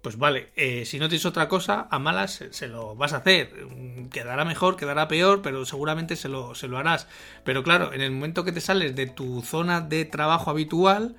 Pues 0.02 0.18
vale, 0.18 0.52
eh, 0.56 0.86
si 0.86 1.00
no 1.00 1.10
tienes 1.10 1.26
otra 1.26 1.48
cosa, 1.48 1.88
a 1.90 2.00
malas 2.00 2.44
se, 2.52 2.68
lo 2.68 2.96
vas 2.96 3.14
a 3.14 3.18
hacer. 3.18 3.52
Quedará 4.12 4.46
mejor, 4.46 4.78
quedará 4.78 5.08
peor, 5.08 5.42
pero 5.42 5.66
seguramente 5.66 6.16
se 6.16 6.30
lo, 6.30 6.54
se 6.54 6.68
lo 6.68 6.78
harás. 6.78 7.08
Pero 7.44 7.64
claro, 7.64 7.92
en 7.92 8.02
el 8.02 8.12
momento 8.12 8.44
que 8.44 8.52
te 8.52 8.62
sales 8.62 8.96
de 8.96 9.08
tu 9.08 9.42
zona 9.42 9.82
de 9.82 10.06
trabajo 10.06 10.52
habitual, 10.52 11.16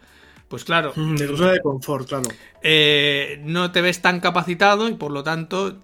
pues 0.49 0.65
claro. 0.65 0.93
Mm, 0.95 1.17
de 1.17 1.27
tu 1.27 1.37
zona 1.37 1.53
de 1.53 1.61
confort, 1.61 2.09
claro. 2.09 2.29
Eh, 2.63 3.41
no 3.45 3.73
te 3.73 3.81
ves 3.81 4.01
tan 4.01 4.21
capacitado 4.21 4.89
y 4.89 4.95
por 4.95 5.11
lo 5.11 5.23
tanto, 5.23 5.79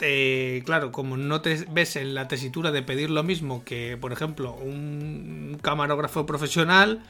claro, 0.65 0.93
como 0.93 1.17
no 1.17 1.41
te 1.41 1.65
ves 1.71 1.97
en 1.97 2.15
la 2.15 2.29
tesitura 2.29 2.71
de 2.71 2.83
pedir 2.83 3.11
lo 3.11 3.23
mismo 3.23 3.65
que, 3.65 3.97
por 4.01 4.13
ejemplo, 4.13 4.55
un 4.55 5.59
camarógrafo 5.63 6.27
profesional, 6.27 7.03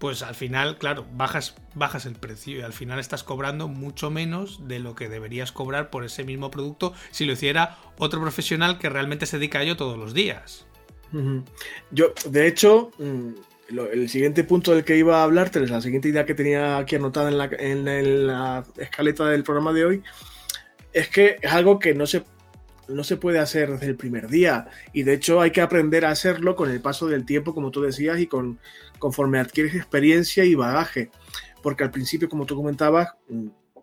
pues 0.00 0.22
al 0.22 0.34
final, 0.34 0.78
claro, 0.78 1.06
bajas, 1.12 1.54
bajas 1.74 2.06
el 2.06 2.14
precio 2.14 2.58
y 2.58 2.62
al 2.62 2.72
final 2.72 2.98
estás 2.98 3.22
cobrando 3.22 3.68
mucho 3.68 4.10
menos 4.10 4.66
de 4.66 4.78
lo 4.78 4.94
que 4.94 5.10
deberías 5.10 5.52
cobrar 5.52 5.90
por 5.90 6.04
ese 6.04 6.24
mismo 6.24 6.50
producto 6.50 6.94
si 7.10 7.26
lo 7.26 7.34
hiciera 7.34 7.76
otro 7.98 8.18
profesional 8.20 8.78
que 8.78 8.88
realmente 8.88 9.26
se 9.26 9.38
dedica 9.38 9.58
a 9.58 9.62
ello 9.62 9.76
todos 9.76 9.98
los 9.98 10.14
días. 10.14 10.66
Yo, 11.90 12.14
de 12.24 12.46
hecho, 12.46 12.92
mm, 13.70 13.78
el 13.92 14.08
siguiente 14.08 14.44
punto 14.44 14.74
del 14.74 14.84
que 14.84 14.96
iba 14.96 15.20
a 15.20 15.24
hablarte, 15.24 15.60
la 15.60 15.80
siguiente 15.80 16.08
idea 16.08 16.26
que 16.26 16.34
tenía 16.34 16.78
aquí 16.78 16.96
anotada 16.96 17.28
en 17.28 17.38
la, 17.38 17.50
en 17.58 18.26
la 18.26 18.64
escaleta 18.78 19.28
del 19.28 19.42
programa 19.44 19.72
de 19.72 19.84
hoy, 19.84 20.02
es 20.92 21.08
que 21.08 21.36
es 21.40 21.52
algo 21.52 21.78
que 21.78 21.94
no 21.94 22.06
se, 22.06 22.24
no 22.88 23.04
se 23.04 23.16
puede 23.16 23.38
hacer 23.38 23.70
desde 23.70 23.86
el 23.86 23.96
primer 23.96 24.28
día. 24.28 24.68
Y 24.92 25.02
de 25.04 25.14
hecho 25.14 25.40
hay 25.40 25.50
que 25.50 25.60
aprender 25.60 26.04
a 26.04 26.10
hacerlo 26.10 26.56
con 26.56 26.70
el 26.70 26.80
paso 26.80 27.06
del 27.06 27.24
tiempo, 27.24 27.54
como 27.54 27.70
tú 27.70 27.80
decías, 27.82 28.18
y 28.20 28.26
con, 28.26 28.58
conforme 28.98 29.38
adquieres 29.38 29.74
experiencia 29.74 30.44
y 30.44 30.54
bagaje. 30.54 31.10
Porque 31.62 31.84
al 31.84 31.90
principio, 31.90 32.28
como 32.28 32.46
tú 32.46 32.56
comentabas, 32.56 33.08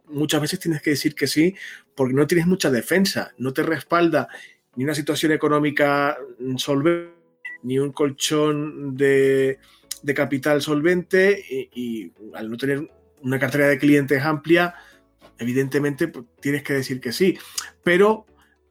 muchas 0.10 0.42
veces 0.42 0.60
tienes 0.60 0.82
que 0.82 0.92
decir 0.92 1.16
que 1.16 1.28
sí, 1.28 1.56
porque 1.96 2.14
no 2.14 2.28
tienes 2.28 2.48
mucha 2.48 2.70
defensa, 2.70 3.34
no 3.38 3.54
te 3.54 3.64
respalda 3.64 4.28
ni 4.76 4.84
una 4.84 4.96
situación 4.96 5.32
económica 5.32 6.18
solvente, 6.58 7.14
ni 7.64 7.80
un 7.80 7.92
colchón 7.92 8.96
de, 8.96 9.60
de 10.04 10.14
capital 10.14 10.62
solvente 10.62 11.44
y, 11.74 12.12
al 12.34 12.50
no 12.50 12.58
tener 12.58 12.90
una 13.22 13.40
cartera 13.40 13.68
de 13.68 13.78
clientes 13.78 14.22
amplia, 14.24 14.76
evidentemente 15.38 16.08
pues, 16.08 16.26
tienes 16.40 16.64
que 16.64 16.74
decir 16.74 17.00
que 17.00 17.12
sí. 17.12 17.38
Pero 17.84 18.26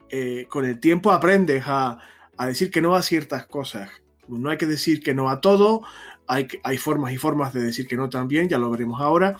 eh, 0.08 0.46
con 0.48 0.64
el 0.64 0.78
tiempo 0.78 1.10
aprendes 1.10 1.64
a, 1.66 1.98
decir 2.46 2.70
que 2.70 2.80
no 2.80 2.94
a 2.94 3.02
ciertas 3.02 3.46
cosas. 3.46 3.90
No 4.28 4.50
hay 4.50 4.58
que 4.58 4.66
decir 4.66 5.02
que 5.02 5.14
no 5.14 5.30
a 5.30 5.40
todo, 5.40 5.82
hay, 6.26 6.48
hay 6.64 6.78
formas 6.78 7.12
y 7.12 7.16
formas 7.16 7.52
de 7.52 7.62
decir 7.62 7.86
que 7.86 7.96
no 7.96 8.08
también, 8.08 8.48
ya 8.48 8.58
lo 8.58 8.70
veremos 8.70 9.00
ahora, 9.00 9.36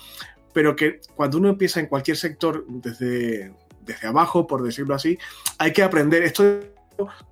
pero 0.53 0.77
que 0.77 1.01
cuando 1.15 1.39
uno 1.39 1.49
empieza 1.49 1.81
en 1.81 1.87
cualquier 1.87 2.17
sector 2.17 2.65
desde, 2.69 3.53
desde 3.83 4.07
abajo, 4.07 4.47
por 4.47 4.63
decirlo 4.63 4.95
así, 4.95 5.19
hay 5.59 5.73
que 5.73 5.83
aprender. 5.83 6.23
Esto 6.23 6.61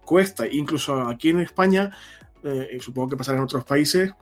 cuesta, 0.04 0.46
incluso 0.46 1.00
aquí 1.02 1.30
en 1.30 1.40
España, 1.40 1.96
eh, 2.42 2.78
supongo 2.80 3.10
que 3.10 3.16
pasará 3.16 3.38
en 3.38 3.44
otros 3.44 3.64
países, 3.64 4.12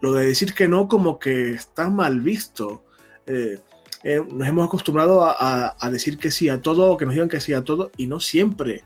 lo 0.00 0.12
de 0.12 0.26
decir 0.26 0.54
que 0.54 0.68
no 0.68 0.88
como 0.88 1.18
que 1.18 1.52
está 1.52 1.90
mal 1.90 2.20
visto. 2.20 2.84
Eh, 3.26 3.58
eh, 4.04 4.22
nos 4.30 4.46
hemos 4.46 4.66
acostumbrado 4.66 5.24
a, 5.24 5.90
decir 5.90 6.18
que 6.18 6.30
sí 6.30 6.48
a 6.48 6.62
todo 6.62 6.96
que 6.96 7.04
nos 7.04 7.14
digan 7.14 7.28
que 7.28 7.40
sí 7.40 7.52
a 7.52 7.64
todo 7.64 7.90
y 7.96 8.06
no 8.06 8.20
siempre. 8.20 8.84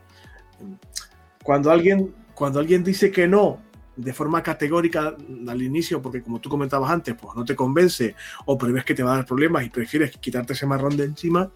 Cuando 1.43 1.71
alguien, 1.71 2.15
cuando 2.35 2.61
alguien 2.61 2.83
dice 2.83 3.11
que 3.11 3.29
no 3.29 3.61
de 3.95 4.15
forma 4.15 4.43
categórica 4.43 5.15
al 5.49 5.63
inicio, 5.63 6.01
porque 6.01 6.23
como 6.23 6.41
tú 6.41 6.49
comentabas 6.49 6.91
antes, 6.91 7.15
pues 7.15 7.37
no 7.37 7.45
te 7.45 7.55
convence 7.55 8.15
o 8.47 8.57
prevés 8.57 8.85
que 8.85 8.95
te 8.95 9.03
va 9.03 9.13
a 9.13 9.17
dar 9.17 9.27
problemas 9.27 9.65
y 9.65 9.71
prefieres 9.71 10.17
quitarte 10.17 10.55
ese 10.55 10.67
marrón 10.67 10.97
de 10.97 11.05
encima, 11.05 11.51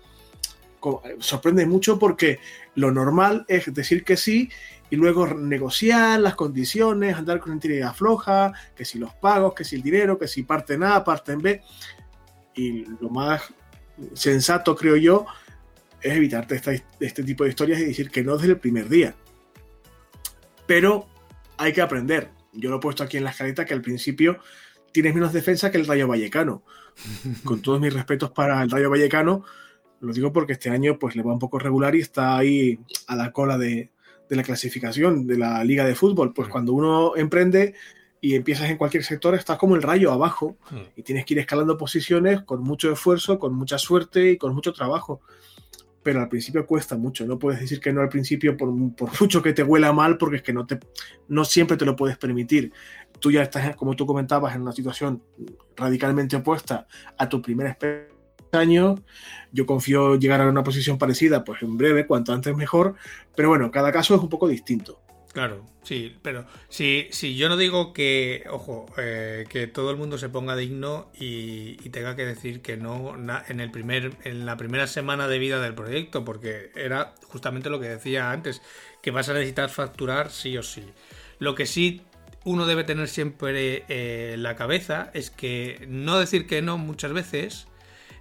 sorprende 1.19 1.67
mucho 1.67 1.99
porque 1.99 2.39
lo 2.75 2.93
normal 2.93 3.45
es 3.49 3.73
decir 3.73 4.05
que 4.05 4.17
sí 4.17 4.51
y 4.89 4.97
luego 4.97 5.27
negociar 5.27 6.21
las 6.21 6.35
condiciones, 6.35 7.17
andar 7.17 7.41
con 7.41 7.53
entidad 7.53 7.95
floja, 7.95 8.53
que 8.75 8.85
si 8.85 8.99
los 8.99 9.15
pagos, 9.15 9.55
que 9.55 9.65
si 9.65 9.77
el 9.77 9.83
dinero, 9.83 10.19
que 10.19 10.29
si 10.29 10.45
parte 10.45 10.75
en 10.75 10.85
A, 10.85 11.03
parte 11.03 11.33
en 11.33 11.41
B. 11.41 11.63
Y 12.55 12.85
lo 13.01 13.11
más 13.11 13.43
sensato, 14.15 14.77
creo 14.77 14.97
yo, 14.97 15.27
es 16.01 16.15
evitarte 16.15 16.61
este 17.01 17.25
tipo 17.25 17.45
de 17.45 17.51
historias 17.51 17.81
y 17.81 17.87
decir 17.87 18.11
que 18.11 18.23
no 18.23 18.37
desde 18.37 18.53
el 18.53 18.59
primer 18.59 18.89
día. 18.89 19.15
Pero 20.67 21.07
hay 21.57 21.73
que 21.73 21.83
aprender. 21.83 22.31
Yo 22.53 22.71
lo 22.71 22.77
he 22.77 22.81
puesto 22.81 23.03
aquí 23.03 23.17
en 23.17 23.25
la 23.25 23.31
escaleta 23.31 23.65
que 23.65 23.75
al 23.75 23.83
principio 23.83 24.39
tienes 24.93 25.15
menos 25.15 25.33
defensa 25.33 25.71
que 25.71 25.79
el 25.79 25.87
Rayo 25.87 26.07
Vallecano. 26.07 26.63
Con 27.45 27.61
todos 27.61 27.81
mis 27.81 27.93
respetos 27.93 28.31
para 28.31 28.63
el 28.63 28.71
Rayo 28.71 28.89
Vallecano, 28.89 29.45
lo 30.01 30.13
digo 30.13 30.33
porque 30.33 30.53
este 30.53 30.71
año 30.71 30.99
pues 30.99 31.17
le 31.17 31.23
va 31.23 31.33
un 31.33 31.39
poco 31.39 31.59
regular 31.59 31.95
y 31.97 32.01
está 32.01 32.37
ahí 32.37 32.79
a 33.09 33.17
la 33.17 33.33
cola 33.33 33.59
de, 33.59 33.91
de 34.29 34.37
la 34.37 34.43
clasificación 34.43 35.27
de 35.27 35.39
la 35.39 35.63
liga 35.65 35.85
de 35.85 35.95
fútbol. 35.95 36.33
Pues 36.33 36.49
cuando 36.49 36.73
uno 36.73 37.17
emprende 37.17 37.75
y 38.21 38.35
empiezas 38.35 38.71
en 38.71 38.77
cualquier 38.77 39.05
sector, 39.05 39.35
estás 39.35 39.59
como 39.59 39.77
el 39.77 39.83
rayo 39.83 40.13
abajo 40.13 40.57
y 40.97 41.03
tienes 41.03 41.25
que 41.25 41.35
ir 41.35 41.41
escalando 41.41 41.77
posiciones 41.77 42.43
con 42.43 42.63
mucho 42.63 42.93
esfuerzo, 42.93 43.39
con 43.39 43.55
mucha 43.55 43.79
suerte 43.79 44.33
y 44.33 44.37
con 44.37 44.55
mucho 44.55 44.73
trabajo. 44.73 45.21
Pero 46.03 46.21
al 46.21 46.29
principio 46.29 46.67
cuesta 46.67 46.97
mucho, 46.97 47.27
no 47.27 47.39
puedes 47.39 47.61
decir 47.61 47.81
que 47.81 47.93
no 47.93 48.01
al 48.01 48.09
principio 48.09 48.57
por, 48.57 48.71
mucho 48.71 49.43
que 49.43 49.53
te 49.53 49.63
huela 49.63 49.93
mal, 49.93 50.19
porque 50.19 50.37
es 50.37 50.43
que 50.43 50.53
no, 50.53 50.67
te, 50.67 50.79
no 51.29 51.45
siempre 51.45 51.77
te 51.77 51.85
lo 51.85 51.97
puedes 51.97 52.17
permitir. 52.17 52.73
Tú 53.19 53.31
ya 53.31 53.43
estás, 53.43 53.75
como 53.77 53.97
tú 53.97 54.07
comentabas, 54.07 54.55
en 54.55 54.63
una 54.63 54.73
situación 54.73 55.23
radicalmente 55.75 56.37
opuesta 56.37 56.87
a 57.19 57.29
tu 57.29 57.43
primer 57.43 57.67
experiencia 57.67 58.16
año. 58.57 58.97
Yo 59.53 59.67
confío 59.67 60.17
llegar 60.17 60.41
a 60.41 60.49
una 60.49 60.65
posición 60.65 60.99
parecida, 60.99 61.45
pues 61.45 61.63
en 61.63 61.77
breve, 61.77 62.07
cuanto 62.07 62.33
antes 62.33 62.57
mejor. 62.57 62.95
Pero 63.35 63.49
bueno, 63.49 63.71
cada 63.71 63.93
caso 63.93 64.15
es 64.15 64.21
un 64.21 64.29
poco 64.29 64.49
distinto. 64.49 65.01
Claro, 65.37 65.67
sí, 65.83 66.17
pero 66.23 66.47
si, 66.71 67.09
si 67.11 67.37
yo 67.37 67.51
no 67.51 67.59
digo 67.59 67.93
que, 67.93 68.45
ojo, 68.51 68.87
eh, 68.97 69.45
que 69.51 69.67
todo 69.67 69.91
el 69.91 69.99
mundo 69.99 70.17
se 70.17 70.31
ponga 70.31 70.57
digno 70.57 71.11
y, 71.13 71.75
tenga 71.91 72.17
que 72.17 72.25
decir 72.25 72.63
que 72.63 72.79
no 72.79 73.15
en, 73.47 73.61
el 73.61 73.71
primer, 73.71 74.13
en 74.25 74.47
la 74.47 74.57
primera 74.57 74.87
semana 74.87 75.29
de 75.29 75.39
vida 75.39 75.61
del 75.61 75.75
proyecto, 75.75 76.25
porque 76.25 76.71
era 76.75 77.15
justamente 77.25 77.69
lo 77.69 77.79
que 77.79 77.89
decía 77.91 78.31
antes, 78.31 78.63
que 79.03 79.11
vas 79.11 79.29
a 79.29 79.35
necesitar 79.35 79.69
facturar 79.69 80.31
sí 80.31 80.57
o 80.57 80.63
sí. 80.63 80.85
Lo 81.39 81.55
que 81.55 81.67
sí 81.67 82.01
uno 82.45 82.65
debe 82.65 82.85
tener 82.85 83.09
siempre 83.09 83.85
eh, 83.89 84.37
la 84.39 84.57
cabeza 84.57 85.11
es 85.13 85.31
que 85.31 85.85
no 85.87 86.19
decir 86.19 86.47
que 86.47 86.63
no 86.63 86.79
muchas 86.79 87.13
veces 87.13 87.67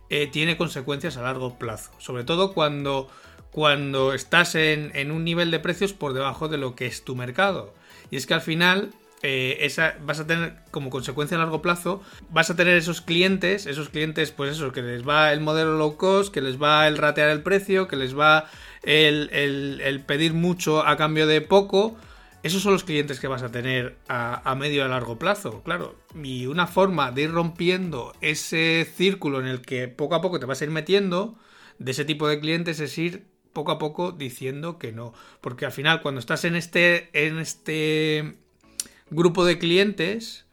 eh, 0.09 0.27
tiene 0.27 0.57
consecuencias 0.57 1.17
a 1.17 1.21
largo 1.21 1.57
plazo. 1.57 1.91
Sobre 1.97 2.23
todo 2.23 2.53
cuando, 2.53 3.09
cuando 3.51 4.13
estás 4.13 4.55
en, 4.55 5.11
un 5.11 5.23
nivel 5.23 5.51
de 5.51 5.59
precios 5.59 5.93
por 5.93 6.13
debajo 6.13 6.47
de 6.47 6.57
lo 6.57 6.75
que 6.75 6.85
es 6.85 7.03
tu 7.03 7.15
mercado. 7.15 7.73
Y 8.11 8.17
es 8.17 8.27
que 8.27 8.33
al 8.33 8.41
final 8.41 8.91
eh, 9.23 9.57
esa, 9.61 9.95
vas 10.05 10.19
a 10.19 10.27
tener 10.27 10.57
como 10.71 10.89
consecuencia 10.89 11.37
a 11.37 11.39
largo 11.39 11.61
plazo, 11.61 12.01
vas 12.29 12.49
a 12.49 12.55
tener 12.55 12.75
esos 12.75 13.01
clientes, 13.01 13.65
esos 13.65 13.89
clientes, 13.89 14.31
pues 14.31 14.51
eso, 14.51 14.71
que 14.71 14.81
les 14.81 15.07
va 15.07 15.33
el 15.33 15.41
modelo 15.41 15.77
low 15.77 15.97
cost, 15.97 16.33
que 16.33 16.41
les 16.41 16.61
va 16.61 16.87
el 16.87 16.97
ratear 16.97 17.29
el 17.29 17.41
precio, 17.41 17.87
que 17.87 17.95
les 17.95 18.17
va 18.17 18.49
el, 18.83 19.29
el 19.31 19.99
pedir 20.01 20.33
mucho 20.33 20.85
a 20.85 20.97
cambio 20.97 21.25
de 21.25 21.41
poco 21.41 21.97
esos 22.45 22.61
son 22.61 22.73
los 22.73 22.83
clientes 22.83 23.19
que 23.19 23.27
vas 23.27 23.41
a 23.41 23.49
tener 23.49 23.97
a, 24.07 24.53
medio 24.53 24.83
y 24.83 24.85
a 24.85 24.87
largo 24.87 25.17
plazo, 25.17 25.63
claro. 25.63 25.95
Y 26.13 26.45
una 26.45 26.67
forma 26.67 27.11
de 27.11 27.23
ir 27.23 27.31
rompiendo 27.31 28.13
ese 28.21 28.87
círculo 28.95 29.39
en 29.39 29.47
el 29.47 29.61
que 29.61 29.87
poco 29.87 30.13
a 30.13 30.21
poco 30.21 30.39
te 30.39 30.45
vas 30.45 30.61
a 30.61 30.65
ir 30.65 30.69
metiendo 30.69 31.39
de 31.79 31.89
ese 31.89 32.05
tipo 32.05 32.27
de 32.27 32.39
clientes 32.39 32.79
es 32.79 32.95
ir 32.99 33.25
poco 33.51 33.71
a 33.71 33.79
poco 33.79 34.11
diciendo 34.11 34.77
que 34.77 34.91
no. 34.91 35.11
Porque 35.41 35.65
al 35.65 35.71
final, 35.71 36.03
cuando 36.03 36.19
estás 36.19 36.45
en 36.45 36.55
este, 36.55 37.09
en 37.13 37.39
este 37.39 38.35
grupo 39.09 39.43
de 39.43 39.57
clientes, 39.57 40.45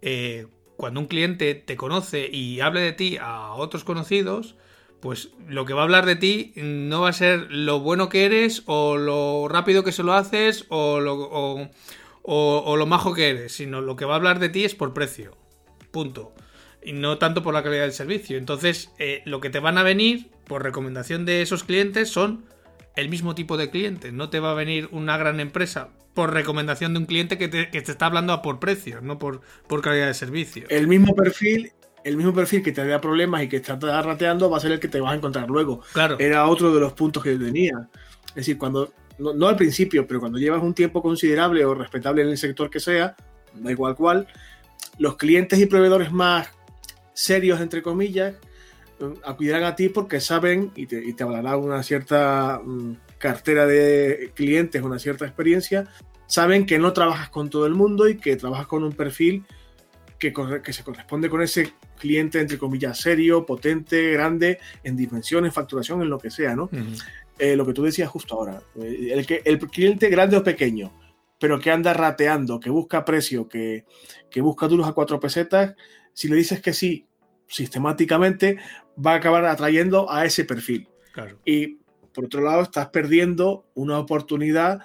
eh, 0.00 0.46
cuando 0.78 1.00
un 1.00 1.08
cliente 1.08 1.54
te 1.54 1.76
conoce 1.76 2.26
y 2.32 2.60
hable 2.60 2.80
de 2.80 2.94
ti 2.94 3.18
a 3.20 3.52
otros 3.52 3.84
conocidos, 3.84 4.56
pues 5.00 5.30
lo 5.48 5.64
que 5.64 5.74
va 5.74 5.82
a 5.82 5.84
hablar 5.84 6.06
de 6.06 6.16
ti 6.16 6.52
no 6.56 7.02
va 7.02 7.10
a 7.10 7.12
ser 7.12 7.46
lo 7.50 7.80
bueno 7.80 8.08
que 8.08 8.24
eres 8.24 8.62
o 8.66 8.96
lo 8.96 9.48
rápido 9.48 9.84
que 9.84 9.92
se 9.92 10.02
lo 10.02 10.12
haces 10.12 10.66
o 10.68 11.00
lo, 11.00 11.70
o, 12.22 12.76
lo 12.76 12.86
majo 12.86 13.14
que 13.14 13.30
eres, 13.30 13.52
sino 13.52 13.80
lo 13.80 13.96
que 13.96 14.04
va 14.04 14.14
a 14.14 14.16
hablar 14.16 14.38
de 14.38 14.48
ti 14.48 14.64
es 14.64 14.74
por 14.74 14.92
precio. 14.92 15.36
Punto. 15.90 16.34
Y 16.82 16.92
no 16.92 17.18
tanto 17.18 17.42
por 17.42 17.54
la 17.54 17.62
calidad 17.62 17.82
del 17.82 17.92
servicio. 17.92 18.38
Entonces, 18.38 18.90
eh, 18.98 19.22
lo 19.24 19.40
que 19.40 19.50
te 19.50 19.60
van 19.60 19.78
a 19.78 19.82
venir 19.82 20.30
por 20.46 20.62
recomendación 20.62 21.24
de 21.24 21.42
esos 21.42 21.64
clientes 21.64 22.08
son 22.08 22.44
el 22.96 23.08
mismo 23.08 23.34
tipo 23.34 23.56
de 23.56 23.70
clientes. 23.70 24.12
No 24.12 24.30
te 24.30 24.40
va 24.40 24.52
a 24.52 24.54
venir 24.54 24.88
una 24.90 25.16
gran 25.16 25.40
empresa 25.40 25.90
por 26.14 26.32
recomendación 26.32 26.92
de 26.92 26.98
un 26.98 27.06
cliente 27.06 27.38
que 27.38 27.48
te, 27.48 27.70
que 27.70 27.80
te 27.80 27.92
está 27.92 28.06
hablando 28.06 28.32
a 28.32 28.42
por 28.42 28.58
precio, 28.58 29.00
no 29.00 29.18
por, 29.18 29.40
por 29.68 29.82
calidad 29.82 30.08
de 30.08 30.14
servicio. 30.14 30.66
El 30.68 30.88
mismo 30.88 31.14
perfil 31.14 31.72
el 32.04 32.16
mismo 32.16 32.32
perfil 32.32 32.62
que 32.62 32.72
te 32.72 32.86
da 32.86 33.00
problemas 33.00 33.42
y 33.42 33.48
que 33.48 33.56
está 33.56 33.76
rateando 34.02 34.50
va 34.50 34.58
a 34.58 34.60
ser 34.60 34.72
el 34.72 34.80
que 34.80 34.88
te 34.88 35.00
vas 35.00 35.12
a 35.12 35.16
encontrar 35.16 35.48
luego. 35.48 35.80
Claro. 35.92 36.16
Era 36.18 36.46
otro 36.46 36.72
de 36.72 36.80
los 36.80 36.92
puntos 36.92 37.22
que 37.22 37.36
tenía. 37.36 37.88
Es 38.28 38.34
decir, 38.34 38.58
cuando, 38.58 38.92
no, 39.18 39.48
al 39.48 39.56
principio, 39.56 40.06
pero 40.06 40.20
cuando 40.20 40.38
llevas 40.38 40.62
un 40.62 40.74
tiempo 40.74 41.02
considerable 41.02 41.64
o 41.64 41.74
respetable 41.74 42.22
en 42.22 42.28
el 42.28 42.38
sector 42.38 42.70
que 42.70 42.80
sea, 42.80 43.16
da 43.54 43.70
igual 43.70 43.96
cuál, 43.96 44.28
los 44.98 45.16
clientes 45.16 45.58
y 45.58 45.66
proveedores 45.66 46.12
más 46.12 46.48
serios, 47.12 47.60
entre 47.60 47.82
comillas, 47.82 48.34
acudirán 49.24 49.64
a 49.64 49.76
ti 49.76 49.88
porque 49.88 50.20
saben 50.20 50.72
y 50.74 50.86
te, 50.86 51.04
y 51.04 51.12
te 51.12 51.22
hablarán 51.22 51.60
una 51.60 51.82
cierta 51.82 52.60
mm, 52.64 52.92
cartera 53.18 53.66
de 53.66 54.32
clientes, 54.34 54.82
una 54.82 54.98
cierta 54.98 55.24
experiencia, 55.24 55.88
saben 56.26 56.66
que 56.66 56.78
no 56.78 56.92
trabajas 56.92 57.30
con 57.30 57.50
todo 57.50 57.66
el 57.66 57.74
mundo 57.74 58.08
y 58.08 58.16
que 58.16 58.36
trabajas 58.36 58.66
con 58.66 58.84
un 58.84 58.92
perfil 58.92 59.44
que, 60.18 60.32
que, 60.64 60.72
se 60.72 60.82
corresponde 60.82 61.28
con 61.28 61.42
ese 61.42 61.72
cliente, 61.98 62.40
entre 62.40 62.58
comillas, 62.58 63.00
serio, 63.00 63.46
potente, 63.46 64.12
grande, 64.12 64.58
en 64.82 64.96
dimensiones, 64.96 65.54
facturación, 65.54 66.02
en 66.02 66.10
lo 66.10 66.18
que 66.18 66.30
sea, 66.30 66.56
¿no? 66.56 66.68
Eh, 67.38 67.54
lo 67.56 67.64
que 67.64 67.72
tú 67.72 67.84
decías 67.84 68.08
justo 68.08 68.34
ahora, 68.34 68.62
eh, 68.80 69.10
el, 69.12 69.26
que, 69.26 69.42
el 69.44 69.58
cliente 69.58 70.08
grande 70.08 70.36
o 70.36 70.42
pequeño, 70.42 70.92
pero 71.38 71.60
que 71.60 71.70
anda 71.70 71.94
rateando, 71.94 72.58
que 72.58 72.70
busca 72.70 73.04
precio, 73.04 73.48
que, 73.48 73.84
que 74.28 74.40
busca 74.40 74.66
duros 74.66 74.88
a 74.88 74.92
cuatro 74.92 75.20
pesetas, 75.20 75.74
si 76.12 76.28
le 76.28 76.34
dices 76.34 76.60
que 76.60 76.72
sí 76.72 77.06
sistemáticamente, 77.46 78.58
va 79.04 79.12
a 79.12 79.16
acabar 79.16 79.44
atrayendo 79.46 80.10
a 80.10 80.24
ese 80.24 80.44
perfil. 80.44 80.88
Y 81.44 81.78
por 82.12 82.26
otro 82.26 82.42
lado, 82.42 82.62
estás 82.62 82.88
perdiendo 82.88 83.66
una 83.74 83.98
oportunidad 83.98 84.80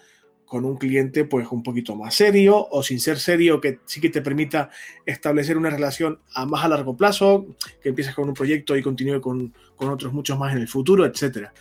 con 0.54 0.66
un 0.66 0.78
cliente 0.78 1.26
pues 1.26 1.48
un 1.50 1.64
poquito 1.64 1.96
más 1.96 2.14
serio 2.14 2.68
o 2.70 2.84
sin 2.84 3.00
ser 3.00 3.18
serio 3.18 3.60
que 3.60 3.80
sí 3.86 4.00
que 4.00 4.12
te 4.12 4.22
permita 4.22 4.70
establecer 5.04 5.58
una 5.58 5.72
relación 5.72 6.20
a 6.36 6.46
más 6.46 6.64
a 6.64 6.68
largo 6.68 6.96
plazo, 6.96 7.48
que 7.82 7.90
empieces 7.90 8.14
con 8.14 8.28
un 8.30 8.36
proyecto 8.36 8.78
y 8.78 8.84
continúe 8.84 9.20
con, 9.20 9.52
otros 9.78 10.14
muchos 10.14 10.38
más 10.38 10.54
en 10.54 10.60
el 10.60 10.68
futuro, 10.68 11.08
etcétera. 11.08 11.56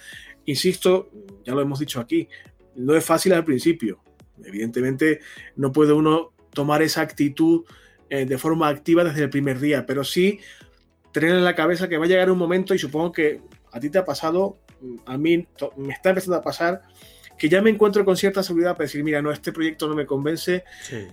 Insisto, 0.45 1.09
ya 1.43 1.55
lo 1.55 1.63
hemos 1.63 1.79
dicho 1.79 2.01
aquí, 2.01 2.29
no 2.77 2.95
es 2.95 3.03
fácil 3.03 3.33
al 3.33 3.47
principio. 3.47 3.99
Evidentemente 4.45 5.21
no 5.57 5.73
puede 5.73 5.95
uno 5.95 6.35
tomar 6.53 6.83
esa 6.83 7.01
actitud 7.01 7.65
eh, 8.11 8.27
de 8.27 8.37
forma 8.37 8.69
activa 8.69 9.05
desde 9.05 9.23
el 9.23 9.31
primer 9.31 9.59
día, 9.59 9.87
pero 9.87 10.05
sí 10.05 10.39
tener 11.13 11.31
en 11.31 11.45
la 11.45 11.55
cabeza 11.55 11.89
que 11.89 11.97
va 11.97 12.05
a 12.05 12.09
llegar 12.09 12.31
un 12.31 12.37
momento 12.37 12.75
y 12.75 12.79
supongo 12.79 13.11
que 13.11 13.41
a 13.73 13.81
ti 13.81 13.89
te 13.89 13.97
ha 13.97 14.05
pasado, 14.05 14.59
a 15.07 15.17
mí 15.17 15.47
me 15.79 15.95
está 15.95 16.11
empezando 16.11 16.37
a 16.37 16.43
pasar 16.43 16.83
que 17.43 17.49
ya 17.49 17.61
me 17.61 17.71
encuentro 17.71 18.05
con 18.05 18.17
cierta 18.17 18.41
seguridad 18.41 18.77
para 18.77 18.85
decir, 18.85 19.03
mira, 19.03 19.21
no, 19.21 19.33
este 19.33 19.51
proyecto 19.51 19.89
no 19.89 19.97
me 19.97 20.07
convence, 20.07 20.63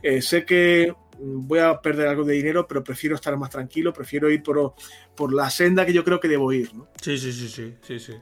eh, 0.03 0.21
sé 0.21 0.45
que 0.45 0.93
voy 1.17 1.57
a 1.57 1.81
perder 1.81 2.07
algo 2.07 2.23
de 2.23 2.35
dinero, 2.35 2.67
pero 2.67 2.83
prefiero 2.83 3.15
estar 3.15 3.35
más 3.35 3.49
tranquilo, 3.49 3.91
prefiero 3.91 4.29
ir 4.29 4.43
por, 4.43 4.75
por 5.15 5.33
la 5.33 5.49
senda 5.49 5.87
que 5.87 5.91
yo 5.91 6.03
creo 6.03 6.19
que 6.19 6.27
debo 6.27 6.53
ir. 6.53 6.71
¿no? 6.75 6.87
Sí, 7.01 7.17
sí, 7.17 7.33
sí, 7.33 7.49
sí, 7.49 7.73
sí, 7.81 7.99
sí. 7.99 8.13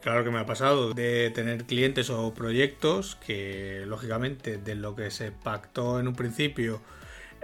Claro 0.00 0.24
que 0.24 0.30
me 0.32 0.40
ha 0.40 0.44
pasado 0.44 0.92
de 0.92 1.30
tener 1.30 1.62
clientes 1.62 2.10
o 2.10 2.34
proyectos 2.34 3.16
que, 3.24 3.84
lógicamente, 3.86 4.56
de 4.56 4.74
lo 4.74 4.96
que 4.96 5.12
se 5.12 5.30
pactó 5.30 6.00
en 6.00 6.08
un 6.08 6.16
principio 6.16 6.82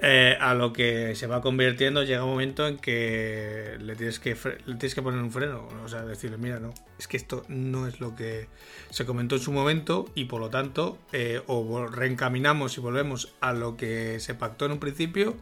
eh, 0.01 0.37
a 0.41 0.55
lo 0.55 0.73
que 0.73 1.17
se 1.17 1.27
va 1.27 1.41
convirtiendo 1.41 2.05
llega 2.05 2.23
un 2.23 2.31
momento 2.31 2.69
en 2.69 2.79
que 2.79 3.77
le 3.81 3.97
tienes 3.97 4.21
que 4.21 4.37
le 4.67 4.75
tienes 4.77 4.95
que 4.95 5.03
poner 5.03 5.21
un 5.21 5.33
freno 5.33 5.67
o 5.85 5.89
sea 5.89 6.03
decirle 6.03 6.37
mira 6.37 6.61
no 6.61 6.73
es 6.99 7.09
que 7.09 7.17
esto 7.17 7.45
no 7.49 7.89
es 7.89 7.99
lo 7.99 8.15
que 8.15 8.47
se 8.91 9.05
comentó 9.05 9.35
en 9.35 9.43
su 9.43 9.51
momento 9.51 10.07
y 10.15 10.27
por 10.27 10.41
lo 10.41 10.51
tanto 10.51 10.99
eh, 11.13 11.43
o 11.49 11.87
reencaminamos 11.87 12.79
y 12.79 12.81
volvemos 12.81 13.35
a 13.41 13.53
lo 13.53 13.77
que 13.77 14.21
se 14.21 14.35
pactó 14.35 14.67
en 14.67 14.73
un 14.73 14.79
principio 14.79 15.37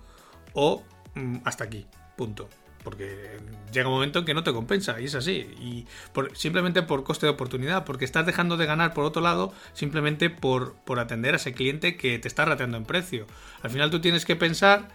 o 0.55 0.83
mm, 1.15 1.37
hasta 1.45 1.65
aquí 1.65 1.87
punto 2.17 2.49
porque 2.87 3.41
llega 3.73 3.89
un 3.89 3.95
momento 3.95 4.21
en 4.21 4.25
que 4.25 4.33
no 4.33 4.45
te 4.45 4.53
compensa 4.53 5.01
y 5.01 5.07
es 5.07 5.17
así. 5.17 5.49
Y 5.61 5.87
simplemente 6.35 6.83
por 6.83 7.03
coste 7.03 7.27
de 7.27 7.33
oportunidad, 7.33 7.85
porque 7.85 8.05
estás 8.05 8.25
dejando 8.27 8.57
de 8.57 8.65
ganar 8.65 8.95
por 8.95 9.05
otro 9.05 9.21
lado 9.21 9.53
simplemente 9.73 10.31
por, 10.31 10.77
por 10.85 11.01
atender 11.01 11.35
a 11.35 11.39
ese 11.39 11.53
cliente 11.53 11.97
que 11.97 12.21
te 12.21 12.29
está 12.29 12.45
rateando 12.45 12.77
en 12.77 12.85
precio. 12.85 13.27
Al 13.63 13.71
final 13.71 13.91
tú 13.91 14.01
tienes 14.01 14.25
que 14.25 14.37
pensar 14.37 14.87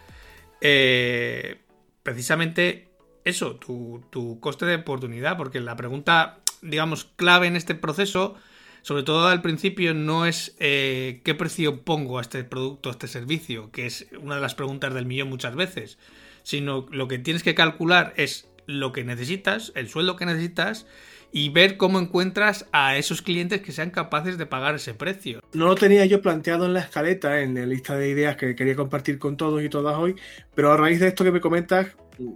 eh, 0.61 1.59
precisamente 2.01 2.87
eso, 3.25 3.57
tu, 3.57 4.39
coste 4.39 4.65
de 4.65 4.75
oportunidad, 4.75 5.35
porque 5.35 5.59
la 5.59 5.75
pregunta, 5.75 6.39
digamos, 6.61 7.03
clave 7.17 7.47
en 7.47 7.57
este 7.57 7.75
proceso 7.75 8.35
sobre 8.83 9.03
todo 9.03 9.27
al 9.27 9.43
principio, 9.43 9.93
no 9.93 10.25
es 10.25 10.55
eh, 10.59 11.21
qué 11.23 11.35
precio 11.35 11.83
pongo 11.83 12.17
a 12.17 12.21
este 12.21 12.43
producto, 12.45 12.89
a 12.89 12.93
este 12.93 13.07
servicio, 13.07 13.69
que 13.69 13.85
es 13.85 14.07
una 14.19 14.35
de 14.35 14.41
las 14.41 14.55
preguntas 14.55 14.91
del 14.93 15.05
millón 15.05 15.29
muchas 15.29 15.55
veces, 15.55 15.99
sino 16.43 16.85
lo 16.91 17.07
que 17.07 17.19
tienes 17.19 17.43
que 17.43 17.55
calcular 17.55 18.13
es 18.17 18.47
lo 18.65 18.91
que 18.91 19.03
necesitas, 19.03 19.71
el 19.75 19.89
sueldo 19.89 20.15
que 20.15 20.25
necesitas 20.25 20.85
y 21.31 21.49
ver 21.49 21.77
cómo 21.77 21.99
encuentras 21.99 22.67
a 22.71 22.97
esos 22.97 23.21
clientes 23.21 23.61
que 23.61 23.71
sean 23.71 23.89
capaces 23.89 24.37
de 24.37 24.45
pagar 24.45 24.75
ese 24.75 24.93
precio. 24.93 25.41
No 25.53 25.65
lo 25.65 25.75
tenía 25.75 26.05
yo 26.05 26.21
planteado 26.21 26.65
en 26.65 26.73
la 26.73 26.81
escaleta, 26.81 27.41
en 27.41 27.55
la 27.55 27.65
lista 27.65 27.95
de 27.95 28.09
ideas 28.09 28.35
que 28.35 28.55
quería 28.55 28.75
compartir 28.75 29.17
con 29.17 29.37
todos 29.37 29.63
y 29.63 29.69
todas 29.69 29.97
hoy, 29.97 30.15
pero 30.53 30.71
a 30.71 30.77
raíz 30.77 30.99
de 30.99 31.07
esto 31.07 31.23
que 31.23 31.31
me 31.31 31.39
comentas, 31.39 31.87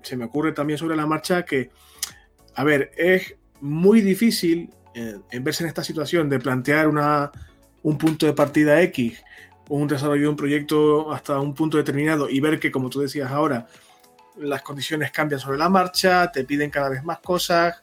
se 0.04 0.16
me 0.16 0.26
ocurre 0.26 0.54
también 0.54 0.80
sobre 0.80 0.96
la 0.96 1.06
marcha 1.06 1.44
que, 1.44 1.70
a 2.56 2.64
ver, 2.64 2.92
es 2.98 3.36
muy 3.60 4.02
difícil 4.02 4.70
eh, 4.94 5.18
en 5.32 5.44
verse 5.44 5.64
en 5.64 5.68
esta 5.68 5.84
situación 5.84 6.30
de 6.30 6.40
plantear 6.40 6.88
una, 6.88 7.32
un 7.84 7.98
punto 7.98 8.26
de 8.26 8.34
partida 8.34 8.82
X, 8.84 9.22
un 9.68 9.88
desarrollo 9.88 10.24
de 10.24 10.28
un 10.30 10.36
proyecto 10.36 11.12
hasta 11.12 11.40
un 11.40 11.54
punto 11.54 11.78
determinado 11.78 12.30
y 12.30 12.40
ver 12.40 12.60
que, 12.60 12.72
como 12.72 12.90
tú 12.90 13.02
decías 13.02 13.32
ahora, 13.32 13.68
las 14.38 14.62
condiciones 14.62 15.12
cambian 15.12 15.40
sobre 15.40 15.58
la 15.58 15.70
marcha, 15.70 16.32
te 16.32 16.44
piden 16.44 16.70
cada 16.70 16.90
vez 16.90 17.04
más 17.04 17.20
cosas, 17.20 17.76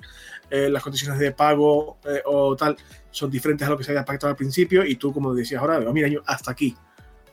eh, 0.50 0.68
las 0.68 0.82
condiciones 0.82 1.18
de 1.18 1.32
pago 1.32 1.98
eh, 2.04 2.22
o 2.26 2.54
tal 2.56 2.76
son 3.10 3.30
diferentes 3.30 3.66
a 3.66 3.70
lo 3.70 3.78
que 3.78 3.84
se 3.84 3.90
había 3.90 4.04
pactado 4.04 4.30
al 4.30 4.36
principio 4.36 4.84
y 4.84 4.96
tú, 4.96 5.12
como 5.12 5.34
decías 5.34 5.60
ahora, 5.60 5.80
mira, 5.92 6.08
yo 6.08 6.22
hasta 6.26 6.50
aquí. 6.50 6.76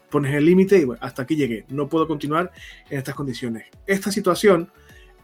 Pones 0.09 0.33
el 0.33 0.45
límite 0.45 0.79
y 0.79 0.87
hasta 1.01 1.21
aquí 1.21 1.35
llegué. 1.35 1.65
No 1.69 1.87
puedo 1.87 2.07
continuar 2.07 2.51
en 2.89 2.97
estas 2.97 3.13
condiciones. 3.13 3.67
Esta 3.85 4.11
situación 4.11 4.71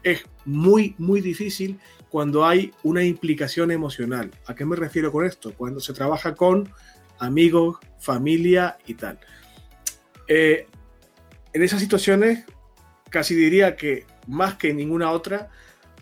es 0.02 0.24
muy, 0.44 0.94
muy 0.98 1.20
difícil 1.20 1.80
cuando 2.08 2.46
hay 2.46 2.72
una 2.84 3.02
implicación 3.02 3.70
emocional. 3.72 4.30
¿A 4.46 4.54
qué 4.54 4.64
me 4.64 4.76
refiero 4.76 5.10
con 5.10 5.26
esto? 5.26 5.52
Cuando 5.54 5.80
se 5.80 5.92
trabaja 5.92 6.34
con 6.34 6.72
amigos, 7.18 7.78
familia 7.98 8.78
y 8.86 8.94
tal. 8.94 9.18
Eh, 10.28 10.66
en 11.52 11.62
esas 11.62 11.80
situaciones, 11.80 12.44
casi 13.10 13.34
diría 13.34 13.76
que 13.76 14.04
más 14.26 14.54
que 14.54 14.70
en 14.70 14.76
ninguna 14.76 15.10
otra, 15.10 15.50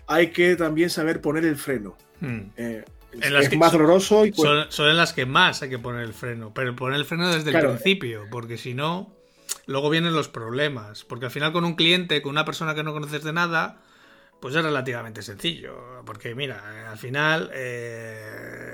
hay 0.07 0.29
que 0.29 0.57
también 0.57 0.91
saber 0.91 1.21
poner 1.21 1.45
el 1.45 1.57
freno. 1.57 1.97
Hmm. 2.21 2.51
Eh, 2.57 2.85
es 3.21 3.57
más 3.57 3.73
doloroso 3.73 4.27
y 4.27 4.33
son, 4.33 4.67
en 4.91 4.97
las 4.97 5.13
que 5.13 5.27
más 5.27 5.63
hay 5.63 5.71
que 5.71 5.79
poner 5.79 6.03
el 6.03 6.15
freno, 6.15 6.53
pero 6.53 6.75
poner 6.75 6.99
el 6.99 7.05
freno 7.05 7.33
desde 7.33 7.51
el 7.51 7.65
principio, 7.65 8.27
porque 8.31 8.59
si 8.59 8.75
no, 8.75 9.15
luego 9.67 9.91
vienen 9.91 10.15
los 10.15 10.29
problemas. 10.29 11.05
Porque 11.05 11.27
al 11.27 11.31
final 11.31 11.53
con 11.53 11.65
un 11.65 11.75
cliente, 11.75 12.23
con 12.23 12.31
una 12.31 12.45
persona 12.45 12.75
que 12.75 12.83
no 12.83 12.93
conoces 12.93 13.23
de 13.23 13.33
nada, 13.33 13.81
pues 14.41 14.55
es 14.57 14.63
relativamente 14.63 15.23
sencillo, 15.23 16.03
porque 16.05 16.35
mira, 16.35 16.91
al 16.91 16.99
final 16.99 17.51
eh, 17.55 18.74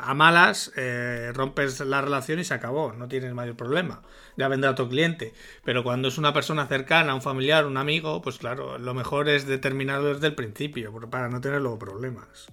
a 0.00 0.14
malas 0.14 0.72
eh, 0.76 1.32
rompes 1.34 1.80
la 1.80 2.00
relación 2.00 2.38
y 2.38 2.44
se 2.44 2.54
acabó, 2.54 2.92
no 2.92 3.08
tienes 3.08 3.34
mayor 3.34 3.56
problema, 3.56 4.02
ya 4.36 4.48
vendrá 4.48 4.70
otro 4.70 4.88
cliente, 4.88 5.32
pero 5.64 5.82
cuando 5.82 6.08
es 6.08 6.18
una 6.18 6.32
persona 6.32 6.66
cercana, 6.66 7.14
un 7.14 7.22
familiar, 7.22 7.66
un 7.66 7.76
amigo, 7.76 8.22
pues 8.22 8.38
claro, 8.38 8.78
lo 8.78 8.94
mejor 8.94 9.28
es 9.28 9.46
determinarlo 9.46 10.14
desde 10.14 10.28
el 10.28 10.34
principio, 10.34 10.92
para 11.10 11.28
no 11.28 11.40
tener 11.40 11.60
luego 11.60 11.78
problemas. 11.78 12.46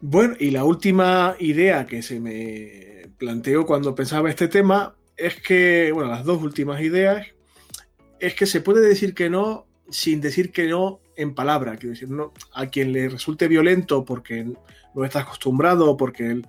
Bueno, 0.00 0.34
y 0.38 0.50
la 0.50 0.64
última 0.64 1.36
idea 1.38 1.86
que 1.86 2.02
se 2.02 2.20
me 2.20 3.10
planteó 3.18 3.66
cuando 3.66 3.94
pensaba 3.94 4.30
este 4.30 4.48
tema 4.48 4.94
es 5.16 5.36
que, 5.40 5.92
bueno, 5.92 6.10
las 6.10 6.24
dos 6.24 6.42
últimas 6.42 6.80
ideas, 6.80 7.26
es 8.18 8.34
que 8.34 8.46
se 8.46 8.60
puede 8.60 8.80
decir 8.86 9.14
que 9.14 9.28
no 9.28 9.66
sin 9.90 10.20
decir 10.20 10.52
que 10.52 10.68
no 10.68 11.00
en 11.16 11.34
palabra, 11.34 11.76
quiero 11.76 11.90
decir, 11.90 12.08
no, 12.08 12.32
a 12.54 12.66
quien 12.66 12.92
le 12.92 13.08
resulte 13.08 13.48
violento 13.48 14.04
porque 14.04 14.46
no 14.94 15.04
está 15.04 15.20
acostumbrado 15.20 15.90
o 15.90 15.96
porque, 15.96 16.40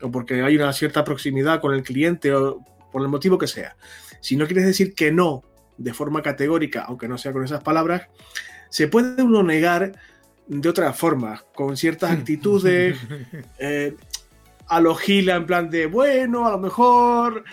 o 0.00 0.10
porque 0.10 0.42
hay 0.42 0.56
una 0.56 0.72
cierta 0.72 1.02
proximidad 1.02 1.60
con 1.60 1.74
el 1.74 1.82
cliente 1.82 2.32
o 2.32 2.64
por 2.92 3.02
el 3.02 3.08
motivo 3.08 3.38
que 3.38 3.46
sea. 3.46 3.76
Si 4.20 4.36
no 4.36 4.46
quieres 4.46 4.66
decir 4.66 4.94
que 4.94 5.10
no 5.10 5.42
de 5.76 5.92
forma 5.92 6.22
categórica, 6.22 6.82
aunque 6.82 7.08
no 7.08 7.18
sea 7.18 7.32
con 7.32 7.44
esas 7.44 7.62
palabras, 7.62 8.08
se 8.68 8.88
puede 8.88 9.22
uno 9.22 9.42
negar 9.42 9.92
de 10.46 10.68
otra 10.68 10.92
forma, 10.92 11.42
con 11.54 11.76
ciertas 11.76 12.12
actitudes, 12.12 12.98
eh, 13.58 13.96
a 14.68 14.80
lo 14.80 14.94
gila 14.94 15.36
en 15.36 15.46
plan 15.46 15.70
de, 15.70 15.86
bueno, 15.86 16.46
a 16.46 16.52
lo 16.52 16.58
mejor... 16.58 17.44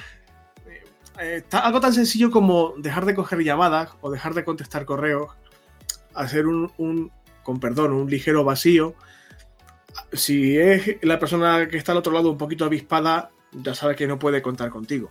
Eh, 1.21 1.43
algo 1.51 1.81
tan 1.81 1.93
sencillo 1.93 2.31
como 2.31 2.73
dejar 2.77 3.05
de 3.05 3.13
coger 3.13 3.39
llamadas 3.39 3.89
o 4.01 4.09
dejar 4.09 4.33
de 4.33 4.45
contestar 4.45 4.85
correos 4.85 5.31
hacer 6.13 6.47
un, 6.47 7.11
con 7.43 7.59
perdón, 7.59 7.93
un 7.93 8.09
ligero 8.09 8.43
vacío. 8.43 8.95
Si 10.13 10.57
es 10.57 10.97
la 11.01 11.19
persona 11.19 11.67
que 11.67 11.77
está 11.77 11.91
al 11.91 11.99
otro 11.99 12.13
lado 12.13 12.31
un 12.31 12.37
poquito 12.37 12.65
avispada, 12.65 13.31
ya 13.51 13.73
sabe 13.73 13.95
que 13.95 14.07
no 14.07 14.19
puede 14.19 14.41
contar 14.41 14.69
contigo. 14.69 15.09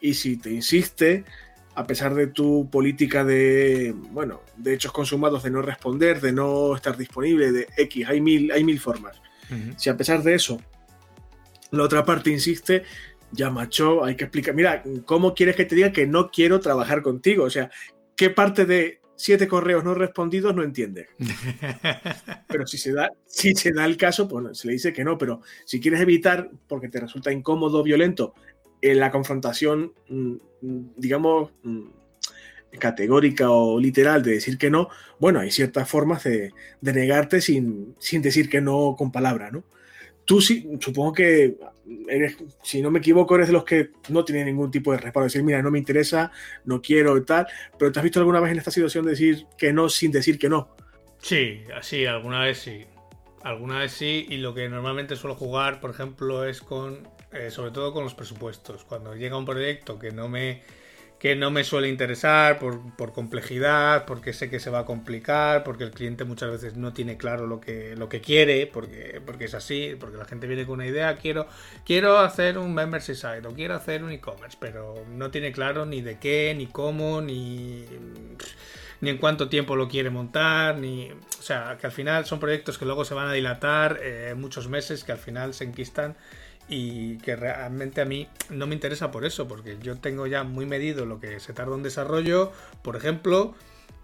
Y 0.00 0.14
si 0.14 0.36
te 0.36 0.50
insiste, 0.50 1.24
a 1.74 1.86
pesar 1.86 2.14
de 2.14 2.26
tu 2.26 2.68
política 2.70 3.24
de, 3.24 3.94
bueno, 4.10 4.42
de 4.56 4.74
hechos 4.74 4.92
consumados, 4.92 5.42
de 5.42 5.50
no 5.50 5.62
responder, 5.62 6.20
de 6.20 6.32
no 6.32 6.74
estar 6.74 6.96
disponible, 6.96 7.52
de 7.52 7.68
X, 7.76 8.08
hay 8.08 8.20
mil, 8.20 8.50
hay 8.52 8.64
mil 8.64 8.80
formas. 8.80 9.20
Si 9.76 9.90
a 9.90 9.96
pesar 9.96 10.22
de 10.22 10.34
eso, 10.34 10.60
la 11.72 11.82
otra 11.82 12.04
parte 12.04 12.30
insiste, 12.30 12.84
ya 13.32 13.50
macho, 13.50 14.04
hay 14.04 14.16
que 14.16 14.24
explicar, 14.24 14.54
mira, 14.54 14.82
¿cómo 15.04 15.34
quieres 15.34 15.56
que 15.56 15.64
te 15.64 15.74
diga 15.74 15.92
que 15.92 16.06
no 16.06 16.30
quiero 16.30 16.60
trabajar 16.60 17.02
contigo? 17.02 17.44
O 17.44 17.50
sea, 17.50 17.70
¿qué 18.16 18.30
parte 18.30 18.66
de 18.66 19.00
siete 19.20 19.46
correos 19.46 19.84
no 19.84 19.92
respondidos, 19.92 20.54
no 20.54 20.62
entiende. 20.62 21.08
pero 22.48 22.66
si 22.66 22.78
se, 22.78 22.90
da, 22.92 23.10
si 23.26 23.54
se 23.54 23.70
da 23.70 23.84
el 23.84 23.98
caso, 23.98 24.26
pues 24.26 24.58
se 24.58 24.66
le 24.66 24.72
dice 24.72 24.94
que 24.94 25.04
no. 25.04 25.18
Pero 25.18 25.42
si 25.66 25.78
quieres 25.78 26.00
evitar, 26.00 26.50
porque 26.66 26.88
te 26.88 27.00
resulta 27.00 27.30
incómodo, 27.30 27.82
violento, 27.82 28.32
en 28.80 28.98
la 28.98 29.10
confrontación, 29.10 29.92
mm, 30.08 30.36
digamos, 30.96 31.52
mm, 31.62 31.82
categórica 32.78 33.50
o 33.50 33.78
literal 33.78 34.22
de 34.22 34.32
decir 34.32 34.56
que 34.56 34.70
no, 34.70 34.88
bueno, 35.18 35.40
hay 35.40 35.50
ciertas 35.50 35.86
formas 35.86 36.24
de, 36.24 36.52
de 36.80 36.92
negarte 36.94 37.42
sin, 37.42 37.94
sin 37.98 38.22
decir 38.22 38.48
que 38.48 38.62
no 38.62 38.94
con 38.96 39.12
palabra, 39.12 39.50
¿no? 39.50 39.64
Tú 40.30 40.40
sí, 40.40 40.64
supongo 40.78 41.12
que 41.12 41.56
eres, 42.06 42.36
si 42.62 42.80
no 42.80 42.92
me 42.92 43.00
equivoco, 43.00 43.34
eres 43.34 43.48
de 43.48 43.52
los 43.52 43.64
que 43.64 43.90
no 44.10 44.24
tienen 44.24 44.46
ningún 44.46 44.70
tipo 44.70 44.92
de 44.92 44.98
respaldo. 44.98 45.24
Decir, 45.24 45.42
mira, 45.42 45.60
no 45.60 45.72
me 45.72 45.78
interesa, 45.80 46.30
no 46.66 46.80
quiero 46.80 47.16
y 47.16 47.24
tal. 47.24 47.48
Pero 47.76 47.90
¿te 47.90 47.98
has 47.98 48.04
visto 48.04 48.20
alguna 48.20 48.38
vez 48.38 48.52
en 48.52 48.58
esta 48.58 48.70
situación 48.70 49.04
de 49.06 49.10
decir 49.10 49.46
que 49.58 49.72
no 49.72 49.88
sin 49.88 50.12
decir 50.12 50.38
que 50.38 50.48
no? 50.48 50.76
Sí, 51.18 51.64
así, 51.74 52.06
alguna 52.06 52.44
vez 52.44 52.58
sí. 52.58 52.84
Alguna 53.42 53.80
vez 53.80 53.90
sí. 53.90 54.24
Y 54.28 54.36
lo 54.36 54.54
que 54.54 54.68
normalmente 54.68 55.16
suelo 55.16 55.34
jugar, 55.34 55.80
por 55.80 55.90
ejemplo, 55.90 56.44
es 56.44 56.60
con, 56.60 57.08
eh, 57.32 57.50
sobre 57.50 57.72
todo 57.72 57.92
con 57.92 58.04
los 58.04 58.14
presupuestos. 58.14 58.84
Cuando 58.84 59.16
llega 59.16 59.36
un 59.36 59.44
proyecto 59.44 59.98
que 59.98 60.12
no 60.12 60.28
me 60.28 60.62
que 61.20 61.36
no 61.36 61.50
me 61.50 61.64
suele 61.64 61.90
interesar 61.90 62.58
por, 62.58 62.80
por, 62.96 63.12
complejidad, 63.12 64.06
porque 64.06 64.32
sé 64.32 64.48
que 64.48 64.58
se 64.58 64.70
va 64.70 64.80
a 64.80 64.84
complicar, 64.86 65.64
porque 65.64 65.84
el 65.84 65.90
cliente 65.90 66.24
muchas 66.24 66.50
veces 66.50 66.76
no 66.78 66.94
tiene 66.94 67.18
claro 67.18 67.46
lo 67.46 67.60
que, 67.60 67.94
lo 67.94 68.08
que 68.08 68.22
quiere, 68.22 68.66
porque, 68.66 69.20
porque 69.26 69.44
es 69.44 69.52
así, 69.52 69.96
porque 70.00 70.16
la 70.16 70.24
gente 70.24 70.46
viene 70.46 70.64
con 70.64 70.76
una 70.76 70.86
idea, 70.86 71.18
quiero, 71.18 71.46
quiero 71.84 72.18
hacer 72.20 72.56
un 72.56 72.72
membership 72.72 73.16
site 73.16 73.46
o 73.46 73.52
quiero 73.52 73.74
hacer 73.74 74.02
un 74.02 74.12
e-commerce, 74.12 74.56
pero 74.58 74.94
no 75.10 75.30
tiene 75.30 75.52
claro 75.52 75.84
ni 75.84 76.00
de 76.00 76.18
qué, 76.18 76.54
ni 76.56 76.68
cómo, 76.68 77.20
ni, 77.20 77.84
ni 79.02 79.10
en 79.10 79.18
cuánto 79.18 79.50
tiempo 79.50 79.76
lo 79.76 79.88
quiere 79.88 80.08
montar, 80.08 80.78
ni... 80.78 81.10
O 81.10 81.42
sea, 81.42 81.76
que 81.78 81.86
al 81.86 81.92
final 81.92 82.24
son 82.24 82.40
proyectos 82.40 82.78
que 82.78 82.86
luego 82.86 83.04
se 83.04 83.12
van 83.12 83.28
a 83.28 83.32
dilatar 83.34 83.98
eh, 84.02 84.34
muchos 84.38 84.68
meses, 84.68 85.04
que 85.04 85.12
al 85.12 85.18
final 85.18 85.52
se 85.52 85.64
enquistan 85.64 86.16
y 86.70 87.18
que 87.18 87.34
realmente 87.34 88.00
a 88.00 88.04
mí 88.04 88.28
no 88.48 88.66
me 88.68 88.74
interesa 88.74 89.10
por 89.10 89.24
eso, 89.24 89.48
porque 89.48 89.76
yo 89.82 89.98
tengo 89.98 90.26
ya 90.28 90.44
muy 90.44 90.66
medido 90.66 91.04
lo 91.04 91.18
que 91.18 91.40
se 91.40 91.52
tarda 91.52 91.74
en 91.74 91.82
desarrollo, 91.82 92.52
por 92.82 92.94
ejemplo, 92.94 93.54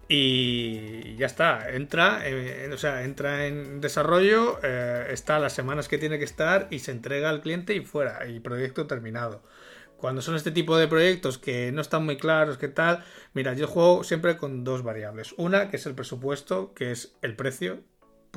y 0.09 1.15
ya 1.15 1.25
está, 1.25 1.69
entra, 1.69 2.21
eh, 2.25 2.69
o 2.71 2.77
sea, 2.77 3.03
entra 3.03 3.47
en 3.47 3.79
desarrollo, 3.79 4.59
eh, 4.63 5.07
está 5.11 5.39
las 5.39 5.53
semanas 5.53 5.87
que 5.87 5.97
tiene 5.97 6.19
que 6.19 6.25
estar 6.25 6.67
y 6.69 6.79
se 6.79 6.91
entrega 6.91 7.29
al 7.29 7.41
cliente 7.41 7.73
y 7.73 7.81
fuera, 7.81 8.27
y 8.27 8.41
proyecto 8.41 8.85
terminado. 8.85 9.41
Cuando 9.97 10.21
son 10.21 10.35
este 10.35 10.51
tipo 10.51 10.77
de 10.77 10.87
proyectos 10.87 11.37
que 11.37 11.71
no 11.71 11.81
están 11.81 12.05
muy 12.05 12.17
claros, 12.17 12.57
qué 12.57 12.67
tal, 12.67 13.03
mira, 13.33 13.53
yo 13.53 13.67
juego 13.67 14.03
siempre 14.03 14.37
con 14.37 14.63
dos 14.63 14.83
variables. 14.83 15.33
Una, 15.37 15.69
que 15.69 15.77
es 15.77 15.85
el 15.85 15.95
presupuesto, 15.95 16.73
que 16.73 16.91
es 16.91 17.15
el 17.21 17.35
precio, 17.35 17.79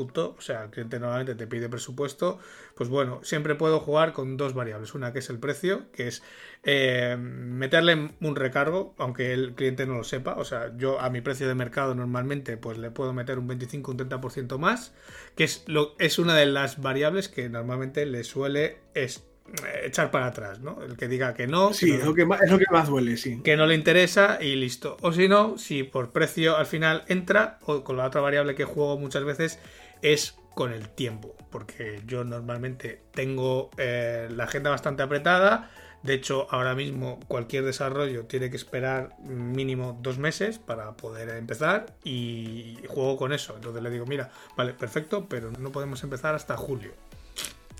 punto, 0.00 0.34
o 0.38 0.40
sea, 0.40 0.64
el 0.64 0.70
cliente 0.70 0.98
normalmente 0.98 1.34
te 1.34 1.46
pide 1.46 1.68
presupuesto, 1.68 2.38
pues 2.74 2.88
bueno, 2.88 3.20
siempre 3.22 3.54
puedo 3.54 3.80
jugar 3.80 4.14
con 4.14 4.38
dos 4.38 4.54
variables. 4.54 4.94
Una 4.94 5.12
que 5.12 5.18
es 5.18 5.28
el 5.28 5.38
precio, 5.38 5.90
que 5.92 6.08
es 6.08 6.22
eh, 6.62 7.16
meterle 7.18 8.12
un 8.20 8.36
recargo, 8.36 8.94
aunque 8.96 9.34
el 9.34 9.54
cliente 9.54 9.84
no 9.84 9.94
lo 9.94 10.04
sepa. 10.04 10.34
O 10.38 10.44
sea, 10.44 10.74
yo 10.78 11.00
a 11.00 11.10
mi 11.10 11.20
precio 11.20 11.46
de 11.48 11.54
mercado 11.54 11.94
normalmente 11.94 12.56
pues 12.56 12.78
le 12.78 12.90
puedo 12.90 13.12
meter 13.12 13.38
un 13.38 13.46
25, 13.46 13.90
un 13.90 13.98
30% 13.98 14.58
más, 14.58 14.94
que 15.36 15.44
es, 15.44 15.64
lo, 15.66 15.94
es 15.98 16.18
una 16.18 16.34
de 16.34 16.46
las 16.46 16.80
variables 16.80 17.28
que 17.28 17.50
normalmente 17.50 18.06
le 18.06 18.24
suele 18.24 18.78
es, 18.94 19.24
eh, 19.64 19.86
echar 19.86 20.10
para 20.10 20.26
atrás, 20.26 20.60
¿no? 20.60 20.80
El 20.82 20.96
que 20.96 21.08
diga 21.08 21.34
que 21.34 21.46
no. 21.46 21.72
Sí, 21.72 21.90
es, 21.90 22.04
lo 22.04 22.14
que 22.14 22.24
más, 22.24 22.40
es 22.42 22.50
lo 22.50 22.58
que 22.58 22.66
más 22.70 22.88
duele, 22.88 23.16
sí. 23.16 23.40
Que 23.42 23.56
no 23.56 23.66
le 23.66 23.74
interesa 23.74 24.38
y 24.40 24.54
listo. 24.54 24.96
O 25.00 25.12
si 25.12 25.28
no, 25.28 25.58
si 25.58 25.82
por 25.82 26.12
precio 26.12 26.56
al 26.56 26.66
final 26.66 27.04
entra, 27.08 27.58
o 27.62 27.82
con 27.82 27.96
la 27.96 28.06
otra 28.06 28.20
variable 28.20 28.54
que 28.54 28.64
juego 28.64 28.96
muchas 28.96 29.24
veces 29.24 29.58
es 30.02 30.36
con 30.54 30.72
el 30.72 30.88
tiempo, 30.88 31.34
porque 31.50 32.02
yo 32.06 32.24
normalmente 32.24 33.02
tengo 33.12 33.70
eh, 33.78 34.28
la 34.30 34.44
agenda 34.44 34.70
bastante 34.70 35.02
apretada, 35.02 35.70
De 36.02 36.14
hecho, 36.14 36.46
ahora 36.50 36.74
mismo 36.74 37.20
cualquier 37.28 37.64
desarrollo 37.64 38.24
tiene 38.24 38.48
que 38.48 38.56
esperar 38.56 39.16
mínimo 39.22 39.98
dos 40.00 40.16
meses 40.16 40.58
para 40.58 40.96
poder 40.96 41.28
empezar 41.30 41.94
y 42.04 42.78
juego 42.88 43.18
con 43.18 43.34
eso. 43.34 43.54
Entonces 43.54 43.82
le 43.82 43.90
digo, 43.90 44.06
mira, 44.06 44.30
vale, 44.56 44.72
perfecto, 44.72 45.26
pero 45.28 45.50
no 45.50 45.70
podemos 45.70 46.02
empezar 46.02 46.34
hasta 46.34 46.56
julio. 46.56 46.92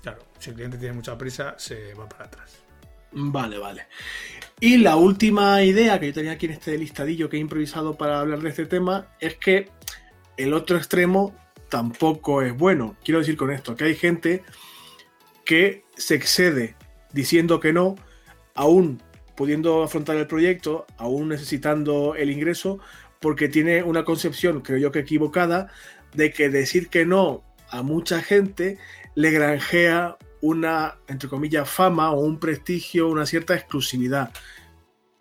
Claro, 0.03 0.19
si 0.37 0.51
el 0.51 0.55
cliente 0.55 0.77
tiene 0.77 0.93
mucha 0.93 1.17
prisa, 1.17 1.55
se 1.57 1.95
va 1.95 2.07
para 2.07 2.25
atrás. 2.25 2.59
Vale, 3.11 3.57
vale. 3.57 3.87
Y 4.59 4.77
la 4.77 4.95
última 4.95 5.63
idea 5.63 5.99
que 5.99 6.07
yo 6.07 6.13
tenía 6.13 6.33
aquí 6.33 6.45
en 6.45 6.53
este 6.53 6.77
listadillo 6.77 7.29
que 7.29 7.37
he 7.37 7.39
improvisado 7.39 7.95
para 7.97 8.19
hablar 8.19 8.39
de 8.41 8.49
este 8.49 8.65
tema 8.67 9.07
es 9.19 9.35
que 9.35 9.69
el 10.37 10.53
otro 10.53 10.77
extremo 10.77 11.35
tampoco 11.71 12.41
es 12.43 12.55
bueno. 12.55 12.97
Quiero 13.03 13.19
decir 13.19 13.37
con 13.37 13.49
esto 13.49 13.75
que 13.75 13.85
hay 13.85 13.95
gente 13.95 14.43
que 15.45 15.85
se 15.95 16.15
excede 16.15 16.75
diciendo 17.13 17.59
que 17.59 17.73
no, 17.73 17.95
aún 18.53 19.01
pudiendo 19.35 19.81
afrontar 19.81 20.17
el 20.17 20.27
proyecto, 20.27 20.85
aún 20.97 21.29
necesitando 21.29 22.13
el 22.15 22.29
ingreso, 22.29 22.79
porque 23.21 23.47
tiene 23.47 23.81
una 23.83 24.03
concepción, 24.03 24.61
creo 24.61 24.77
yo 24.77 24.91
que 24.91 24.99
equivocada, 24.99 25.71
de 26.13 26.31
que 26.31 26.49
decir 26.49 26.89
que 26.89 27.05
no 27.05 27.43
a 27.69 27.81
mucha 27.81 28.21
gente 28.21 28.77
le 29.15 29.31
granjea 29.31 30.17
una, 30.41 30.97
entre 31.07 31.29
comillas, 31.29 31.69
fama 31.69 32.11
o 32.11 32.19
un 32.19 32.37
prestigio, 32.37 33.07
una 33.07 33.25
cierta 33.25 33.55
exclusividad. 33.55 34.33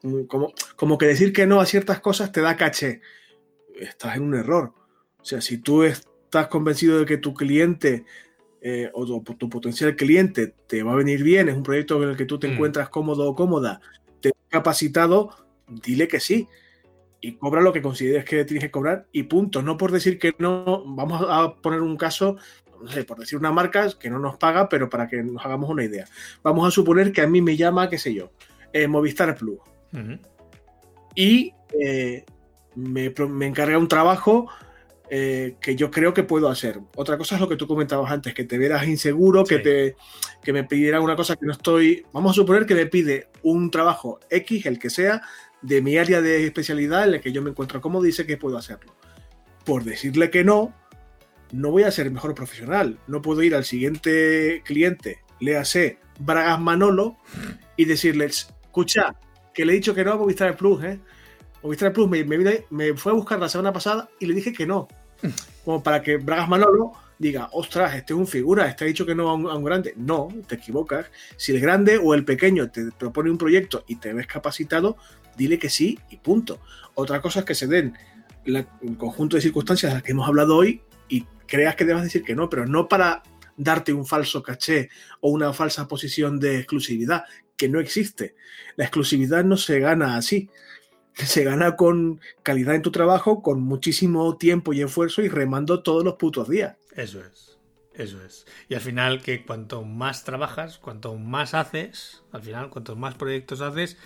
Mm, 0.02 0.24
como, 0.24 0.52
como 0.74 0.98
que 0.98 1.06
decir 1.06 1.32
que 1.32 1.46
no 1.46 1.60
a 1.60 1.66
ciertas 1.66 2.00
cosas 2.00 2.32
te 2.32 2.40
da 2.40 2.56
caché. 2.56 3.02
Estás 3.78 4.16
en 4.16 4.24
un 4.24 4.34
error. 4.34 4.74
O 5.20 5.24
sea, 5.24 5.40
si 5.40 5.58
tú 5.58 5.84
estás 6.30 6.46
convencido 6.46 7.00
de 7.00 7.06
que 7.06 7.18
tu 7.18 7.34
cliente 7.34 8.04
eh, 8.62 8.88
o 8.94 9.04
tu, 9.04 9.48
potencial 9.48 9.96
cliente 9.96 10.54
te 10.68 10.84
va 10.84 10.92
a 10.92 10.96
venir 10.96 11.24
bien, 11.24 11.48
es 11.48 11.56
un 11.56 11.64
proyecto 11.64 12.00
en 12.02 12.10
el 12.10 12.16
que 12.16 12.24
tú 12.24 12.38
te 12.38 12.46
mm. 12.46 12.52
encuentras 12.52 12.88
cómodo 12.88 13.28
o 13.28 13.34
cómoda, 13.34 13.80
te 14.20 14.30
capacitado, 14.48 15.34
dile 15.66 16.06
que 16.06 16.20
sí. 16.20 16.48
Y 17.22 17.32
cobra 17.32 17.60
lo 17.60 17.72
que 17.72 17.82
consideres 17.82 18.24
que 18.24 18.46
tienes 18.46 18.64
que 18.64 18.70
cobrar 18.70 19.06
y 19.12 19.24
punto. 19.24 19.60
No 19.60 19.76
por 19.76 19.92
decir 19.92 20.18
que 20.18 20.34
no, 20.38 20.84
vamos 20.86 21.22
a 21.28 21.54
poner 21.56 21.82
un 21.82 21.98
caso, 21.98 22.36
no 22.82 22.88
sé, 22.90 23.04
por 23.04 23.18
decir 23.18 23.38
una 23.38 23.52
marca 23.52 23.90
que 23.98 24.08
no 24.08 24.18
nos 24.18 24.38
paga, 24.38 24.70
pero 24.70 24.88
para 24.88 25.06
que 25.06 25.22
nos 25.22 25.44
hagamos 25.44 25.68
una 25.68 25.84
idea. 25.84 26.06
Vamos 26.42 26.66
a 26.66 26.70
suponer 26.70 27.12
que 27.12 27.20
a 27.20 27.26
mí 27.26 27.42
me 27.42 27.58
llama, 27.58 27.90
qué 27.90 27.98
sé 27.98 28.14
yo, 28.14 28.30
eh, 28.72 28.86
Movistar 28.86 29.36
Plus. 29.36 29.58
Y 31.14 31.52
eh, 31.78 32.24
me, 32.74 33.12
me 33.28 33.46
encarga 33.46 33.76
un 33.76 33.88
trabajo 33.88 34.48
eh, 35.12 35.56
que 35.60 35.74
yo 35.74 35.90
creo 35.90 36.14
que 36.14 36.22
puedo 36.22 36.48
hacer. 36.48 36.78
Otra 36.94 37.18
cosa 37.18 37.34
es 37.34 37.40
lo 37.40 37.48
que 37.48 37.56
tú 37.56 37.66
comentabas 37.66 38.12
antes, 38.12 38.32
que 38.32 38.44
te 38.44 38.58
verás 38.58 38.86
inseguro, 38.86 39.42
que, 39.42 39.58
te, 39.58 39.96
que 40.40 40.52
me 40.52 40.62
pidiera 40.62 41.00
una 41.00 41.16
cosa 41.16 41.34
que 41.34 41.46
no 41.46 41.50
estoy... 41.50 42.06
Vamos 42.12 42.30
a 42.30 42.34
suponer 42.34 42.64
que 42.64 42.76
me 42.76 42.86
pide 42.86 43.26
un 43.42 43.72
trabajo 43.72 44.20
X, 44.30 44.66
el 44.66 44.78
que 44.78 44.88
sea, 44.88 45.22
de 45.62 45.82
mi 45.82 45.98
área 45.98 46.20
de 46.20 46.46
especialidad 46.46 47.02
en 47.02 47.10
la 47.10 47.20
que 47.20 47.32
yo 47.32 47.42
me 47.42 47.50
encuentro 47.50 47.80
cómodo 47.80 48.08
sé 48.12 48.24
que 48.24 48.36
puedo 48.36 48.56
hacerlo. 48.56 48.94
Por 49.64 49.82
decirle 49.82 50.30
que 50.30 50.44
no, 50.44 50.72
no 51.50 51.72
voy 51.72 51.82
a 51.82 51.90
ser 51.90 52.08
mejor 52.12 52.36
profesional. 52.36 53.00
No 53.08 53.20
puedo 53.20 53.42
ir 53.42 53.56
al 53.56 53.64
siguiente 53.64 54.62
cliente, 54.64 55.24
léase 55.40 55.98
Bragas 56.20 56.60
Manolo, 56.60 57.16
y 57.76 57.84
decirle, 57.84 58.26
escucha, 58.26 59.16
que 59.52 59.64
le 59.64 59.72
he 59.72 59.74
dicho 59.74 59.92
que 59.92 60.04
no 60.04 60.12
a 60.12 60.16
Movistar 60.16 60.56
Plus, 60.56 60.84
¿eh? 60.84 61.00
Movistar 61.64 61.92
Plus 61.92 62.08
me, 62.08 62.22
me, 62.22 62.64
me, 62.70 62.94
fue 62.94 63.10
a 63.10 63.16
buscar 63.16 63.40
la 63.40 63.48
semana 63.48 63.72
pasada 63.72 64.08
y 64.20 64.26
le 64.26 64.34
dije 64.34 64.52
que 64.52 64.68
no 64.68 64.86
como 65.64 65.82
para 65.82 66.02
que 66.02 66.16
Bragas 66.16 66.48
Manolo 66.48 66.92
diga, 67.18 67.50
ostras, 67.52 67.94
este 67.94 68.14
es 68.14 68.18
un 68.18 68.26
figura, 68.26 68.66
este 68.66 68.84
ha 68.84 68.86
dicho 68.86 69.04
que 69.04 69.14
no 69.14 69.28
a 69.28 69.34
un, 69.34 69.64
grande. 69.64 69.92
No, 69.96 70.28
te 70.46 70.54
equivocas. 70.54 71.06
Si 71.36 71.52
el 71.52 71.60
grande 71.60 71.98
o 72.02 72.14
el 72.14 72.24
pequeño 72.24 72.70
te 72.70 72.90
propone 72.92 73.30
un 73.30 73.36
proyecto 73.36 73.84
y 73.86 73.96
te 73.96 74.14
ves 74.14 74.26
capacitado, 74.26 74.96
dile 75.36 75.58
que 75.58 75.68
sí 75.68 75.98
y 76.10 76.16
punto. 76.16 76.60
Otra 76.94 77.20
cosa 77.20 77.40
es 77.40 77.44
que 77.44 77.54
se 77.54 77.66
den 77.66 77.96
el 78.46 78.66
conjunto 78.96 79.36
de 79.36 79.42
circunstancias 79.42 79.92
de 79.92 79.94
las 79.96 80.02
que 80.02 80.12
hemos 80.12 80.26
hablado 80.26 80.56
hoy 80.56 80.82
y 81.08 81.26
creas 81.46 81.76
que 81.76 81.84
debas 81.84 82.04
decir 82.04 82.22
que 82.22 82.34
no, 82.34 82.48
pero 82.48 82.66
no 82.66 82.88
para 82.88 83.22
darte 83.56 83.92
un 83.92 84.06
falso 84.06 84.42
caché 84.42 84.88
o 85.20 85.30
una 85.30 85.52
falsa 85.52 85.86
posición 85.86 86.40
de 86.40 86.56
exclusividad, 86.56 87.24
que 87.54 87.68
no 87.68 87.80
existe. 87.80 88.34
La 88.76 88.84
exclusividad 88.84 89.44
no 89.44 89.58
se 89.58 89.78
gana 89.78 90.16
así 90.16 90.48
se 91.26 91.44
gana 91.44 91.76
con 91.76 92.20
calidad 92.42 92.74
en 92.74 92.82
tu 92.82 92.90
trabajo, 92.90 93.42
con 93.42 93.60
muchísimo 93.60 94.36
tiempo 94.36 94.72
y 94.72 94.82
esfuerzo 94.82 95.22
y 95.22 95.28
remando 95.28 95.82
todos 95.82 96.04
los 96.04 96.14
putos 96.14 96.48
días. 96.48 96.76
Eso 96.94 97.20
es. 97.20 97.58
Eso 97.94 98.22
es. 98.24 98.46
Y 98.68 98.74
al 98.74 98.80
final 98.80 99.20
que 99.20 99.44
cuanto 99.44 99.82
más 99.82 100.24
trabajas, 100.24 100.78
cuanto 100.78 101.16
más 101.16 101.54
haces, 101.54 102.22
al 102.32 102.42
final 102.42 102.70
cuanto 102.70 102.96
más 102.96 103.14
proyectos 103.14 103.60
haces, 103.60 103.98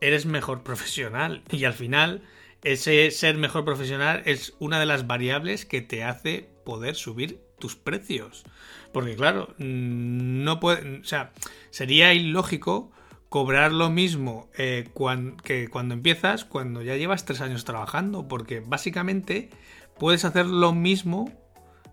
eres 0.00 0.26
mejor 0.26 0.62
profesional. 0.62 1.42
Y 1.50 1.64
al 1.64 1.74
final 1.74 2.22
ese 2.62 3.10
ser 3.10 3.36
mejor 3.36 3.64
profesional 3.64 4.22
es 4.26 4.54
una 4.58 4.78
de 4.78 4.86
las 4.86 5.06
variables 5.06 5.64
que 5.64 5.80
te 5.80 6.04
hace 6.04 6.50
poder 6.64 6.94
subir 6.94 7.40
tus 7.58 7.76
precios. 7.76 8.44
Porque 8.92 9.16
claro, 9.16 9.54
mm, 9.58 10.42
no 10.44 10.60
puede, 10.60 11.00
o 11.00 11.04
sea, 11.04 11.32
sería 11.70 12.12
ilógico 12.12 12.90
cobrar 13.30 13.72
lo 13.72 13.90
mismo 13.90 14.50
eh, 14.58 14.90
que 15.44 15.68
cuando 15.68 15.94
empiezas, 15.94 16.44
cuando 16.44 16.82
ya 16.82 16.96
llevas 16.96 17.24
tres 17.24 17.40
años 17.40 17.64
trabajando, 17.64 18.26
porque 18.28 18.60
básicamente 18.60 19.50
puedes 19.98 20.24
hacer 20.24 20.46
lo 20.46 20.72
mismo 20.72 21.32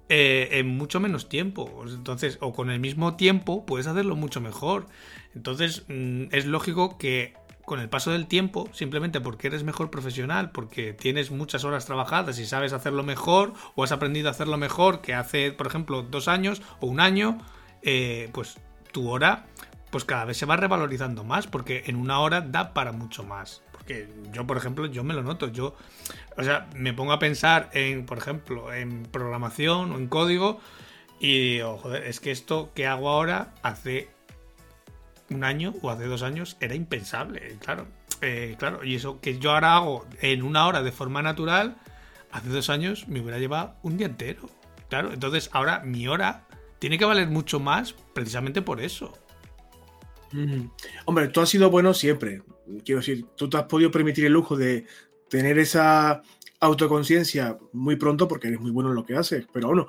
eh, 0.09 0.49
en 0.53 0.67
mucho 0.67 0.99
menos 0.99 1.29
tiempo. 1.29 1.83
Entonces, 1.87 2.39
o 2.41 2.53
con 2.53 2.71
el 2.71 2.79
mismo 2.79 3.15
tiempo 3.15 3.67
puedes 3.67 3.85
hacerlo 3.85 4.15
mucho 4.15 4.41
mejor. 4.41 4.87
Entonces, 5.35 5.85
mm, 5.87 6.23
es 6.31 6.47
lógico 6.47 6.97
que 6.97 7.35
con 7.65 7.81
el 7.81 7.89
paso 7.89 8.11
del 8.11 8.25
tiempo, 8.25 8.67
simplemente 8.71 9.21
porque 9.21 9.47
eres 9.47 9.63
mejor 9.63 9.91
profesional, 9.91 10.51
porque 10.51 10.93
tienes 10.93 11.29
muchas 11.29 11.65
horas 11.65 11.85
trabajadas 11.85 12.39
y 12.39 12.45
sabes 12.45 12.73
hacerlo 12.73 13.03
mejor, 13.03 13.53
o 13.75 13.83
has 13.83 13.91
aprendido 13.91 14.29
a 14.29 14.31
hacerlo 14.31 14.57
mejor 14.57 15.01
que 15.01 15.13
hace, 15.13 15.51
por 15.51 15.67
ejemplo, 15.67 16.01
dos 16.01 16.29
años 16.29 16.63
o 16.79 16.87
un 16.87 16.99
año, 16.99 17.37
eh, 17.83 18.29
pues 18.31 18.57
tu 18.91 19.09
hora 19.09 19.45
pues 19.89 20.05
cada 20.05 20.25
vez 20.25 20.37
se 20.37 20.45
va 20.45 20.57
revalorizando 20.57 21.23
más, 21.23 21.47
porque 21.47 21.83
en 21.87 21.95
una 21.95 22.19
hora 22.19 22.41
da 22.41 22.73
para 22.73 22.91
mucho 22.91 23.23
más. 23.23 23.61
Porque 23.71 24.09
yo, 24.33 24.45
por 24.45 24.57
ejemplo, 24.57 24.85
yo 24.85 25.03
me 25.03 25.13
lo 25.13 25.23
noto, 25.23 25.47
yo, 25.47 25.75
o 26.37 26.43
sea, 26.43 26.67
me 26.75 26.93
pongo 26.93 27.13
a 27.13 27.19
pensar 27.19 27.69
en, 27.73 28.05
por 28.05 28.17
ejemplo, 28.17 28.73
en 28.73 29.03
programación 29.03 29.91
o 29.91 29.97
en 29.97 30.07
código 30.07 30.59
y 31.19 31.53
digo, 31.53 31.77
joder, 31.77 32.03
es 32.03 32.19
que 32.19 32.31
esto 32.31 32.71
que 32.75 32.85
hago 32.85 33.09
ahora 33.09 33.53
hace 33.63 34.09
un 35.29 35.43
año 35.43 35.73
o 35.81 35.89
hace 35.89 36.05
dos 36.05 36.21
años 36.21 36.57
era 36.59 36.75
impensable, 36.75 37.57
claro. 37.59 37.87
Eh, 38.21 38.55
claro, 38.57 38.83
y 38.83 38.95
eso 38.95 39.19
que 39.21 39.37
yo 39.37 39.51
ahora 39.51 39.75
hago 39.75 40.05
en 40.21 40.41
una 40.43 40.65
hora 40.67 40.81
de 40.81 40.91
forma 40.91 41.21
natural, 41.21 41.77
hace 42.31 42.49
dos 42.49 42.69
años 42.69 43.07
me 43.07 43.21
hubiera 43.21 43.39
llevado 43.39 43.75
un 43.83 43.97
día 43.97 44.07
entero. 44.07 44.49
Claro, 44.89 45.13
entonces 45.13 45.49
ahora 45.53 45.81
mi 45.81 46.07
hora 46.07 46.45
tiene 46.79 46.97
que 46.97 47.05
valer 47.05 47.27
mucho 47.27 47.59
más 47.59 47.93
precisamente 48.13 48.61
por 48.61 48.81
eso. 48.81 49.13
Hombre, 51.05 51.27
tú 51.29 51.41
has 51.41 51.49
sido 51.49 51.69
bueno 51.69 51.93
siempre. 51.93 52.41
Quiero 52.83 52.99
decir, 52.99 53.25
tú 53.35 53.49
te 53.49 53.57
has 53.57 53.63
podido 53.63 53.91
permitir 53.91 54.25
el 54.25 54.33
lujo 54.33 54.55
de 54.55 54.85
tener 55.29 55.57
esa 55.57 56.21
autoconciencia 56.59 57.57
muy 57.73 57.95
pronto 57.95 58.27
porque 58.27 58.47
eres 58.47 58.59
muy 58.59 58.71
bueno 58.71 58.89
en 58.89 58.95
lo 58.95 59.05
que 59.05 59.15
haces. 59.15 59.45
Pero 59.51 59.67
bueno, 59.67 59.87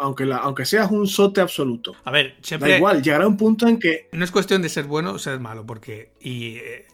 aunque, 0.00 0.30
aunque 0.32 0.64
seas 0.64 0.90
un 0.90 1.06
sote 1.06 1.40
absoluto. 1.40 1.94
A 2.04 2.10
ver, 2.10 2.36
siempre. 2.42 2.70
Da 2.70 2.76
igual, 2.76 3.02
llegará 3.02 3.26
un 3.26 3.36
punto 3.36 3.66
en 3.66 3.78
que. 3.78 4.08
No 4.12 4.24
es 4.24 4.30
cuestión 4.30 4.62
de 4.62 4.68
ser 4.68 4.84
bueno 4.84 5.12
o 5.12 5.18
ser 5.18 5.40
malo, 5.40 5.66
porque. 5.66 6.12
Y 6.20 6.56
eh, 6.56 6.86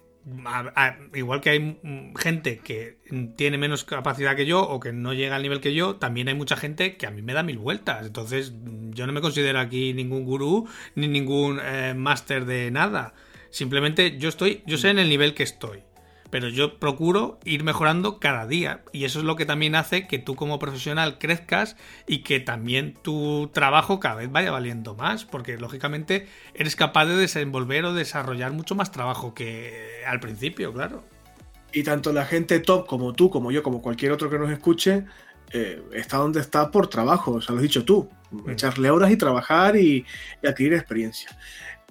igual 1.14 1.40
que 1.40 1.50
hay 1.50 1.78
gente 2.16 2.58
que 2.58 2.98
tiene 3.37 3.58
menos 3.58 3.85
capacidad 3.85 4.37
que 4.37 4.46
yo 4.46 4.62
o 4.62 4.80
que 4.80 4.92
no 4.92 5.12
llega 5.14 5.37
al 5.37 5.42
nivel 5.42 5.61
que 5.61 5.74
yo, 5.74 5.96
también 5.96 6.28
hay 6.28 6.35
mucha 6.35 6.56
gente 6.56 6.96
que 6.96 7.06
a 7.06 7.11
mí 7.11 7.22
me 7.22 7.32
da 7.35 7.42
mil 7.42 7.58
vueltas. 7.58 8.06
Entonces, 8.06 8.52
yo 8.90 9.06
no 9.06 9.12
me 9.12 9.20
considero 9.20 9.58
aquí 9.58 9.92
ningún 9.94 10.24
gurú 10.24 10.68
ni 10.94 11.08
ningún 11.08 11.61
eh, 11.62 11.94
máster 11.94 12.44
de 12.44 12.70
nada. 12.70 13.14
Simplemente 13.50 14.18
yo 14.18 14.28
estoy, 14.28 14.62
yo 14.66 14.78
sé 14.78 14.90
en 14.90 14.98
el 14.98 15.08
nivel 15.08 15.35
que 15.35 15.42
estoy 15.42 15.82
pero 16.32 16.48
yo 16.48 16.78
procuro 16.78 17.38
ir 17.44 17.62
mejorando 17.62 18.18
cada 18.18 18.46
día 18.46 18.80
y 18.90 19.04
eso 19.04 19.18
es 19.18 19.26
lo 19.26 19.36
que 19.36 19.44
también 19.44 19.74
hace 19.74 20.06
que 20.06 20.18
tú 20.18 20.34
como 20.34 20.58
profesional 20.58 21.18
crezcas 21.18 21.76
y 22.06 22.20
que 22.22 22.40
también 22.40 22.94
tu 22.94 23.50
trabajo 23.52 24.00
cada 24.00 24.14
vez 24.14 24.32
vaya 24.32 24.50
valiendo 24.50 24.94
más, 24.94 25.26
porque 25.26 25.58
lógicamente 25.58 26.26
eres 26.54 26.74
capaz 26.74 27.04
de 27.04 27.16
desenvolver 27.16 27.84
o 27.84 27.92
desarrollar 27.92 28.50
mucho 28.54 28.74
más 28.74 28.90
trabajo 28.90 29.34
que 29.34 30.00
al 30.06 30.20
principio, 30.20 30.72
claro. 30.72 31.04
Y 31.70 31.82
tanto 31.82 32.14
la 32.14 32.24
gente 32.24 32.60
top 32.60 32.86
como 32.86 33.12
tú, 33.12 33.28
como 33.28 33.52
yo, 33.52 33.62
como 33.62 33.82
cualquier 33.82 34.12
otro 34.12 34.30
que 34.30 34.38
nos 34.38 34.50
escuche, 34.50 35.04
eh, 35.52 35.82
está 35.92 36.16
donde 36.16 36.40
está 36.40 36.70
por 36.70 36.86
trabajo, 36.86 37.32
o 37.32 37.40
sea, 37.42 37.52
lo 37.52 37.58
has 37.58 37.62
dicho 37.64 37.84
tú, 37.84 38.08
mm. 38.30 38.48
echarle 38.48 38.88
horas 38.88 39.10
y 39.10 39.18
trabajar 39.18 39.76
y 39.76 40.06
adquirir 40.42 40.72
experiencia. 40.72 41.28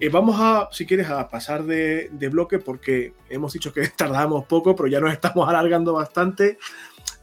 Eh, 0.02 0.08
vamos 0.08 0.34
a, 0.40 0.68
si 0.72 0.84
quieres, 0.84 1.08
a 1.10 1.28
pasar 1.28 1.62
de, 1.62 2.10
bloque 2.28 2.58
porque 2.58 3.14
hemos 3.28 3.52
dicho 3.52 3.72
que 3.72 3.86
tardamos 3.96 4.46
poco, 4.46 4.74
pero 4.74 4.88
ya 4.88 4.98
nos 4.98 5.12
estamos 5.12 5.48
alargando 5.48 5.92
bastante. 5.92 6.58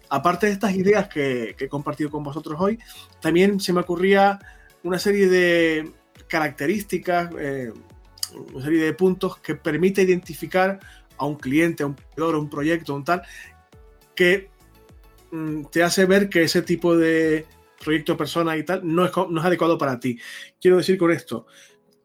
Aparte 0.07 0.45
de 0.45 0.53
estas 0.53 0.73
ideas 0.73 1.09
que, 1.09 1.57
he 1.59 1.67
compartido 1.67 2.09
con 2.09 2.23
vosotros 2.23 2.55
hoy, 2.57 2.79
también 3.19 3.59
se 3.59 3.73
me 3.73 3.81
ocurría 3.81 4.39
una 4.83 4.97
serie 4.97 5.27
de 5.27 5.91
características, 6.29 7.29
eh, 7.37 7.73
una 8.53 8.63
serie 8.63 8.81
de 8.81 8.93
puntos 8.93 9.39
que 9.39 9.55
permite 9.55 10.03
identificar 10.03 10.79
a 11.17 11.25
un 11.25 11.35
cliente, 11.35 11.83
a 11.83 11.87
un 11.87 11.95
proveedor, 11.95 12.35
a 12.35 12.39
un 12.39 12.49
proyecto, 12.49 12.95
un 12.95 13.03
tal, 13.03 13.23
que 14.15 14.51
mm, 15.31 15.65
te 15.65 15.83
hace 15.83 16.05
ver 16.05 16.29
que 16.29 16.43
ese 16.43 16.61
tipo 16.61 16.95
de 16.95 17.45
proyecto, 17.83 18.15
persona 18.15 18.55
y 18.55 18.63
tal, 18.63 18.87
no 18.87 19.03
es, 19.03 19.11
no 19.29 19.41
es 19.41 19.45
adecuado 19.45 19.77
para 19.77 19.99
ti. 19.99 20.17
Quiero 20.61 20.77
decir 20.77 20.97
con 20.97 21.11
esto 21.11 21.45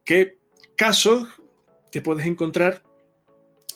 que 0.04 0.42
casos 0.76 1.28
te 1.90 2.00
puedes 2.00 2.26
encontrar 2.26 2.82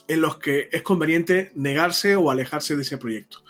en 0.09 0.20
los 0.20 0.38
que 0.38 0.68
es 0.72 0.82
conveniente 0.82 1.53
negarse 1.55 2.16
o 2.16 2.30
alejarse 2.30 2.74
de 2.76 2.82
ese 2.82 2.99
proyecto. 2.99 3.42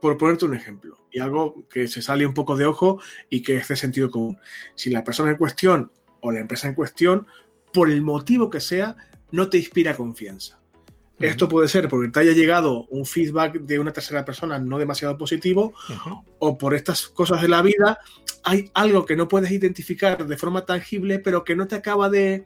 Por 0.00 0.18
ponerte 0.18 0.44
un 0.44 0.54
ejemplo, 0.54 1.06
y 1.10 1.20
algo 1.20 1.66
que 1.68 1.88
se 1.88 2.02
sale 2.02 2.26
un 2.26 2.34
poco 2.34 2.56
de 2.56 2.66
ojo 2.66 3.00
y 3.30 3.42
que 3.42 3.56
es 3.56 3.68
de 3.68 3.76
sentido 3.76 4.10
común. 4.10 4.38
Si 4.74 4.90
la 4.90 5.02
persona 5.02 5.30
en 5.30 5.38
cuestión 5.38 5.90
o 6.20 6.30
la 6.30 6.40
empresa 6.40 6.68
en 6.68 6.74
cuestión, 6.74 7.26
por 7.72 7.90
el 7.90 8.02
motivo 8.02 8.50
que 8.50 8.60
sea, 8.60 8.96
no 9.30 9.48
te 9.48 9.58
inspira 9.58 9.96
confianza. 9.96 10.60
Esto 11.18 11.48
puede 11.48 11.68
ser 11.68 11.88
porque 11.88 12.10
te 12.10 12.20
haya 12.20 12.32
llegado 12.32 12.84
un 12.90 13.06
feedback 13.06 13.60
de 13.60 13.78
una 13.78 13.92
tercera 13.92 14.24
persona 14.24 14.58
no 14.58 14.78
demasiado 14.78 15.16
positivo 15.16 15.72
o 16.38 16.58
por 16.58 16.74
estas 16.74 17.08
cosas 17.08 17.40
de 17.40 17.48
la 17.48 17.62
vida 17.62 17.98
hay 18.44 18.70
algo 18.74 19.06
que 19.06 19.16
no 19.16 19.26
puedes 19.26 19.50
identificar 19.50 20.26
de 20.26 20.36
forma 20.36 20.66
tangible 20.66 21.18
pero 21.18 21.42
que 21.42 21.56
no 21.56 21.66
te 21.66 21.74
acaba 21.74 22.10
de... 22.10 22.44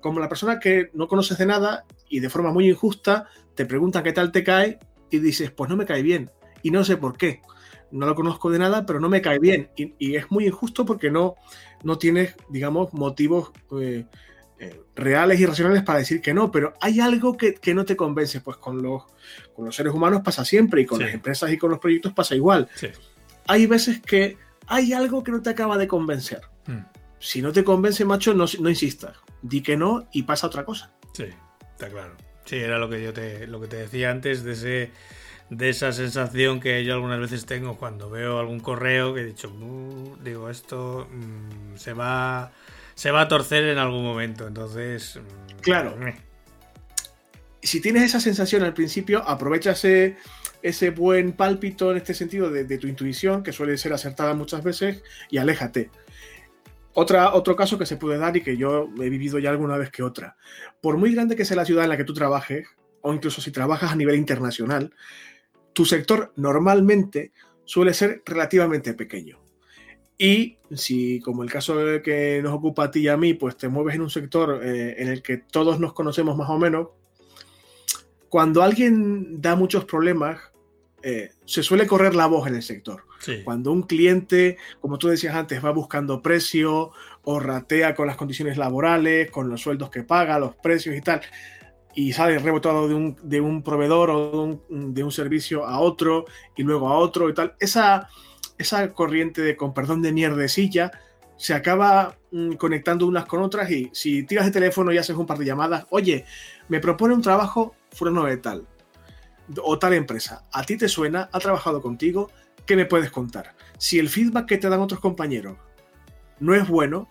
como 0.00 0.20
la 0.20 0.28
persona 0.28 0.60
que 0.60 0.90
no 0.92 1.08
conoces 1.08 1.38
de 1.38 1.46
nada 1.46 1.84
y 2.10 2.20
de 2.20 2.28
forma 2.28 2.52
muy 2.52 2.68
injusta 2.68 3.26
te 3.54 3.64
pregunta 3.64 4.02
qué 4.02 4.12
tal 4.12 4.32
te 4.32 4.44
cae 4.44 4.78
y 5.10 5.18
dices 5.18 5.50
pues 5.50 5.70
no 5.70 5.76
me 5.76 5.86
cae 5.86 6.02
bien 6.02 6.30
y 6.62 6.70
no 6.70 6.84
sé 6.84 6.98
por 6.98 7.16
qué. 7.16 7.40
No 7.90 8.06
lo 8.06 8.14
conozco 8.14 8.50
de 8.50 8.58
nada 8.58 8.84
pero 8.84 9.00
no 9.00 9.08
me 9.08 9.22
cae 9.22 9.38
bien. 9.38 9.70
Y, 9.76 10.14
es 10.14 10.30
muy 10.30 10.46
injusto 10.46 10.84
porque 10.84 11.10
no, 11.10 11.36
no 11.82 11.96
tienes 11.96 12.36
digamos 12.50 12.92
motivos... 12.92 13.50
Eh, 13.80 14.04
eh, 14.62 14.78
reales 14.94 15.40
y 15.40 15.46
racionales 15.46 15.82
para 15.82 16.00
decir 16.00 16.20
que 16.20 16.34
no, 16.34 16.50
pero 16.50 16.74
hay 16.82 17.00
algo 17.00 17.34
que, 17.34 17.58
no 17.74 17.86
te 17.86 17.96
convence, 17.96 18.42
pues 18.42 18.58
con 18.58 18.82
los, 18.82 19.04
con 19.56 19.64
los 19.64 19.74
seres 19.74 19.94
humanos 19.94 20.20
pasa 20.22 20.44
siempre 20.44 20.82
y 20.82 20.86
con 20.86 21.00
las 21.00 21.14
empresas 21.14 21.50
y 21.50 21.56
con 21.56 21.70
los 21.70 21.78
proyectos 21.78 22.12
pasa 22.12 22.34
igual. 22.34 22.68
Hay 23.46 23.64
veces 23.64 24.02
que 24.02 24.36
hay 24.66 24.92
algo 24.92 25.24
que 25.24 25.32
no 25.32 25.40
te 25.40 25.48
acaba 25.48 25.78
de 25.78 25.88
convencer. 25.88 26.42
Hmm. 26.66 26.80
Si 27.18 27.40
no 27.40 27.52
te 27.52 27.64
convence, 27.64 28.04
macho, 28.04 28.34
no, 28.34 28.44
no 28.60 28.68
insistas. 28.68 29.16
Di 29.40 29.62
que 29.62 29.78
no 29.78 30.08
y 30.12 30.24
pasa 30.24 30.46
otra 30.46 30.66
cosa. 30.66 30.92
Sí, 31.14 31.24
está 31.72 31.88
claro. 31.88 32.14
Sí, 32.44 32.56
era 32.56 32.78
lo 32.78 32.90
que 32.90 33.02
yo 33.02 33.14
te, 33.14 33.46
lo 33.46 33.62
que 33.62 33.66
te 33.66 33.76
decía 33.76 34.10
antes 34.10 34.44
de 34.44 34.52
ese 34.52 34.90
de 35.48 35.70
esa 35.70 35.90
sensación 35.92 36.60
que 36.60 36.84
yo 36.84 36.92
algunas 36.92 37.18
veces 37.18 37.46
tengo 37.46 37.78
cuando 37.78 38.10
veo 38.10 38.38
algún 38.38 38.60
correo 38.60 39.14
que 39.14 39.22
he 39.22 39.24
dicho, 39.24 39.50
digo, 40.22 40.50
esto 40.50 41.08
mm, 41.10 41.76
se 41.76 41.94
va 41.94 42.52
se 43.00 43.10
va 43.12 43.22
a 43.22 43.28
torcer 43.28 43.64
en 43.64 43.78
algún 43.78 44.04
momento. 44.04 44.46
Entonces. 44.46 45.18
Claro. 45.62 45.96
Si 47.62 47.80
tienes 47.80 48.02
esa 48.02 48.20
sensación 48.20 48.62
al 48.62 48.74
principio, 48.74 49.26
aprovecha 49.26 49.70
ese, 49.70 50.90
buen 50.90 51.32
pálpito 51.32 51.92
en 51.92 51.96
este 51.96 52.12
sentido 52.12 52.50
de, 52.50 52.76
tu 52.76 52.88
intuición, 52.88 53.42
que 53.42 53.54
suele 53.54 53.78
ser 53.78 53.94
acertada 53.94 54.34
muchas 54.34 54.62
veces, 54.62 55.02
y 55.30 55.38
aléjate. 55.38 55.90
Otra, 56.92 57.32
otro 57.32 57.56
caso 57.56 57.78
que 57.78 57.86
se 57.86 57.96
puede 57.96 58.18
dar 58.18 58.36
y 58.36 58.42
que 58.42 58.58
yo 58.58 58.90
he 59.00 59.08
vivido 59.08 59.38
ya 59.38 59.48
alguna 59.48 59.78
vez 59.78 59.90
que 59.90 60.02
otra. 60.02 60.36
Por 60.82 60.98
muy 60.98 61.14
grande 61.14 61.36
que 61.36 61.46
sea 61.46 61.56
la 61.56 61.64
ciudad 61.64 61.84
en 61.84 61.90
la 61.90 61.96
que 61.96 62.04
tú 62.04 62.12
trabajes, 62.12 62.68
o 63.00 63.14
incluso 63.14 63.40
si 63.40 63.50
trabajas 63.50 63.92
a 63.92 63.96
nivel 63.96 64.16
internacional, 64.16 64.92
tu 65.72 65.86
sector 65.86 66.34
normalmente 66.36 67.32
suele 67.64 67.94
ser 67.94 68.20
relativamente 68.26 68.92
pequeño. 68.92 69.40
Y 70.22 70.58
si, 70.76 71.18
como 71.20 71.42
el 71.42 71.50
caso 71.50 71.74
que 72.04 72.40
nos 72.42 72.52
ocupa 72.52 72.84
a 72.84 72.90
ti 72.90 73.00
y 73.00 73.08
a 73.08 73.16
mí, 73.16 73.32
pues 73.32 73.56
te 73.56 73.68
mueves 73.70 73.94
en 73.94 74.02
un 74.02 74.10
sector 74.10 74.60
eh, 74.62 74.96
en 74.98 75.08
el 75.08 75.22
que 75.22 75.38
todos 75.38 75.80
nos 75.80 75.94
conocemos 75.94 76.36
más 76.36 76.50
o 76.50 76.58
menos, 76.58 76.88
cuando 78.28 78.62
alguien 78.62 79.40
da 79.40 79.56
muchos 79.56 79.86
problemas, 79.86 80.38
eh, 81.02 81.30
se 81.46 81.62
suele 81.62 81.86
correr 81.86 82.14
la 82.14 82.26
voz 82.26 82.46
en 82.48 82.56
el 82.56 82.62
sector. 82.62 83.04
Cuando 83.44 83.72
un 83.72 83.84
cliente, 83.84 84.58
como 84.82 84.98
tú 84.98 85.08
decías 85.08 85.34
antes, 85.34 85.64
va 85.64 85.70
buscando 85.70 86.20
precio 86.20 86.90
o 87.24 87.40
ratea 87.40 87.94
con 87.94 88.06
las 88.06 88.16
condiciones 88.16 88.58
laborales, 88.58 89.30
con 89.30 89.48
los 89.48 89.62
sueldos 89.62 89.88
que 89.88 90.02
paga, 90.02 90.38
los 90.38 90.54
precios 90.54 90.94
y 90.94 91.00
tal, 91.00 91.22
y 91.94 92.12
sale 92.12 92.38
rebotado 92.38 92.88
de 92.88 92.94
un, 92.94 93.16
de 93.22 93.40
un 93.40 93.62
proveedor 93.62 94.10
o 94.10 94.30
de 94.30 94.74
un, 94.74 94.92
de 94.92 95.02
un 95.02 95.12
servicio 95.12 95.64
a 95.64 95.80
otro 95.80 96.26
y 96.56 96.62
luego 96.62 96.90
a 96.90 96.98
otro 96.98 97.30
y 97.30 97.32
tal, 97.32 97.54
esa 97.58 98.10
esa 98.60 98.92
corriente 98.92 99.40
de, 99.42 99.56
con 99.56 99.72
perdón 99.72 100.02
de 100.02 100.12
mierdecilla, 100.12 100.90
se 101.36 101.54
acaba 101.54 102.18
mm, 102.30 102.52
conectando 102.52 103.06
unas 103.06 103.24
con 103.24 103.40
otras 103.42 103.70
y 103.70 103.90
si 103.92 104.24
tiras 104.24 104.46
el 104.46 104.52
teléfono 104.52 104.92
y 104.92 104.98
haces 104.98 105.16
un 105.16 105.26
par 105.26 105.38
de 105.38 105.46
llamadas, 105.46 105.86
oye, 105.90 106.26
me 106.68 106.80
propone 106.80 107.14
un 107.14 107.22
trabajo 107.22 107.74
fuera 107.90 108.22
de 108.24 108.36
tal 108.36 108.66
o 109.62 109.78
tal 109.78 109.94
empresa, 109.94 110.44
a 110.52 110.62
ti 110.62 110.76
te 110.76 110.88
suena, 110.88 111.28
ha 111.32 111.38
trabajado 111.40 111.80
contigo, 111.80 112.30
¿qué 112.66 112.76
me 112.76 112.84
puedes 112.84 113.10
contar? 113.10 113.54
Si 113.78 113.98
el 113.98 114.08
feedback 114.08 114.46
que 114.46 114.58
te 114.58 114.68
dan 114.68 114.80
otros 114.80 115.00
compañeros 115.00 115.56
no 116.38 116.54
es 116.54 116.68
bueno, 116.68 117.08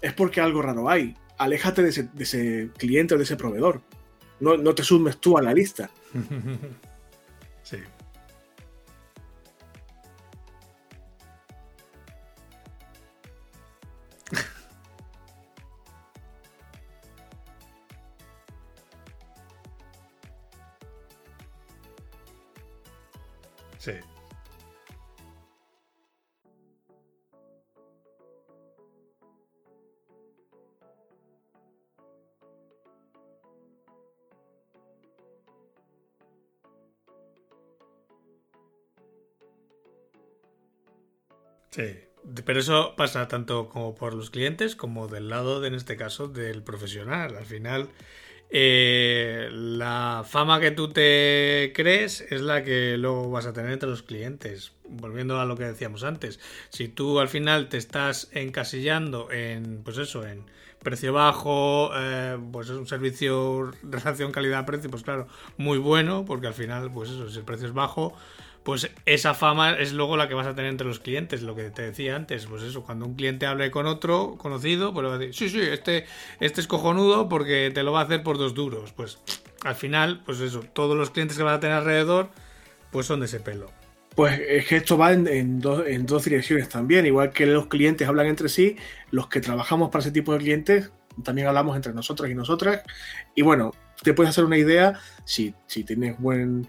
es 0.00 0.12
porque 0.12 0.40
algo 0.40 0.62
raro 0.62 0.88
hay. 0.88 1.16
Aléjate 1.38 1.82
de 1.82 1.88
ese, 1.90 2.70
cliente 2.78 3.14
o 3.14 3.18
de 3.18 3.24
ese 3.24 3.36
proveedor. 3.36 3.82
No, 4.40 4.56
no 4.56 4.74
te 4.74 4.82
sumes 4.82 5.18
tú 5.18 5.36
a 5.36 5.42
la 5.42 5.52
lista. 5.52 5.90
Sí. 23.82 23.90
Sí, 41.70 41.82
pero 42.44 42.60
eso 42.60 42.94
pasa 42.96 43.26
tanto 43.28 43.68
como 43.68 43.94
por 43.94 44.14
los 44.14 44.30
clientes 44.30 44.76
como 44.76 45.08
del 45.08 45.28
lado, 45.28 45.60
de, 45.60 45.68
en 45.68 45.74
este 45.74 45.96
caso, 45.96 46.28
del 46.28 46.62
profesional. 46.62 47.34
Al 47.36 47.46
final, 47.46 47.88
eh, 48.50 49.48
la 49.52 50.24
fama 50.26 50.60
que 50.60 50.70
tú 50.70 50.88
te 50.88 51.72
crees 51.74 52.20
es 52.30 52.42
la 52.42 52.62
que 52.62 52.96
luego 52.98 53.30
vas 53.30 53.46
a 53.46 53.52
tener 53.52 53.72
entre 53.72 53.88
los 53.88 54.02
clientes. 54.02 54.72
Volviendo 54.88 55.40
a 55.40 55.46
lo 55.46 55.56
que 55.56 55.64
decíamos 55.64 56.04
antes, 56.04 56.38
si 56.68 56.88
tú 56.88 57.18
al 57.18 57.28
final 57.28 57.68
te 57.68 57.78
estás 57.78 58.28
encasillando 58.32 59.30
en, 59.30 59.82
pues 59.82 59.96
eso, 59.96 60.26
en 60.26 60.44
precio 60.82 61.12
bajo, 61.12 61.90
eh, 61.94 62.38
pues 62.52 62.68
es 62.68 62.76
un 62.76 62.86
servicio 62.86 63.70
relación 63.82 64.32
calidad-precio, 64.32 64.90
pues 64.90 65.02
claro, 65.02 65.28
muy 65.56 65.78
bueno, 65.78 66.24
porque 66.24 66.48
al 66.48 66.54
final, 66.54 66.90
pues 66.92 67.10
eso, 67.10 67.30
si 67.30 67.38
el 67.38 67.44
precio 67.44 67.68
es 67.68 67.72
bajo, 67.72 68.14
pues 68.62 68.90
esa 69.06 69.34
fama 69.34 69.72
es 69.72 69.92
luego 69.92 70.16
la 70.16 70.28
que 70.28 70.34
vas 70.34 70.46
a 70.46 70.54
tener 70.54 70.70
entre 70.70 70.86
los 70.86 71.00
clientes, 71.00 71.42
lo 71.42 71.56
que 71.56 71.70
te 71.70 71.82
decía 71.82 72.16
antes, 72.16 72.46
pues 72.46 72.62
eso, 72.62 72.82
cuando 72.82 73.06
un 73.06 73.14
cliente 73.14 73.46
hable 73.46 73.70
con 73.70 73.86
otro 73.86 74.36
conocido, 74.38 74.92
pues 74.94 75.06
va 75.06 75.14
a 75.14 75.18
decir, 75.18 75.34
sí, 75.34 75.48
sí, 75.48 75.60
este, 75.60 76.06
este 76.40 76.60
es 76.60 76.66
cojonudo 76.66 77.28
porque 77.28 77.70
te 77.74 77.82
lo 77.82 77.92
va 77.92 78.00
a 78.00 78.04
hacer 78.04 78.22
por 78.22 78.38
dos 78.38 78.54
duros, 78.54 78.92
pues 78.92 79.18
al 79.64 79.74
final, 79.74 80.22
pues 80.24 80.40
eso, 80.40 80.60
todos 80.72 80.96
los 80.96 81.10
clientes 81.10 81.36
que 81.36 81.42
vas 81.42 81.56
a 81.56 81.60
tener 81.60 81.76
alrededor, 81.76 82.30
pues 82.90 83.06
son 83.06 83.20
de 83.20 83.26
ese 83.26 83.40
pelo. 83.40 83.70
Pues 84.14 84.40
es 84.46 84.66
que 84.66 84.76
esto 84.76 84.98
va 84.98 85.12
en, 85.12 85.60
dos, 85.60 85.86
en 85.86 86.04
dos 86.04 86.24
direcciones 86.24 86.68
también, 86.68 87.06
igual 87.06 87.30
que 87.30 87.46
los 87.46 87.66
clientes 87.66 88.06
hablan 88.06 88.26
entre 88.26 88.48
sí, 88.48 88.76
los 89.10 89.28
que 89.28 89.40
trabajamos 89.40 89.90
para 89.90 90.02
ese 90.02 90.12
tipo 90.12 90.32
de 90.32 90.38
clientes 90.38 90.92
también 91.22 91.46
hablamos 91.46 91.76
entre 91.76 91.92
nosotros 91.92 92.30
y 92.30 92.34
nosotras, 92.34 92.82
y 93.34 93.42
bueno, 93.42 93.72
te 94.02 94.14
puedes 94.14 94.30
hacer 94.30 94.44
una 94.44 94.56
idea 94.56 94.98
si, 95.24 95.54
si 95.66 95.84
tienes 95.84 96.18
buen 96.18 96.68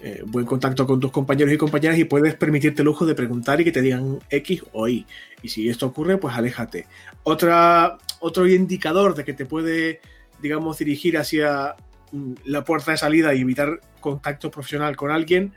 eh, 0.00 0.22
buen 0.26 0.44
contacto 0.44 0.86
con 0.86 1.00
tus 1.00 1.10
compañeros 1.10 1.52
y 1.52 1.56
compañeras 1.56 1.98
y 1.98 2.04
puedes 2.04 2.34
permitirte 2.34 2.82
el 2.82 2.86
lujo 2.86 3.06
de 3.06 3.14
preguntar 3.14 3.60
y 3.60 3.64
que 3.64 3.72
te 3.72 3.80
digan 3.80 4.18
X 4.28 4.62
o 4.72 4.88
Y. 4.88 5.06
Y 5.42 5.48
si 5.48 5.68
esto 5.68 5.86
ocurre, 5.86 6.18
pues 6.18 6.36
aléjate. 6.36 6.86
Otra, 7.22 7.96
otro 8.20 8.46
indicador 8.46 9.14
de 9.14 9.24
que 9.24 9.32
te 9.32 9.46
puede, 9.46 10.00
digamos, 10.42 10.78
dirigir 10.78 11.16
hacia 11.16 11.74
mm, 12.12 12.32
la 12.44 12.64
puerta 12.64 12.90
de 12.90 12.98
salida 12.98 13.34
y 13.34 13.40
evitar 13.40 13.80
contacto 14.00 14.50
profesional 14.50 14.96
con 14.96 15.10
alguien 15.10 15.54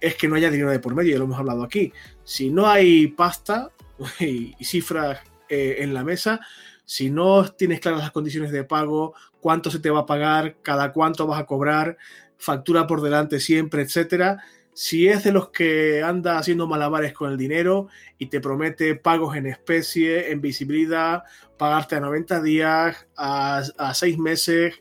es 0.00 0.14
que 0.14 0.28
no 0.28 0.36
haya 0.36 0.50
dinero 0.50 0.70
de 0.70 0.78
por 0.78 0.94
medio, 0.94 1.12
ya 1.12 1.18
lo 1.18 1.24
hemos 1.24 1.38
hablado 1.38 1.62
aquí. 1.62 1.92
Si 2.24 2.50
no 2.50 2.68
hay 2.68 3.08
pasta 3.08 3.70
y, 4.20 4.54
cifras 4.62 5.20
eh, 5.48 5.76
en 5.80 5.94
la 5.94 6.04
mesa, 6.04 6.40
si 6.84 7.10
no 7.10 7.44
tienes 7.52 7.80
claras 7.80 8.00
las 8.00 8.10
condiciones 8.10 8.50
de 8.50 8.64
pago, 8.64 9.14
cuánto 9.40 9.70
se 9.70 9.78
te 9.78 9.90
va 9.90 10.00
a 10.00 10.06
pagar, 10.06 10.56
cada 10.62 10.92
cuánto 10.92 11.26
vas 11.26 11.40
a 11.40 11.46
cobrar, 11.46 11.96
factura 12.40 12.86
por 12.86 13.02
delante 13.02 13.38
siempre, 13.38 13.82
etcétera. 13.82 14.42
Si 14.72 15.08
es 15.08 15.24
de 15.24 15.32
los 15.32 15.50
que 15.50 16.02
anda 16.02 16.38
haciendo 16.38 16.66
malabares 16.66 17.12
con 17.12 17.30
el 17.30 17.36
dinero 17.36 17.88
y 18.18 18.26
te 18.26 18.40
promete 18.40 18.94
pagos 18.94 19.36
en 19.36 19.46
especie, 19.46 20.32
en 20.32 20.40
visibilidad, 20.40 21.24
pagarte 21.58 21.96
a 21.96 22.00
90 22.00 22.42
días, 22.42 23.06
a, 23.16 23.62
a 23.78 23.94
6 23.94 24.18
meses, 24.18 24.74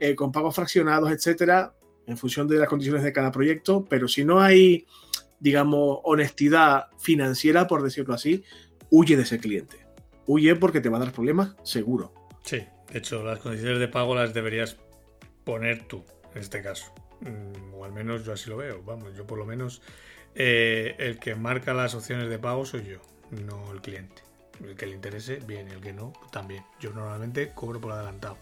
eh, 0.00 0.14
con 0.14 0.32
pagos 0.32 0.54
fraccionados, 0.54 1.12
etcétera, 1.12 1.74
en 2.06 2.16
función 2.16 2.48
de 2.48 2.56
las 2.56 2.68
condiciones 2.68 3.02
de 3.02 3.12
cada 3.12 3.30
proyecto, 3.30 3.84
pero 3.88 4.08
si 4.08 4.24
no 4.24 4.40
hay, 4.40 4.86
digamos, 5.38 5.98
honestidad 6.04 6.86
financiera, 6.98 7.66
por 7.66 7.82
decirlo 7.82 8.14
así, 8.14 8.42
huye 8.90 9.16
de 9.16 9.22
ese 9.22 9.38
cliente. 9.38 9.86
Huye 10.26 10.56
porque 10.56 10.80
te 10.80 10.88
va 10.88 10.96
a 10.96 11.00
dar 11.00 11.12
problemas, 11.12 11.54
seguro. 11.62 12.12
Sí, 12.42 12.64
de 12.90 12.98
hecho, 12.98 13.22
las 13.22 13.38
condiciones 13.38 13.78
de 13.78 13.88
pago 13.88 14.14
las 14.14 14.34
deberías 14.34 14.76
poner 15.44 15.86
tú, 15.86 16.04
en 16.34 16.40
este 16.40 16.62
caso. 16.62 16.92
Mm, 17.22 17.74
o 17.74 17.84
al 17.84 17.92
menos 17.92 18.24
yo 18.24 18.32
así 18.32 18.50
lo 18.50 18.56
veo. 18.56 18.82
Vamos, 18.84 19.14
yo 19.16 19.26
por 19.26 19.38
lo 19.38 19.46
menos 19.46 19.82
eh, 20.34 20.94
el 20.98 21.18
que 21.18 21.34
marca 21.34 21.74
las 21.74 21.94
opciones 21.94 22.28
de 22.28 22.38
pago 22.38 22.64
soy 22.64 22.84
yo, 22.84 22.98
no 23.30 23.72
el 23.72 23.80
cliente. 23.80 24.22
El 24.62 24.76
que 24.76 24.86
le 24.86 24.94
interese, 24.94 25.40
bien, 25.46 25.68
el 25.68 25.80
que 25.80 25.92
no, 25.92 26.12
también. 26.30 26.64
Yo 26.80 26.92
normalmente 26.92 27.52
cobro 27.54 27.80
por 27.80 27.92
adelantado. 27.92 28.36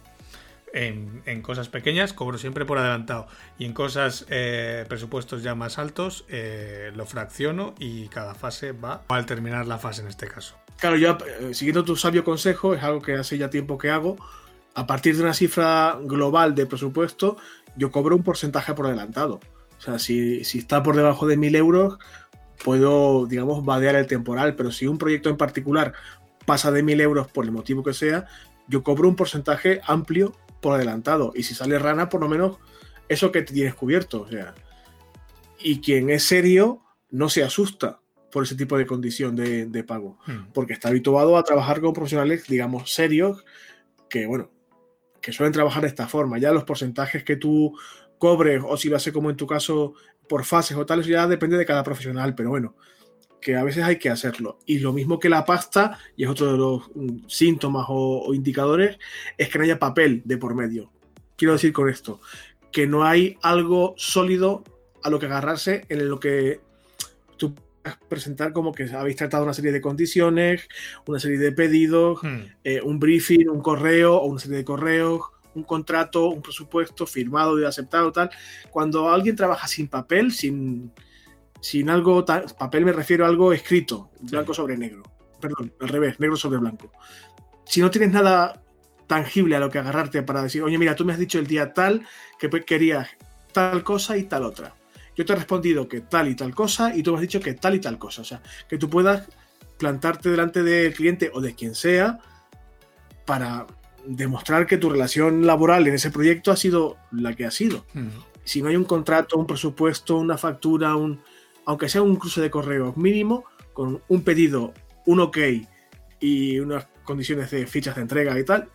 En, 0.73 1.43
cosas 1.43 1.69
pequeñas 1.69 2.13
cobro 2.13 2.39
siempre 2.39 2.65
por 2.65 2.79
adelantado 2.79 3.27
y 3.59 3.65
en 3.65 3.73
cosas 3.73 4.25
eh, 4.29 4.85
presupuestos 4.89 5.43
ya 5.43 5.57
más 5.57 5.81
altos 5.81 6.25
eh, 6.29 6.93
lo 6.95 7.07
fracciono 7.07 7.75
y 7.81 8.07
cada 8.07 8.37
fase 8.37 8.71
va 8.71 9.03
al 9.09 9.27
terminar 9.27 9.67
la 9.67 9.79
fase 9.79 10.03
en 10.03 10.09
este 10.09 10.29
caso. 10.29 10.55
Claro, 10.79 10.97
yo 10.97 11.19
siguiendo 11.53 11.85
tu 11.85 11.97
sabio 11.97 12.23
consejo, 12.23 12.73
es 12.73 12.85
algo 12.85 13.03
que 13.03 13.15
hace 13.15 13.37
ya 13.37 13.51
tiempo 13.51 13.79
que 13.79 13.91
hago, 13.91 14.17
a 14.75 14.87
partir 14.87 15.17
de 15.17 15.23
una 15.23 15.35
cifra 15.35 15.99
global 16.03 16.55
de 16.55 16.67
presupuesto, 16.67 17.37
yo 17.77 17.91
cobro 17.91 18.17
un 18.17 18.23
porcentaje 18.23 18.75
por 18.75 18.87
adelantado. 18.87 19.41
O 19.79 19.83
sea, 19.83 19.99
si, 19.99 20.41
está 20.41 20.83
por 20.83 20.97
debajo 20.97 21.27
de 21.27 21.37
1000 21.37 21.57
euros, 21.57 21.99
puedo, 22.63 23.27
digamos, 23.27 23.65
vadear 23.65 23.95
el 23.97 24.07
temporal, 24.07 24.55
pero 24.55 24.71
si 24.73 24.87
un 24.87 24.99
proyecto 24.99 25.31
en 25.31 25.37
particular 25.37 25.95
pasa 26.45 26.71
de 26.71 26.83
1000 26.83 27.01
euros 27.01 27.29
por 27.29 27.45
el 27.45 27.53
motivo 27.53 27.83
que 27.83 27.95
sea, 27.95 28.27
yo 28.69 28.83
cobro 28.83 29.09
un 29.09 29.17
porcentaje 29.17 29.81
amplio 29.87 30.35
por 30.61 30.75
adelantado. 30.75 31.33
Y 31.35 31.45
si 31.45 31.55
sale 31.55 31.79
rana, 31.79 32.09
por 32.09 32.21
lo 32.21 32.29
menos 32.29 32.59
eso 33.09 33.33
que 33.33 33.43
tienes 33.43 33.75
cubierto. 33.75 34.23
O 34.23 34.29
sea, 34.29 34.55
y 35.59 35.81
quien 35.81 36.11
es 36.11 36.25
serio 36.25 36.83
no 37.11 37.29
se 37.29 37.43
asusta 37.43 38.01
por 38.31 38.45
ese 38.45 38.55
tipo 38.55 38.79
de 38.79 38.87
condición 38.87 39.35
de, 39.35 39.67
de 39.67 39.83
pago, 39.83 40.19
hmm. 40.27 40.53
porque 40.53 40.73
está 40.73 40.89
habituado 40.89 41.37
a 41.37 41.43
trabajar 41.43 41.81
con 41.81 41.93
profesionales, 41.93 42.45
digamos, 42.47 42.93
serios, 42.93 43.45
que, 44.09 44.27
bueno, 44.27 44.51
que 45.21 45.33
suelen 45.33 45.53
trabajar 45.53 45.83
de 45.83 45.89
esta 45.89 46.09
forma. 46.09 46.39
Ya 46.39 46.53
los 46.53 46.65
porcentajes 46.65 47.25
que 47.25 47.37
tú 47.37 47.77
cobres 48.19 48.63
o 48.65 48.77
si 48.77 48.89
lo 48.89 48.97
hace 48.97 49.13
como 49.13 49.31
en 49.31 49.37
tu 49.37 49.47
caso 49.47 49.95
por 50.29 50.45
fases 50.45 50.77
o 50.77 50.87
tal, 50.87 51.03
ya 51.03 51.27
depende 51.27 51.57
de 51.57 51.67
cada 51.67 51.83
profesional, 51.83 52.35
pero 52.35 52.51
bueno, 52.51 52.77
que 53.41 53.57
a 53.57 53.65
veces 53.65 53.83
hay 53.83 53.99
que 53.99 54.11
hacerlo. 54.11 54.59
Y 54.67 54.79
lo 54.79 54.93
mismo 54.93 55.19
que 55.19 55.29
la 55.29 55.45
pasta, 55.45 55.99
y 56.17 56.25
es 56.25 56.31
otro 56.31 56.53
de 56.53 56.59
los 56.59 56.83
mm, 56.95 57.27
síntomas 57.27 57.87
o, 57.89 58.33
indicadores, 58.35 58.99
es 59.37 59.49
que 59.49 59.59
no 59.59 59.65
haya 59.65 59.79
papel 59.79 60.23
de 60.25 60.37
por 60.37 60.55
medio. 60.55 60.93
Quiero 61.37 61.55
decir 61.55 61.73
con 61.73 61.89
esto, 61.89 62.21
que 62.71 62.87
no 62.87 63.05
hay 63.05 63.39
algo 63.43 63.95
sólido 63.97 64.63
a 65.03 65.11
lo 65.11 65.19
que 65.19 65.27
agarrarse 65.27 65.85
en 65.89 66.09
lo 66.09 66.21
que 66.21 66.61
presentar 68.09 68.53
como 68.53 68.73
que 68.73 68.85
habéis 68.95 69.17
tratado 69.17 69.45
una 69.45 69.55
serie 69.55 69.73
de 69.73 69.81
condiciones, 69.81 70.69
una 71.07 71.19
serie 71.19 71.39
de 71.39 71.53
pedidos, 71.53 72.23
hmm. 72.23 72.41
eh, 72.65 72.81
un 72.83 72.99
briefing, 72.99 73.49
un 73.49 73.61
correo 73.61 74.17
o 74.17 74.27
una 74.27 74.41
serie 74.41 74.59
de 74.59 74.65
correos, 74.65 75.23
un 75.55 75.65
contrato, 75.65 76.29
un 76.29 76.43
presupuesto 76.43 77.07
firmado 77.07 77.59
y 77.61 77.65
aceptado, 77.65 78.13
tal. 78.13 78.31
Cuando 78.71 79.11
alguien 79.11 79.37
trabaja 79.37 79.67
sin 79.67 79.89
papel, 79.89 80.33
sin, 80.33 80.93
sin 81.61 81.91
algo, 81.91 82.25
papel 82.25 82.85
me 82.85 82.93
refiero 82.93 83.25
a 83.25 83.29
algo 83.29 83.53
escrito, 83.53 84.11
blanco 84.21 84.55
sobre 84.55 84.77
negro. 84.77 85.03
Perdón, 85.41 85.73
al 85.81 85.89
revés, 85.89 86.21
negro 86.21 86.37
sobre 86.37 86.59
blanco. 86.59 86.93
Si 87.65 87.81
no 87.81 87.91
tienes 87.91 88.13
nada 88.13 88.63
tangible 89.07 89.57
a 89.57 89.61
lo 89.61 89.71
que 89.71 89.79
agarrarte 89.79 90.23
para 90.23 90.43
decir, 90.43 90.63
oye, 90.63 90.79
mira, 90.79 90.95
tú 90.95 91.05
me 91.05 91.13
has 91.13 91.19
dicho 91.19 91.39
el 91.39 91.47
día 91.47 91.73
tal 91.73 92.07
que 92.39 92.49
querías 92.65 93.09
tal 93.53 93.83
cosa 93.83 94.17
y 94.17 94.25
tal 94.25 94.45
otra 94.45 94.75
yo 95.21 95.27
te 95.27 95.35
he 95.35 95.37
respondido 95.37 95.87
que 95.87 96.01
tal 96.01 96.29
y 96.29 96.35
tal 96.35 96.55
cosa 96.55 96.97
y 96.97 97.03
tú 97.03 97.11
me 97.11 97.19
has 97.19 97.23
dicho 97.23 97.41
que 97.41 97.53
tal 97.53 97.75
y 97.75 97.79
tal 97.79 97.99
cosa. 97.99 98.23
O 98.23 98.25
sea, 98.25 98.41
que 98.67 98.79
tú 98.79 98.89
puedas 98.89 99.29
plantarte 99.77 100.31
delante 100.31 100.63
del 100.63 100.95
cliente 100.95 101.31
o 101.35 101.43
de 101.43 101.55
quien 101.55 101.75
sea 101.75 102.19
para 103.27 103.67
demostrar 104.07 104.67
que 104.67 104.79
tu 104.79 104.89
relación 104.89 105.47
laboral 105.47 105.87
en 105.87 105.95
ese 105.95 106.11
proyecto 106.11 106.51
ha 106.53 106.57
sido 106.57 106.97
la 107.13 107.35
que 107.35 107.45
ha 107.45 107.51
sido. 107.51 107.85
Si 108.45 108.63
no 108.63 108.69
hay 108.71 108.77
un 108.77 108.85
contrato, 108.85 109.37
un 109.37 109.47
presupuesto, 109.47 110.17
una 110.17 110.39
factura, 110.39 110.97
un, 110.97 111.21
aunque 111.67 111.91
sea 111.91 112.01
un 112.01 112.17
cruce 112.17 112.41
de 112.41 112.51
correos 112.51 112.97
mínimo, 112.97 113.45
con 113.75 114.03
un 114.09 114.23
pedido, 114.23 114.73
un 115.05 115.21
ok 115.21 115.39
y 116.19 116.59
unas 116.61 116.87
condiciones 117.05 117.51
de 117.51 117.67
fichas 117.67 117.97
de 117.97 118.03
entrega 118.03 118.39
y 118.39 118.45
tal, 118.45 118.71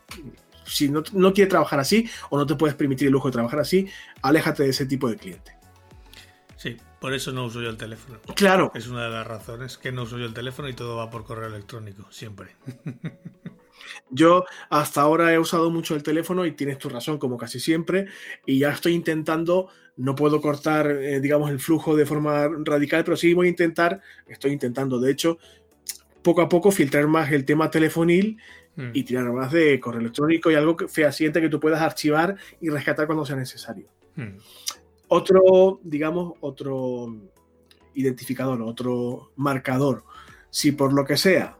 si 0.64 0.90
no, 0.90 1.04
no 1.14 1.34
quieres 1.34 1.50
trabajar 1.50 1.80
así 1.80 2.08
o 2.30 2.38
no 2.38 2.46
te 2.46 2.54
puedes 2.54 2.76
permitir 2.76 3.08
el 3.08 3.14
lujo 3.14 3.30
de 3.30 3.34
trabajar 3.34 3.60
así, 3.60 3.88
aléjate 4.22 4.62
de 4.62 4.70
ese 4.70 4.86
tipo 4.86 5.10
de 5.10 5.16
cliente. 5.16 5.55
Sí, 6.58 6.78
por 7.00 7.14
eso 7.14 7.32
no 7.32 7.46
uso 7.46 7.62
yo 7.62 7.70
el 7.70 7.78
teléfono. 7.78 8.20
Claro. 8.36 8.72
Es 8.76 8.88
una 8.88 9.06
de 9.06 9.10
las 9.10 9.28
razones 9.28 9.78
que 9.78 9.92
no 9.92 10.04
uso 10.04 10.18
yo 10.18 10.26
el 10.26 10.34
teléfono 10.34 10.70
y 10.70 10.74
todo 10.74 10.98
va 10.98 11.10
por 11.10 11.26
correo 11.26 11.48
electrónico, 11.48 12.08
siempre. 12.12 12.56
Yo 14.10 14.46
hasta 14.70 15.02
ahora 15.02 15.34
he 15.34 15.40
usado 15.40 15.70
mucho 15.70 15.96
el 15.96 16.04
teléfono 16.04 16.46
y 16.46 16.52
tienes 16.52 16.78
tu 16.78 16.90
razón, 16.90 17.18
como 17.18 17.38
casi 17.38 17.60
siempre, 17.60 18.08
y 18.46 18.60
ya 18.60 18.72
estoy 18.72 18.94
intentando, 18.94 19.70
no 19.98 20.16
puedo 20.16 20.42
cortar, 20.42 20.90
eh, 20.90 21.20
digamos, 21.20 21.50
el 21.52 21.60
flujo 21.60 21.96
de 21.96 22.06
forma 22.06 22.48
radical, 22.64 23.04
pero 23.04 23.18
sí 23.18 23.34
voy 23.34 23.48
a 23.48 23.50
intentar, 23.50 24.02
estoy 24.28 24.52
intentando, 24.52 25.00
de 25.00 25.12
hecho, 25.12 25.38
poco 26.22 26.42
a 26.42 26.50
poco 26.50 26.72
filtrar 26.72 27.08
más 27.08 27.32
el 27.32 27.46
tema 27.46 27.70
telefonil 27.70 28.38
hmm. 28.76 28.90
y 28.94 29.04
tirar 29.04 29.32
más 29.32 29.52
de 29.52 29.80
correo 29.80 30.02
electrónico 30.02 30.50
y 30.50 30.56
algo 30.56 30.76
fehaciente 30.88 31.42
que 31.42 31.50
tú 31.50 31.60
puedas 31.60 31.82
archivar 31.82 32.36
y 32.60 32.70
rescatar 32.70 33.06
cuando 33.06 33.26
sea 33.26 33.36
necesario. 33.36 33.88
Hmm. 34.16 34.38
Otro, 35.08 35.80
digamos, 35.84 36.34
otro 36.42 37.16
identificador, 37.94 38.62
otro 38.62 39.32
marcador. 39.36 40.04
Si 40.50 40.72
por 40.72 40.94
lo 40.94 41.06
que 41.06 41.18
sea 41.18 41.58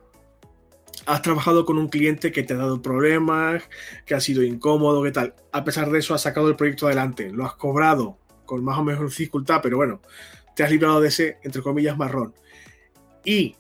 has 1.06 1.22
trabajado 1.22 1.66
con 1.66 1.78
un 1.78 1.88
cliente 1.88 2.32
que 2.32 2.44
te 2.44 2.54
ha 2.54 2.58
dado 2.58 2.82
problemas, 2.82 3.64
que 4.06 4.16
ha 4.16 4.20
sido 4.20 4.44
incómodo, 4.44 5.04
que 5.04 5.12
tal, 5.12 5.36
a 5.52 5.64
pesar 5.64 5.92
de 5.92 6.00
eso 6.00 6.14
has 6.14 6.22
sacado 6.22 6.50
el 6.50 6.56
proyecto 6.56 6.88
adelante, 6.88 7.30
lo 7.32 7.46
has 7.46 7.54
cobrado 7.56 8.18
con 8.46 8.64
más 8.64 8.78
o 8.78 8.84
menos 8.84 9.02
dificultad, 9.02 9.60
pero 9.62 9.78
bueno, 9.78 10.02
te 10.56 10.64
has 10.64 10.72
librado 10.72 11.02
de 11.02 11.10
ese, 11.10 11.38
entre 11.44 11.62
comillas, 11.62 11.98
marrón. 11.98 12.34
Y 13.24 13.56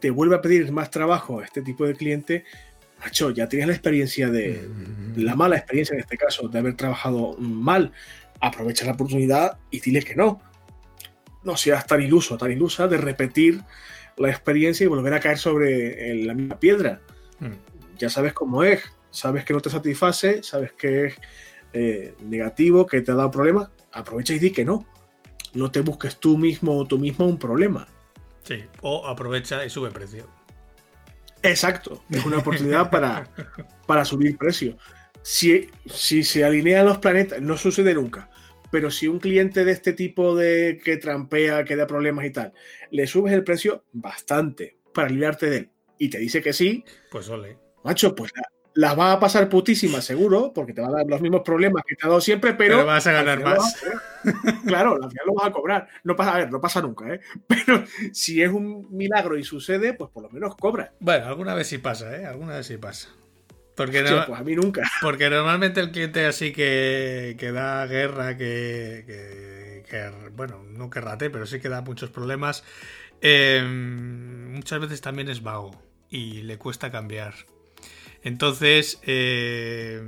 te 0.00 0.10
vuelve 0.10 0.36
a 0.36 0.42
pedir 0.42 0.70
más 0.72 0.90
trabajo 0.90 1.40
a 1.40 1.44
este 1.44 1.62
tipo 1.62 1.86
de 1.86 1.94
cliente, 1.94 2.44
macho, 3.00 3.30
ya 3.30 3.48
tienes 3.48 3.68
la 3.68 3.74
experiencia 3.74 4.30
de, 4.30 4.68
la 5.16 5.34
mala 5.34 5.56
experiencia 5.56 5.94
en 5.94 6.00
este 6.00 6.16
caso, 6.16 6.48
de 6.48 6.58
haber 6.58 6.74
trabajado 6.74 7.36
mal, 7.38 7.92
aprovecha 8.40 8.84
la 8.84 8.92
oportunidad 8.92 9.58
y 9.70 9.80
dile 9.80 10.02
que 10.02 10.14
no. 10.14 10.40
No 11.42 11.56
seas 11.56 11.86
tan 11.86 12.02
iluso, 12.02 12.38
tan 12.38 12.52
ilusa 12.52 12.88
de 12.88 12.96
repetir 12.96 13.60
la 14.16 14.30
experiencia 14.30 14.84
y 14.84 14.88
volver 14.88 15.14
a 15.14 15.20
caer 15.20 15.38
sobre 15.38 16.14
la 16.24 16.34
misma 16.34 16.58
piedra. 16.58 17.00
Hmm. 17.40 17.54
Ya 17.98 18.08
sabes 18.08 18.32
cómo 18.32 18.62
es, 18.62 18.82
sabes 19.10 19.44
que 19.44 19.52
no 19.52 19.60
te 19.60 19.70
satisface, 19.70 20.42
sabes 20.42 20.72
que 20.72 21.06
es 21.06 21.14
eh, 21.72 22.14
negativo, 22.20 22.86
que 22.86 23.00
te 23.00 23.12
ha 23.12 23.14
dado 23.14 23.30
problemas, 23.30 23.70
aprovecha 23.92 24.34
y 24.34 24.38
di 24.38 24.50
que 24.50 24.64
no. 24.64 24.86
No 25.52 25.70
te 25.70 25.80
busques 25.80 26.16
tú 26.18 26.36
mismo 26.36 26.78
o 26.78 26.86
tú 26.86 26.98
mismo 26.98 27.26
un 27.26 27.38
problema. 27.38 27.86
Sí, 28.42 28.64
o 28.82 29.06
aprovecha 29.06 29.64
y 29.64 29.70
sube 29.70 29.90
precio. 29.90 30.26
Exacto, 31.42 32.02
es 32.10 32.24
una 32.24 32.38
oportunidad 32.38 32.90
para, 32.90 33.28
para 33.86 34.04
subir 34.04 34.36
precio 34.38 34.76
si, 35.24 35.70
si 35.86 36.22
se 36.22 36.44
alinean 36.44 36.84
los 36.84 36.98
planetas, 36.98 37.40
no 37.40 37.56
sucede 37.56 37.94
nunca, 37.94 38.28
pero 38.70 38.90
si 38.90 39.08
un 39.08 39.18
cliente 39.18 39.64
de 39.64 39.72
este 39.72 39.94
tipo 39.94 40.36
de 40.36 40.78
que 40.84 40.98
trampea, 40.98 41.64
que 41.64 41.76
da 41.76 41.86
problemas 41.86 42.26
y 42.26 42.30
tal, 42.30 42.52
le 42.90 43.06
subes 43.06 43.32
el 43.32 43.42
precio 43.42 43.84
bastante 43.92 44.76
para 44.92 45.08
librarte 45.08 45.48
de 45.48 45.56
él 45.56 45.70
y 45.98 46.10
te 46.10 46.18
dice 46.18 46.42
que 46.42 46.52
sí, 46.52 46.84
pues 47.10 47.28
ole. 47.30 47.56
Macho, 47.84 48.14
pues 48.14 48.32
la, 48.74 48.94
va 48.94 49.12
a 49.12 49.20
pasar 49.20 49.48
putísima 49.48 50.02
seguro, 50.02 50.52
porque 50.54 50.74
te 50.74 50.82
va 50.82 50.88
a 50.88 50.92
dar 50.92 51.06
los 51.06 51.22
mismos 51.22 51.40
problemas 51.40 51.84
que 51.86 51.96
te 51.96 52.04
ha 52.04 52.08
dado 52.10 52.20
siempre, 52.20 52.52
pero, 52.52 52.84
vas 52.84 53.06
a 53.06 53.12
ganar 53.12 53.42
más. 53.42 53.82
claro, 54.66 54.98
al 55.02 55.10
final 55.10 55.26
lo 55.26 55.34
vas 55.34 55.46
a 55.46 55.52
cobrar. 55.52 55.88
No 56.02 56.14
pasa, 56.16 56.34
a 56.34 56.38
ver, 56.38 56.50
no 56.50 56.60
pasa 56.60 56.82
nunca, 56.82 57.14
¿eh? 57.14 57.20
Pero 57.46 57.84
si 58.12 58.42
es 58.42 58.50
un 58.50 58.88
milagro 58.90 59.38
y 59.38 59.44
sucede, 59.44 59.94
pues 59.94 60.10
por 60.10 60.22
lo 60.22 60.30
menos 60.30 60.54
cobra. 60.56 60.92
Bueno, 61.00 61.26
alguna 61.26 61.54
vez 61.54 61.68
sí 61.68 61.78
pasa, 61.78 62.14
¿eh? 62.14 62.26
Alguna 62.26 62.56
vez 62.56 62.66
sí 62.66 62.76
pasa. 62.76 63.08
Porque, 63.74 64.02
pues 64.02 64.40
a 64.40 64.44
mí 64.44 64.54
nunca. 64.54 64.82
Porque 65.00 65.28
normalmente 65.30 65.80
el 65.80 65.90
cliente 65.90 66.26
así 66.26 66.52
que, 66.52 67.36
que 67.38 67.52
da 67.52 67.86
guerra, 67.86 68.36
que, 68.36 69.84
que, 69.88 70.10
bueno, 70.32 70.62
no 70.68 70.90
que 70.90 71.00
rate, 71.00 71.30
pero 71.30 71.46
sí 71.46 71.60
que 71.60 71.68
da 71.68 71.80
muchos 71.80 72.10
problemas, 72.10 72.62
em, 73.20 74.52
muchas 74.52 74.80
veces 74.80 75.00
también 75.00 75.28
es 75.28 75.42
vago 75.42 75.82
y 76.08 76.42
le 76.42 76.56
cuesta 76.58 76.90
cambiar. 76.92 77.34
Entonces, 78.22 79.00
eh, 79.02 80.00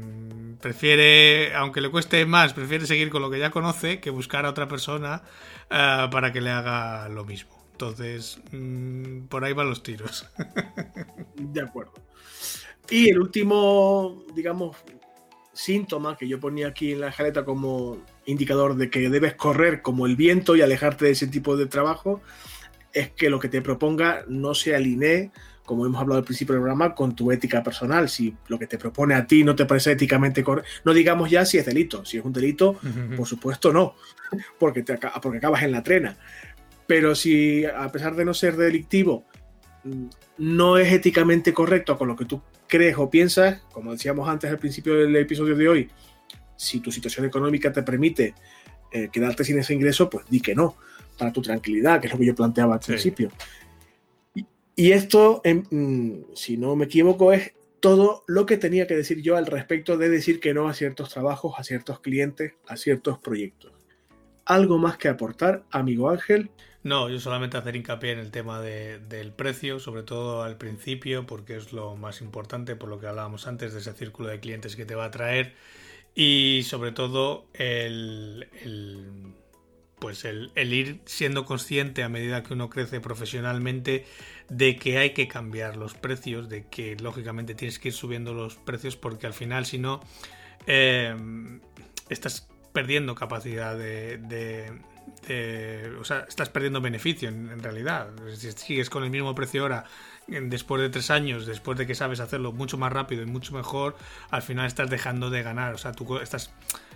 prefiere, 0.61 1.55
aunque 1.55 1.81
le 1.81 1.91
cueste 1.91 2.25
más, 2.25 2.55
prefiere 2.55 2.87
seguir 2.87 3.11
con 3.11 3.21
lo 3.21 3.31
que 3.31 3.39
ya 3.39 3.51
conoce 3.51 4.01
que 4.01 4.11
buscar 4.11 4.47
a 4.47 4.51
otra 4.51 4.69
persona 4.69 5.23
eh, 5.71 6.09
para 6.11 6.33
que 6.33 6.41
le 6.41 6.51
haga 6.51 7.09
lo 7.09 7.25
mismo. 7.25 7.55
Entonces, 7.73 8.39
mm, 8.53 9.27
por 9.27 9.45
ahí 9.45 9.53
van 9.53 9.69
los 9.69 9.83
tiros. 9.83 10.27
De 11.37 11.61
acuerdo. 11.61 11.93
Y 12.91 13.11
el 13.11 13.19
último, 13.19 14.25
digamos, 14.35 14.77
síntoma 15.53 16.17
que 16.17 16.29
yo 16.29 16.39
ponía 16.39 16.69
aquí 16.69 16.93
en 16.93 17.01
la 17.01 17.13
jaleta 17.13 17.45
como 17.45 17.99
indicador 18.27 18.77
de 18.77 18.91
que 18.91 19.09
debes 19.09 19.35
correr 19.35 19.83
como 19.83 20.07
el 20.07 20.17
viento 20.17 20.55
y 20.55 20.63
alejarte 20.63 21.07
de 21.07 21.13
ese 21.13 21.27
tipo 21.27 21.57
de 21.57 21.67
trabajo 21.67 22.21
es 22.93 23.11
que 23.11 23.31
lo 23.31 23.39
que 23.39 23.49
te 23.49 23.63
proponga 23.63 24.25
no 24.29 24.55
se 24.55 24.75
alinee 24.75 25.31
como 25.67 25.85
hemos 25.85 26.01
hablado 26.01 26.19
al 26.19 26.25
principio 26.25 26.55
del 26.55 26.63
programa, 26.63 26.95
con 26.95 27.15
tu 27.15 27.31
ética 27.31 27.63
personal. 27.63 28.09
Si 28.09 28.35
lo 28.49 28.59
que 28.59 28.67
te 28.67 28.79
propone 28.79 29.15
a 29.15 29.27
ti 29.27 29.45
no 29.45 29.55
te 29.55 29.67
parece 29.67 29.93
éticamente 29.93 30.43
correcto, 30.43 30.71
no 30.85 30.95
digamos 30.95 31.29
ya 31.29 31.45
si 31.45 31.59
es 31.59 31.67
delito. 31.67 32.05
Si 32.05 32.17
es 32.17 32.25
un 32.25 32.33
delito, 32.33 32.79
por 33.17 33.27
supuesto 33.27 33.73
no, 33.73 33.97
porque, 34.59 34.83
te, 34.83 34.99
porque 35.21 35.39
acabas 35.39 35.65
en 35.65 35.73
la 35.73 35.83
trena. 35.83 36.17
Pero 36.87 37.15
si 37.15 37.65
a 37.65 37.91
pesar 37.91 38.15
de 38.15 38.25
no 38.25 38.33
ser 38.33 38.57
delictivo, 38.57 39.27
no 40.39 40.79
es 40.79 40.93
éticamente 40.93 41.53
correcto 41.53 41.97
con 41.97 42.09
lo 42.09 42.17
que 42.17 42.25
tú 42.25 42.43
crees 42.67 42.97
o 42.99 43.11
piensas, 43.11 43.63
como 43.73 43.93
decíamos 43.93 44.29
antes 44.29 44.51
al 44.51 44.59
principio 44.59 44.95
del 44.95 45.15
episodio 45.17 45.57
de 45.57 45.69
hoy, 45.69 45.91
si 46.57 46.81
tu 46.81 46.91
situación 46.91 47.27
económica 47.27 47.73
te 47.73 47.83
permite 47.83 48.35
eh, 48.93 49.09
quedarte 49.13 49.45
sin 49.45 49.59
ese 49.59 49.75
ingreso, 49.75 50.09
pues 50.09 50.27
di 50.29 50.41
que 50.41 50.55
no, 50.55 50.77
para 51.19 51.33
tu 51.33 51.43
tranquilidad, 51.43 52.01
que 52.01 52.07
es 52.07 52.13
lo 52.13 52.19
que 52.19 52.27
yo 52.27 52.35
planteaba 52.35 52.75
al 52.75 52.81
principio. 52.81 53.31
Y 54.75 54.93
esto, 54.93 55.41
mm, 55.45 56.35
si 56.35 56.57
no 56.57 56.77
me 56.77 56.85
equivoco, 56.85 57.33
es 57.33 57.55
todo 57.81 58.25
lo 58.27 58.47
que 58.47 58.57
tenía 58.57 58.87
que 58.87 58.97
decir 58.97 59.23
yo 59.23 59.37
al 59.37 59.47
respecto 59.47 59.97
de 59.97 60.09
decir 60.09 60.41
que 60.41 60.53
no 60.53 60.69
a 60.69 60.75
ciertos 60.75 61.09
trabajos, 61.09 61.55
a 61.57 61.65
ciertos 61.65 62.01
clientes, 62.01 62.55
a 62.67 62.77
ciertos 62.77 63.19
proyectos. 63.19 63.73
¿Algo 64.45 64.79
más 64.79 64.97
que 64.99 65.09
aportar, 65.09 65.65
amigo 65.71 66.11
Ángel? 66.11 66.51
No, 66.87 67.09
yo 67.11 67.19
solamente 67.19 67.57
hacer 67.57 67.75
hincapié 67.75 68.13
en 68.13 68.21
el 68.21 68.31
tema 68.31 68.61
del 68.61 69.33
precio, 69.33 69.81
sobre 69.81 70.05
todo 70.05 70.45
al 70.45 70.57
principio, 70.57 71.27
porque 71.27 71.57
es 71.57 71.73
lo 71.73 71.97
más 71.97 72.21
importante, 72.21 72.77
por 72.77 72.89
lo 72.89 73.01
que 73.01 73.09
hablábamos 73.09 73.49
antes 73.49 73.73
de 73.73 73.81
ese 73.81 73.93
círculo 73.93 74.29
de 74.29 74.39
clientes 74.39 74.77
que 74.77 74.87
te 74.87 74.95
va 74.95 75.07
a 75.07 75.11
traer. 75.11 75.55
Y 76.15 76.63
sobre 76.65 76.93
todo 76.93 77.47
el 77.55 78.47
pues 79.99 80.25
el, 80.25 80.53
ir 80.55 81.01
siendo 81.07 81.45
consciente 81.45 82.05
a 82.05 82.09
medida 82.09 82.45
que 82.45 82.53
uno 82.53 82.71
crece 82.71 83.01
profesionalmente 83.01 84.05
de 84.49 84.77
que 84.77 84.99
hay 84.99 85.11
que 85.11 85.27
cambiar 85.27 85.77
los 85.77 85.95
precios, 85.95 86.49
de 86.49 86.67
que 86.69 86.97
lógicamente 86.97 87.57
tienes 87.57 87.81
que 87.81 87.89
ir 87.89 87.95
subiendo 87.95 88.33
los 88.33 88.55
precios 88.55 88.95
porque 88.95 89.27
al 89.27 89.33
final 89.33 89.67
si 89.67 89.79
no 89.79 90.01
em, 90.69 91.61
estás 92.11 92.47
perdiendo 92.73 93.17
capacidad 93.17 93.77
de, 93.77 94.71
o 96.01 96.05
sea, 96.05 96.25
estás 96.29 96.49
perdiendo 96.49 96.81
beneficio 96.81 97.29
en, 97.29 97.63
realidad. 97.63 98.09
Si 98.35 98.53
sigues 98.53 98.91
con 98.91 99.05
el 99.05 99.11
mismo 99.11 99.35
precio 99.35 99.63
ahora 99.63 99.85
después 100.29 100.83
de 100.83 100.89
tres 100.89 101.11
años, 101.11 101.47
después 101.47 101.79
de 101.79 101.87
que 101.87 101.95
sabes 101.95 102.21
hacerlo 102.21 102.53
mucho 102.53 102.79
más 102.79 102.93
rápido 102.93 103.23
y 103.23 103.27
mucho 103.27 103.55
mejor, 103.55 103.97
al 104.31 104.43
final 104.43 104.67
estás 104.67 104.91
dejando 104.91 105.31
de 105.31 105.43
ganar. 105.43 105.75
O 105.75 105.79
sea, 105.79 105.93
tú 105.93 106.19
estás 106.19 106.53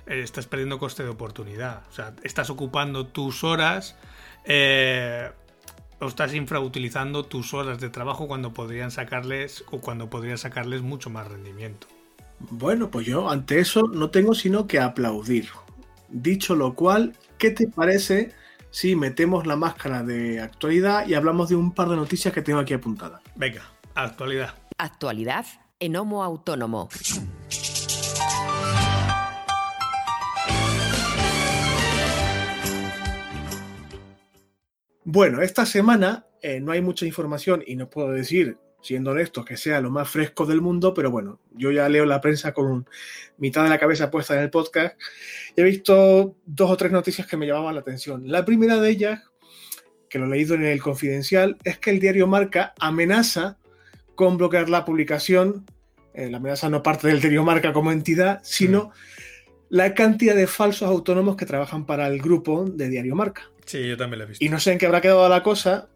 eh, 0.06 0.22
estás 0.22 0.46
perdiendo 0.46 0.78
coste 0.78 1.02
de 1.02 1.08
oportunidad. 1.08 1.82
O 1.88 1.92
sea, 1.92 2.14
estás 2.22 2.50
ocupando 2.50 3.06
tus 3.06 3.44
horas 3.44 3.96
eh, 4.44 5.30
o 6.00 6.06
estás 6.06 6.34
infrautilizando 6.34 7.24
tus 7.24 7.54
horas 7.54 7.80
de 7.80 7.90
trabajo 7.90 8.26
cuando 8.26 8.52
podrían 8.52 8.90
sacarles 8.90 9.64
o 9.70 9.80
cuando 9.80 10.10
podrías 10.10 10.40
sacarles 10.40 10.82
mucho 10.82 11.10
más 11.10 11.28
rendimiento. 11.28 11.86
Bueno, 12.38 12.90
pues 12.90 13.06
yo 13.06 13.30
ante 13.30 13.60
eso 13.60 13.82
no 13.82 14.10
tengo 14.10 14.34
sino 14.34 14.66
que 14.66 14.80
aplaudir. 14.80 15.48
Dicho 16.08 16.56
lo 16.56 16.74
cual, 16.74 17.14
¿qué 17.40 17.50
te 17.50 17.66
parece 17.66 18.32
si 18.70 18.94
metemos 18.94 19.46
la 19.46 19.56
máscara 19.56 20.04
de 20.04 20.40
actualidad 20.40 21.08
y 21.08 21.14
hablamos 21.14 21.48
de 21.48 21.56
un 21.56 21.72
par 21.72 21.88
de 21.88 21.96
noticias 21.96 22.32
que 22.34 22.42
tengo 22.42 22.60
aquí 22.60 22.74
apuntadas? 22.74 23.22
Venga, 23.34 23.62
actualidad. 23.94 24.54
Actualidad 24.76 25.46
en 25.80 25.96
Homo 25.96 26.22
Autónomo. 26.22 26.90
Bueno, 35.04 35.40
esta 35.40 35.64
semana 35.64 36.26
eh, 36.42 36.60
no 36.60 36.72
hay 36.72 36.82
mucha 36.82 37.06
información 37.06 37.64
y 37.66 37.74
no 37.74 37.88
puedo 37.88 38.10
decir, 38.10 38.58
siendo 38.80 39.10
honesto, 39.10 39.44
que 39.44 39.56
sea 39.56 39.80
lo 39.80 39.90
más 39.90 40.08
fresco 40.08 40.46
del 40.46 40.60
mundo, 40.60 40.94
pero 40.94 41.10
bueno, 41.10 41.40
yo 41.52 41.70
ya 41.70 41.88
leo 41.88 42.06
la 42.06 42.20
prensa 42.20 42.52
con 42.52 42.86
mitad 43.38 43.62
de 43.64 43.70
la 43.70 43.78
cabeza 43.78 44.10
puesta 44.10 44.34
en 44.34 44.40
el 44.40 44.50
podcast 44.50 44.98
y 45.56 45.60
he 45.60 45.64
visto 45.64 46.36
dos 46.46 46.70
o 46.70 46.76
tres 46.76 46.92
noticias 46.92 47.26
que 47.26 47.36
me 47.36 47.46
llamaban 47.46 47.74
la 47.74 47.80
atención. 47.80 48.22
La 48.26 48.44
primera 48.44 48.80
de 48.80 48.90
ellas, 48.90 49.22
que 50.08 50.18
lo 50.18 50.26
he 50.26 50.30
leído 50.30 50.54
en 50.54 50.64
el 50.64 50.80
Confidencial, 50.80 51.56
es 51.64 51.78
que 51.78 51.90
el 51.90 52.00
diario 52.00 52.26
Marca 52.26 52.74
amenaza 52.78 53.58
con 54.14 54.36
bloquear 54.36 54.68
la 54.68 54.84
publicación. 54.84 55.66
Eh, 56.14 56.28
la 56.30 56.38
amenaza 56.38 56.68
no 56.68 56.82
parte 56.82 57.08
del 57.08 57.20
diario 57.20 57.44
Marca 57.44 57.72
como 57.72 57.92
entidad, 57.92 58.40
sino 58.42 58.86
mm. 58.86 58.90
la 59.70 59.94
cantidad 59.94 60.34
de 60.34 60.46
falsos 60.46 60.88
autónomos 60.88 61.36
que 61.36 61.46
trabajan 61.46 61.86
para 61.86 62.08
el 62.08 62.20
grupo 62.20 62.64
de 62.64 62.88
Diario 62.88 63.14
Marca. 63.14 63.50
Sí, 63.66 63.86
yo 63.86 63.96
también 63.96 64.18
lo 64.18 64.24
he 64.24 64.28
visto. 64.28 64.44
Y 64.44 64.48
no 64.48 64.58
sé 64.58 64.72
en 64.72 64.78
qué 64.78 64.86
habrá 64.86 65.00
quedado 65.00 65.28
la 65.28 65.42
cosa, 65.42 65.88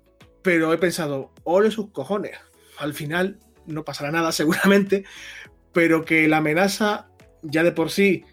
pero 0.42 0.72
he 0.72 0.78
pensado, 0.78 1.32
ole 1.42 1.70
sus 1.70 1.90
cojones. 1.90 2.38
Al 2.78 2.94
final 2.94 3.38
no 3.66 3.84
pasará 3.84 4.10
nada 4.10 4.32
seguramente, 4.32 5.04
pero 5.72 6.04
que 6.04 6.28
la 6.28 6.38
amenaza 6.38 7.08
ya 7.42 7.62
de 7.62 7.72
por 7.72 7.90
sí, 7.90 8.24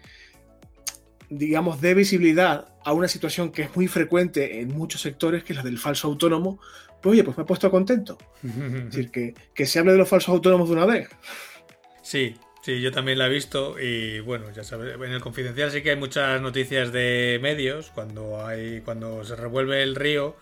digamos, 1.28 1.80
dé 1.80 1.94
visibilidad 1.94 2.68
a 2.84 2.92
una 2.92 3.08
situación 3.08 3.52
que 3.52 3.62
es 3.62 3.76
muy 3.76 3.88
frecuente 3.88 4.60
en 4.60 4.68
muchos 4.68 5.00
sectores, 5.00 5.44
que 5.44 5.52
es 5.52 5.56
la 5.56 5.62
del 5.62 5.78
falso 5.78 6.08
autónomo, 6.08 6.60
pues 7.00 7.12
oye, 7.12 7.24
pues 7.24 7.36
me 7.36 7.42
he 7.42 7.46
puesto 7.46 7.70
contento. 7.70 8.18
es 8.42 8.84
decir, 8.86 9.10
que, 9.10 9.34
que 9.54 9.66
se 9.66 9.78
hable 9.78 9.92
de 9.92 9.98
los 9.98 10.08
falsos 10.08 10.30
autónomos 10.34 10.68
de 10.68 10.74
una 10.74 10.86
vez. 10.86 11.08
Sí, 12.02 12.34
Sí, 12.62 12.80
yo 12.80 12.92
también 12.92 13.18
la 13.18 13.26
he 13.26 13.28
visto 13.28 13.80
y 13.80 14.20
bueno, 14.20 14.52
ya 14.52 14.62
sabes, 14.62 14.94
en 14.94 15.02
el 15.10 15.20
confidencial 15.20 15.72
sí 15.72 15.82
que 15.82 15.90
hay 15.90 15.96
muchas 15.96 16.40
noticias 16.40 16.92
de 16.92 17.40
medios, 17.42 17.90
cuando 17.90 18.46
hay 18.46 18.80
cuando 18.82 19.24
se 19.24 19.34
revuelve 19.34 19.82
el 19.82 19.96
río, 19.96 20.36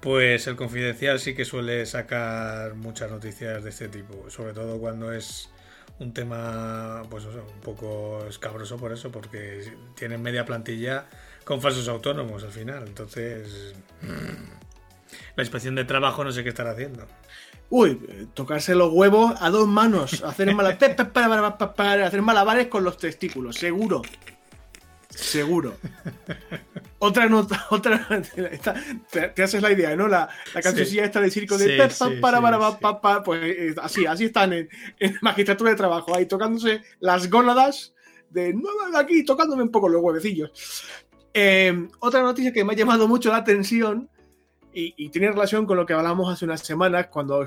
pues 0.00 0.46
el 0.46 0.56
confidencial 0.56 1.18
sí 1.18 1.34
que 1.34 1.44
suele 1.44 1.86
sacar 1.86 2.74
muchas 2.74 3.10
noticias 3.10 3.64
de 3.64 3.70
este 3.70 3.88
tipo, 3.88 4.30
sobre 4.30 4.52
todo 4.52 4.78
cuando 4.78 5.12
es 5.12 5.50
un 5.98 6.12
tema 6.12 7.02
pues 7.08 7.24
un 7.24 7.60
poco 7.62 8.24
escabroso 8.28 8.76
por 8.76 8.92
eso, 8.92 9.10
porque 9.10 9.72
tienen 9.94 10.22
media 10.22 10.44
plantilla 10.44 11.06
con 11.44 11.60
falsos 11.60 11.88
autónomos 11.88 12.44
al 12.44 12.52
final, 12.52 12.84
entonces 12.86 13.74
la 15.34 15.42
inspección 15.42 15.74
de 15.74 15.84
trabajo 15.84 16.24
no 16.24 16.32
sé 16.32 16.42
qué 16.42 16.50
estar 16.50 16.66
haciendo. 16.66 17.06
Uy, 17.68 18.28
tocarse 18.34 18.74
los 18.74 18.92
huevos 18.92 19.34
a 19.40 19.50
dos 19.50 19.66
manos, 19.66 20.22
hacer, 20.22 20.48
hacer 22.04 22.22
malabares 22.22 22.66
con 22.68 22.84
los 22.84 22.96
testículos, 22.96 23.56
seguro. 23.56 24.02
Seguro. 25.16 25.74
Otra 26.98 27.26
nota, 27.28 27.66
otra. 27.70 28.06
te, 29.10 29.42
haces 29.42 29.62
la 29.62 29.72
idea, 29.72 29.96
¿no? 29.96 30.08
La, 30.08 30.28
la 30.54 30.62
cancioncilla 30.62 31.04
esta 31.04 31.20
de 31.20 31.30
circo 31.30 31.58
de. 31.58 31.76
para, 32.20 32.40
para, 32.40 33.00
para, 33.00 33.22
pues 33.22 33.76
así, 33.78 34.06
así 34.06 34.26
están 34.26 34.52
en, 34.52 34.68
en, 34.98 35.16
magistratura 35.22 35.70
de 35.70 35.76
trabajo, 35.76 36.14
ahí 36.14 36.26
tocándose 36.26 36.82
las 37.00 37.30
gónadas 37.30 37.94
de. 38.30 38.52
No, 38.54 38.68
aquí 38.94 39.24
tocándome 39.24 39.62
un 39.62 39.70
poco 39.70 39.88
los 39.88 40.02
huevecillos. 40.02 40.50
Eh, 41.32 41.88
otra 42.00 42.22
noticia 42.22 42.52
que 42.52 42.64
me 42.64 42.72
ha 42.72 42.76
llamado 42.76 43.08
mucho 43.08 43.30
la 43.30 43.38
atención 43.38 44.08
y, 44.78 45.08
tiene 45.08 45.30
relación 45.30 45.64
con 45.64 45.78
lo 45.78 45.86
que 45.86 45.94
hablamos 45.94 46.30
hace 46.30 46.44
unas 46.44 46.60
semanas 46.60 47.06
cuando 47.06 47.46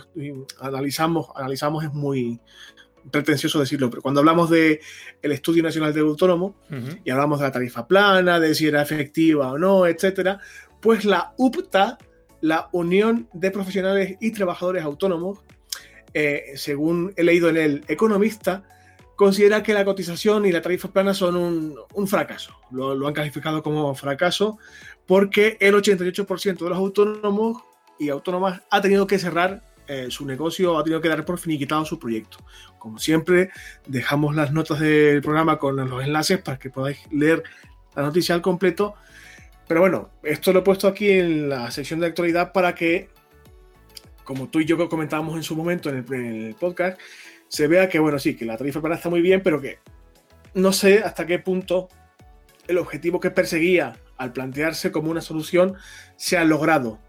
analizamos, 0.61 1.27
analizamos 1.35 1.83
es 1.83 1.93
muy 1.93 2.39
pretencioso 3.11 3.59
decirlo, 3.59 3.89
pero 3.89 4.01
cuando 4.01 4.19
hablamos 4.19 4.49
del 4.49 4.79
el 5.21 5.31
Estudio 5.31 5.63
Nacional 5.63 5.93
del 5.93 6.03
Autónomo 6.03 6.55
y 7.03 7.09
hablamos 7.09 7.39
de 7.39 7.45
la 7.45 7.51
tarifa 7.51 7.87
plana, 7.87 8.39
de 8.39 8.55
si 8.55 8.67
era 8.67 8.81
efectiva 8.81 9.51
o 9.51 9.57
no, 9.57 9.85
etcétera, 9.87 10.39
pues 10.79 11.05
la 11.05 11.33
UPTA, 11.37 11.97
la 12.41 12.69
Unión 12.71 13.29
de 13.33 13.51
Profesionales 13.51 14.17
y 14.19 14.31
Trabajadores 14.31 14.83
Autónomos, 14.83 15.39
eh, 16.13 16.53
según 16.55 17.13
he 17.15 17.23
leído 17.23 17.49
en 17.49 17.57
el 17.57 17.83
Economista, 17.87 18.63
considera 19.15 19.61
que 19.61 19.73
la 19.73 19.83
cotización 19.83 20.45
y 20.45 20.51
la 20.51 20.61
tarifa 20.61 20.87
plana 20.87 21.13
son 21.13 21.35
un, 21.93 22.07
fracaso. 22.07 22.55
lo, 22.71 23.05
han 23.05 23.13
calificado 23.13 23.61
como 23.61 23.93
fracaso 23.93 24.57
porque 25.05 25.57
el 25.59 25.75
88% 25.75 26.57
de 26.57 26.69
los 26.69 26.77
autónomos 26.77 27.61
y 27.99 28.09
autónomas 28.09 28.61
ha 28.71 28.81
tenido 28.81 29.05
que 29.05 29.19
cerrar 29.19 29.61
eh, 29.91 30.11
su 30.11 30.23
negocio, 30.23 30.77
ha 30.77 30.83
tenido 30.83 31.01
que 31.01 31.09
dar 31.09 31.25
por 31.25 31.39
finiquitado 31.39 31.83
su 31.83 31.97
proyecto. 31.97 32.37
Como 32.77 32.99
siempre, 32.99 33.49
dejamos 33.87 34.35
las 34.35 34.51
notas 34.51 34.79
del 34.79 35.19
programa 35.23 35.57
con 35.57 35.77
los 35.77 36.03
enlaces 36.03 36.37
para 36.37 36.59
que 36.59 36.69
podáis 36.69 36.99
leer 37.11 37.41
la 37.95 38.03
noticia 38.03 38.35
al 38.35 38.43
completo. 38.43 38.93
Pero 39.67 39.79
bueno, 39.79 40.11
esto 40.21 40.53
lo 40.53 40.59
he 40.59 40.61
puesto 40.61 40.87
aquí 40.87 41.09
en 41.09 41.49
la 41.49 41.71
sección 41.71 41.99
de 41.99 42.05
actualidad 42.05 42.51
para 42.53 42.75
que, 42.75 43.09
como 44.23 44.47
tú 44.47 44.59
y 44.59 44.65
yo 44.65 44.87
comentábamos 44.87 45.35
en 45.35 45.41
su 45.41 45.55
momento 45.55 45.89
en 45.89 46.05
el, 46.07 46.53
podcast, 46.53 46.99
se 47.47 47.65
vea 47.67 47.89
que, 47.89 47.97
bueno, 47.97 48.19
sí, 48.19 48.35
que 48.35 48.45
la 48.45 48.57
tarifa 48.57 48.81
plana 48.81 48.95
está 48.95 49.09
muy 49.09 49.21
bien, 49.21 49.41
pero 49.41 49.59
que 49.59 49.79
no 50.53 50.71
sé 50.71 50.99
hasta 50.99 51.25
qué 51.25 51.39
punto 51.39 51.89
el 52.67 52.77
objetivo 52.77 53.19
que 53.19 53.31
perseguía 53.31 53.97
al 54.17 54.33
plantearse 54.33 54.91
como 54.91 55.09
una 55.09 55.21
solución 55.21 55.77
se 56.15 56.37
ha 56.37 56.43
logrado 56.43 56.99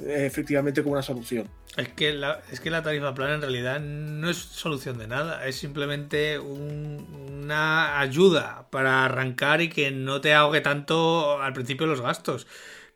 efectivamente 0.00 0.82
como 0.82 0.94
una 0.94 1.02
solución. 1.02 1.48
Es 1.76 1.88
que, 1.88 2.12
la, 2.12 2.40
es 2.50 2.60
que 2.60 2.70
la 2.70 2.82
tarifa 2.82 3.14
plana 3.14 3.34
en 3.34 3.42
realidad 3.42 3.80
no 3.80 4.30
es 4.30 4.38
solución 4.38 4.98
de 4.98 5.06
nada, 5.06 5.46
es 5.46 5.56
simplemente 5.56 6.38
una 6.38 8.00
ayuda 8.00 8.66
para 8.70 9.04
arrancar 9.04 9.60
y 9.60 9.68
que 9.68 9.90
no 9.90 10.20
te 10.20 10.32
ahogue 10.32 10.60
tanto 10.60 11.40
al 11.42 11.52
principio 11.52 11.86
los 11.86 12.00
gastos. 12.00 12.46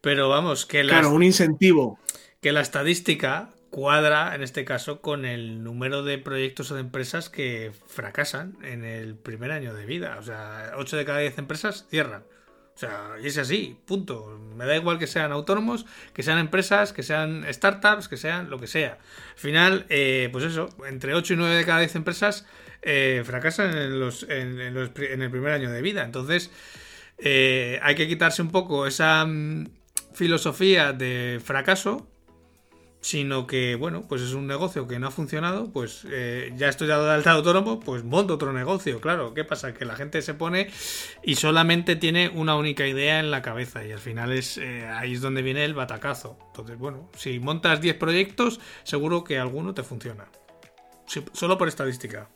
Pero 0.00 0.28
vamos, 0.28 0.64
que 0.64 0.82
la, 0.82 0.94
Claro, 0.94 1.10
un 1.10 1.22
incentivo. 1.22 1.98
Que 2.40 2.52
la 2.52 2.62
estadística 2.62 3.50
cuadra, 3.70 4.34
en 4.34 4.42
este 4.42 4.64
caso, 4.64 5.00
con 5.00 5.24
el 5.24 5.62
número 5.62 6.02
de 6.02 6.18
proyectos 6.18 6.70
o 6.70 6.74
de 6.74 6.80
empresas 6.80 7.28
que 7.28 7.72
fracasan 7.86 8.56
en 8.62 8.84
el 8.84 9.14
primer 9.14 9.52
año 9.52 9.74
de 9.74 9.86
vida. 9.86 10.16
O 10.18 10.22
sea, 10.22 10.72
8 10.76 10.96
de 10.96 11.04
cada 11.04 11.18
10 11.18 11.38
empresas 11.38 11.86
cierran. 11.90 12.24
O 12.80 12.86
sea, 12.86 13.10
y 13.22 13.26
es 13.26 13.36
así, 13.36 13.76
punto. 13.84 14.40
Me 14.56 14.64
da 14.64 14.74
igual 14.74 14.98
que 14.98 15.06
sean 15.06 15.32
autónomos, 15.32 15.84
que 16.14 16.22
sean 16.22 16.38
empresas, 16.38 16.94
que 16.94 17.02
sean 17.02 17.44
startups, 17.52 18.08
que 18.08 18.16
sean 18.16 18.48
lo 18.48 18.58
que 18.58 18.66
sea. 18.66 18.92
Al 19.32 19.38
final, 19.38 19.84
eh, 19.90 20.30
pues 20.32 20.44
eso, 20.44 20.70
entre 20.88 21.12
8 21.12 21.34
y 21.34 21.36
9 21.36 21.56
de 21.56 21.64
cada 21.66 21.80
10 21.80 21.96
empresas 21.96 22.46
eh, 22.80 23.22
fracasan 23.26 23.76
en, 23.76 24.00
los, 24.00 24.22
en, 24.22 24.58
el 24.60 25.30
primer 25.30 25.52
año 25.52 25.70
de 25.70 25.82
vida. 25.82 26.04
Entonces, 26.04 26.50
eh, 27.18 27.78
hay 27.82 27.96
que 27.96 28.08
quitarse 28.08 28.40
un 28.40 28.50
poco 28.50 28.86
esa 28.86 29.26
mm, 29.26 29.66
filosofía 30.14 30.94
de 30.94 31.38
fracaso 31.44 32.09
sino 33.00 33.46
que, 33.46 33.76
bueno, 33.76 34.04
pues 34.08 34.22
es 34.22 34.32
un 34.32 34.46
negocio 34.46 34.86
que 34.86 34.98
no 34.98 35.08
ha 35.08 35.10
funcionado, 35.10 35.72
pues 35.72 36.06
eh, 36.10 36.52
ya 36.56 36.68
estoy 36.68 36.86
dado 36.86 37.06
de 37.06 37.12
alta 37.12 37.32
autónomo, 37.32 37.80
pues 37.80 38.04
monto 38.04 38.34
otro 38.34 38.52
negocio, 38.52 39.00
claro. 39.00 39.32
¿Qué 39.32 39.44
pasa? 39.44 39.72
Que 39.72 39.84
la 39.84 39.96
gente 39.96 40.20
se 40.22 40.34
pone 40.34 40.68
y 41.22 41.36
solamente 41.36 41.96
tiene 41.96 42.28
una 42.28 42.56
única 42.56 42.86
idea 42.86 43.20
en 43.20 43.30
la 43.30 43.42
cabeza 43.42 43.84
y 43.84 43.92
al 43.92 44.00
final 44.00 44.32
es 44.32 44.58
eh, 44.58 44.86
ahí 44.86 45.14
es 45.14 45.20
donde 45.20 45.42
viene 45.42 45.64
el 45.64 45.74
batacazo. 45.74 46.38
Entonces, 46.48 46.78
bueno, 46.78 47.10
si 47.16 47.40
montas 47.40 47.80
10 47.80 47.96
proyectos, 47.96 48.60
seguro 48.82 49.24
que 49.24 49.38
alguno 49.38 49.72
te 49.72 49.82
funciona. 49.82 50.26
solo 51.32 51.56
por 51.56 51.68
estadística. 51.68 52.28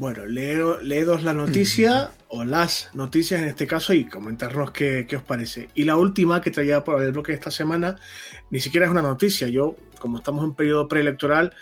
Bueno, 0.00 0.24
leo, 0.24 0.80
leedos 0.80 1.24
la 1.24 1.34
noticia 1.34 2.12
o 2.28 2.42
las 2.42 2.88
noticias 2.94 3.42
en 3.42 3.48
este 3.48 3.66
caso 3.66 3.92
y 3.92 4.06
comentarnos 4.06 4.70
qué, 4.70 5.04
qué, 5.06 5.16
os 5.16 5.22
parece. 5.22 5.68
Y 5.74 5.84
la 5.84 5.98
última 5.98 6.40
que 6.40 6.50
traía 6.50 6.82
por 6.82 7.02
el 7.02 7.12
bloque 7.12 7.32
de 7.32 7.36
esta 7.36 7.50
semana 7.50 7.96
ni 8.48 8.60
siquiera 8.60 8.86
es 8.86 8.92
una 8.92 9.02
noticia. 9.02 9.48
Yo, 9.48 9.76
como 9.98 10.16
estamos 10.16 10.42
en 10.42 10.54
periodo 10.54 10.88
preelectoral, 10.88 11.52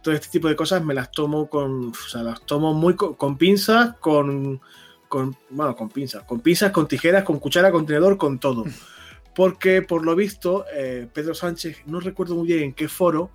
todo 0.00 0.14
este 0.14 0.28
tipo 0.28 0.46
de 0.46 0.54
cosas 0.54 0.84
me 0.84 0.94
las 0.94 1.10
tomo 1.10 1.50
con, 1.50 1.88
o 1.88 2.08
sea, 2.08 2.22
las 2.22 2.40
tomo 2.42 2.72
muy 2.72 2.94
con, 2.94 3.36
pinzas, 3.36 3.96
con, 3.96 4.60
con, 5.08 5.36
bueno, 5.50 5.74
con 5.74 5.88
pinzas, 5.88 6.22
con 6.22 6.38
pinzas, 6.38 6.70
con 6.70 6.86
tijeras, 6.86 7.24
con 7.24 7.40
cuchara, 7.40 7.72
con 7.72 7.84
tenedor, 7.84 8.16
con 8.16 8.38
todo. 8.38 8.64
Porque 9.34 9.82
por 9.82 10.04
lo 10.04 10.14
visto, 10.14 10.66
eh, 10.72 11.08
Pedro 11.12 11.34
Sánchez, 11.34 11.78
no 11.86 11.98
recuerdo 11.98 12.36
muy 12.36 12.46
bien 12.46 12.62
en 12.62 12.74
qué 12.74 12.86
foro, 12.86 13.32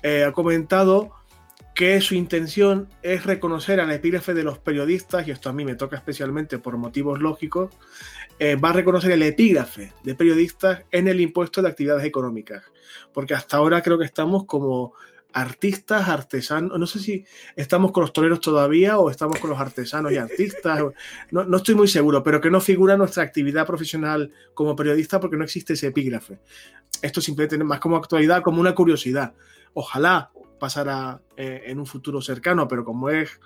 eh, 0.00 0.22
ha 0.22 0.30
comentado 0.30 1.10
que 1.76 2.00
su 2.00 2.14
intención 2.14 2.88
es 3.02 3.26
reconocer 3.26 3.80
al 3.80 3.92
epígrafe 3.92 4.32
de 4.32 4.42
los 4.42 4.58
periodistas, 4.58 5.28
y 5.28 5.30
esto 5.30 5.50
a 5.50 5.52
mí 5.52 5.62
me 5.62 5.74
toca 5.74 5.94
especialmente 5.94 6.58
por 6.58 6.78
motivos 6.78 7.20
lógicos, 7.20 7.70
eh, 8.38 8.56
va 8.56 8.70
a 8.70 8.72
reconocer 8.72 9.10
el 9.12 9.22
epígrafe 9.22 9.92
de 10.02 10.14
periodistas 10.14 10.84
en 10.90 11.06
el 11.06 11.20
impuesto 11.20 11.60
de 11.60 11.68
actividades 11.68 12.06
económicas. 12.06 12.64
Porque 13.12 13.34
hasta 13.34 13.58
ahora 13.58 13.82
creo 13.82 13.98
que 13.98 14.06
estamos 14.06 14.46
como 14.46 14.94
artistas, 15.34 16.08
artesanos, 16.08 16.78
no 16.78 16.86
sé 16.86 16.98
si 16.98 17.26
estamos 17.56 17.92
con 17.92 18.00
los 18.00 18.12
toreros 18.14 18.40
todavía 18.40 18.98
o 18.98 19.10
estamos 19.10 19.38
con 19.38 19.50
los 19.50 19.60
artesanos 19.60 20.12
y 20.12 20.16
artistas, 20.16 20.80
no, 21.30 21.44
no 21.44 21.56
estoy 21.58 21.74
muy 21.74 21.88
seguro, 21.88 22.22
pero 22.22 22.40
que 22.40 22.50
no 22.50 22.62
figura 22.62 22.96
nuestra 22.96 23.22
actividad 23.22 23.66
profesional 23.66 24.32
como 24.54 24.74
periodista 24.74 25.20
porque 25.20 25.36
no 25.36 25.44
existe 25.44 25.74
ese 25.74 25.88
epígrafe. 25.88 26.38
Esto 27.02 27.20
simplemente 27.20 27.62
más 27.62 27.80
como 27.80 27.98
actualidad, 27.98 28.40
como 28.40 28.62
una 28.62 28.74
curiosidad. 28.74 29.34
Ojalá 29.74 30.30
pasará 30.58 31.20
eh, 31.36 31.64
en 31.66 31.78
un 31.78 31.86
futuro 31.86 32.20
cercano, 32.20 32.68
pero 32.68 32.84
como 32.84 33.10
es 33.10 33.40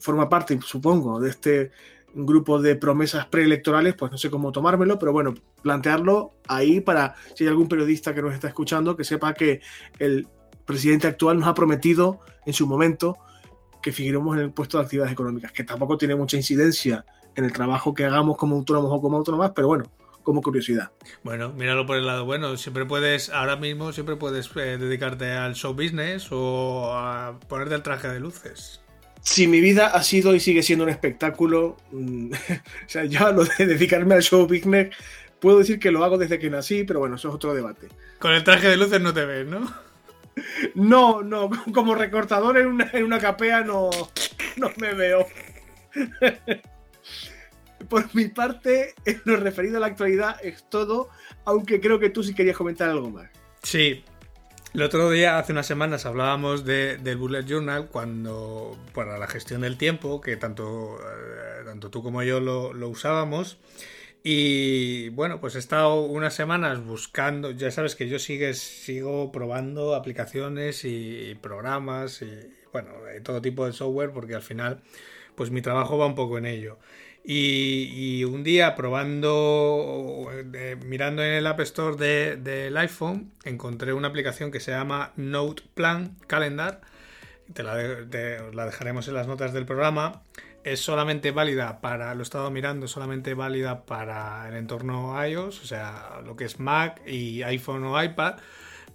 forma 0.00 0.28
parte, 0.28 0.58
supongo, 0.62 1.20
de 1.20 1.30
este 1.30 1.70
grupo 2.14 2.60
de 2.60 2.76
promesas 2.76 3.26
preelectorales, 3.26 3.94
pues 3.94 4.10
no 4.10 4.18
sé 4.18 4.30
cómo 4.30 4.52
tomármelo, 4.52 4.98
pero 4.98 5.12
bueno, 5.12 5.34
plantearlo 5.62 6.32
ahí 6.46 6.80
para 6.80 7.14
si 7.34 7.44
hay 7.44 7.48
algún 7.48 7.68
periodista 7.68 8.14
que 8.14 8.22
nos 8.22 8.34
está 8.34 8.48
escuchando, 8.48 8.96
que 8.96 9.04
sepa 9.04 9.34
que 9.34 9.60
el 9.98 10.26
presidente 10.64 11.06
actual 11.06 11.38
nos 11.38 11.48
ha 11.48 11.54
prometido 11.54 12.20
en 12.46 12.52
su 12.52 12.66
momento 12.66 13.18
que 13.82 13.92
figuremos 13.92 14.36
en 14.36 14.44
el 14.44 14.52
puesto 14.52 14.78
de 14.78 14.84
actividades 14.84 15.12
económicas, 15.12 15.52
que 15.52 15.64
tampoco 15.64 15.96
tiene 15.96 16.14
mucha 16.14 16.36
incidencia 16.36 17.04
en 17.34 17.44
el 17.44 17.52
trabajo 17.52 17.94
que 17.94 18.04
hagamos 18.04 18.36
como 18.36 18.56
autónomos 18.56 18.90
o 18.92 19.00
como 19.00 19.16
autónomas, 19.16 19.52
pero 19.54 19.68
bueno, 19.68 19.84
como 20.28 20.42
curiosidad. 20.42 20.90
Bueno, 21.22 21.54
míralo 21.54 21.86
por 21.86 21.96
el 21.96 22.06
lado 22.06 22.26
bueno. 22.26 22.54
Siempre 22.58 22.84
puedes, 22.84 23.30
ahora 23.30 23.56
mismo, 23.56 23.94
siempre 23.94 24.16
puedes 24.16 24.50
eh, 24.56 24.76
dedicarte 24.76 25.30
al 25.30 25.54
show 25.54 25.72
business 25.72 26.28
o 26.30 26.92
a 26.92 27.40
ponerte 27.48 27.74
el 27.74 27.82
traje 27.82 28.08
de 28.08 28.20
luces. 28.20 28.82
Si 29.22 29.46
mi 29.46 29.62
vida 29.62 29.86
ha 29.86 30.02
sido 30.02 30.34
y 30.34 30.40
sigue 30.40 30.62
siendo 30.62 30.84
un 30.84 30.90
espectáculo, 30.90 31.78
mm, 31.92 32.32
o 32.84 32.88
sea, 32.88 33.06
yo 33.06 33.32
lo 33.32 33.44
de 33.44 33.64
dedicarme 33.64 34.16
al 34.16 34.22
show 34.22 34.46
business, 34.46 34.94
puedo 35.40 35.60
decir 35.60 35.78
que 35.78 35.90
lo 35.90 36.04
hago 36.04 36.18
desde 36.18 36.38
que 36.38 36.50
nací, 36.50 36.84
pero 36.84 37.00
bueno, 37.00 37.16
eso 37.16 37.30
es 37.30 37.34
otro 37.34 37.54
debate. 37.54 37.88
Con 38.18 38.34
el 38.34 38.44
traje 38.44 38.68
de 38.68 38.76
luces 38.76 39.00
no 39.00 39.14
te 39.14 39.24
ves, 39.24 39.46
¿no? 39.46 39.66
No, 40.74 41.22
no, 41.22 41.48
como 41.72 41.94
recortador 41.94 42.58
en 42.58 42.66
una, 42.66 42.90
en 42.92 43.02
una 43.02 43.18
capea 43.18 43.62
no, 43.62 43.88
no 44.58 44.70
me 44.76 44.92
veo. 44.92 45.26
por 47.88 48.14
mi 48.14 48.26
parte, 48.26 48.94
en 49.04 49.20
lo 49.24 49.36
referido 49.36 49.76
a 49.76 49.80
la 49.80 49.86
actualidad 49.86 50.36
es 50.42 50.68
todo, 50.68 51.08
aunque 51.44 51.80
creo 51.80 51.98
que 51.98 52.10
tú 52.10 52.22
sí 52.22 52.34
querías 52.34 52.56
comentar 52.56 52.88
algo 52.88 53.10
más. 53.10 53.30
Sí. 53.62 54.04
El 54.74 54.82
otro 54.82 55.10
día, 55.10 55.38
hace 55.38 55.52
unas 55.52 55.66
semanas, 55.66 56.04
hablábamos 56.04 56.64
de, 56.64 56.98
del 56.98 57.16
Bullet 57.16 57.44
Journal 57.44 57.88
cuando, 57.88 58.78
para 58.94 59.16
la 59.16 59.26
gestión 59.26 59.62
del 59.62 59.78
tiempo, 59.78 60.20
que 60.20 60.36
tanto, 60.36 60.98
eh, 61.00 61.64
tanto 61.64 61.90
tú 61.90 62.02
como 62.02 62.22
yo 62.22 62.38
lo, 62.38 62.74
lo 62.74 62.88
usábamos. 62.88 63.58
Y 64.22 65.08
bueno, 65.10 65.40
pues 65.40 65.54
he 65.54 65.58
estado 65.58 66.02
unas 66.02 66.34
semanas 66.34 66.84
buscando, 66.84 67.50
ya 67.52 67.70
sabes 67.70 67.94
que 67.94 68.08
yo 68.08 68.18
sigue, 68.18 68.52
sigo 68.54 69.32
probando 69.32 69.94
aplicaciones 69.94 70.84
y, 70.84 71.34
programas 71.40 72.22
y 72.22 72.28
bueno, 72.72 72.90
todo 73.22 73.40
tipo 73.40 73.64
de 73.64 73.72
software 73.72 74.10
porque 74.10 74.34
al 74.34 74.42
final 74.42 74.82
pues 75.34 75.50
mi 75.50 75.62
trabajo 75.62 75.96
va 75.98 76.06
un 76.06 76.14
poco 76.14 76.36
en 76.36 76.46
ello. 76.46 76.78
Y, 77.30 78.24
un 78.24 78.42
día 78.42 78.74
probando, 78.74 80.30
mirando 80.86 81.22
en 81.22 81.34
el 81.34 81.46
App 81.46 81.60
Store 81.60 81.94
del 82.38 82.74
iPhone, 82.78 83.32
encontré 83.44 83.92
una 83.92 84.08
aplicación 84.08 84.50
que 84.50 84.60
se 84.60 84.70
llama 84.70 85.12
Note 85.16 85.62
Plan 85.74 86.16
Calendar. 86.26 86.80
Te 87.52 87.62
la, 87.62 87.76
la, 87.76 88.64
dejaremos 88.64 89.08
en 89.08 89.14
las 89.14 89.26
notas 89.26 89.52
del 89.52 89.66
programa. 89.66 90.22
Es 90.64 90.80
solamente 90.80 91.30
válida 91.30 91.82
para, 91.82 92.14
lo 92.14 92.20
he 92.20 92.22
estado 92.22 92.50
mirando, 92.50 92.88
solamente 92.88 93.34
válida 93.34 93.84
para 93.84 94.48
el 94.48 94.56
entorno 94.56 95.14
iOS, 95.22 95.62
o 95.62 95.66
sea, 95.66 96.22
lo 96.24 96.34
que 96.34 96.46
es 96.46 96.58
Mac 96.58 97.06
y 97.06 97.42
iPhone 97.42 97.84
o 97.84 98.02
iPad 98.02 98.36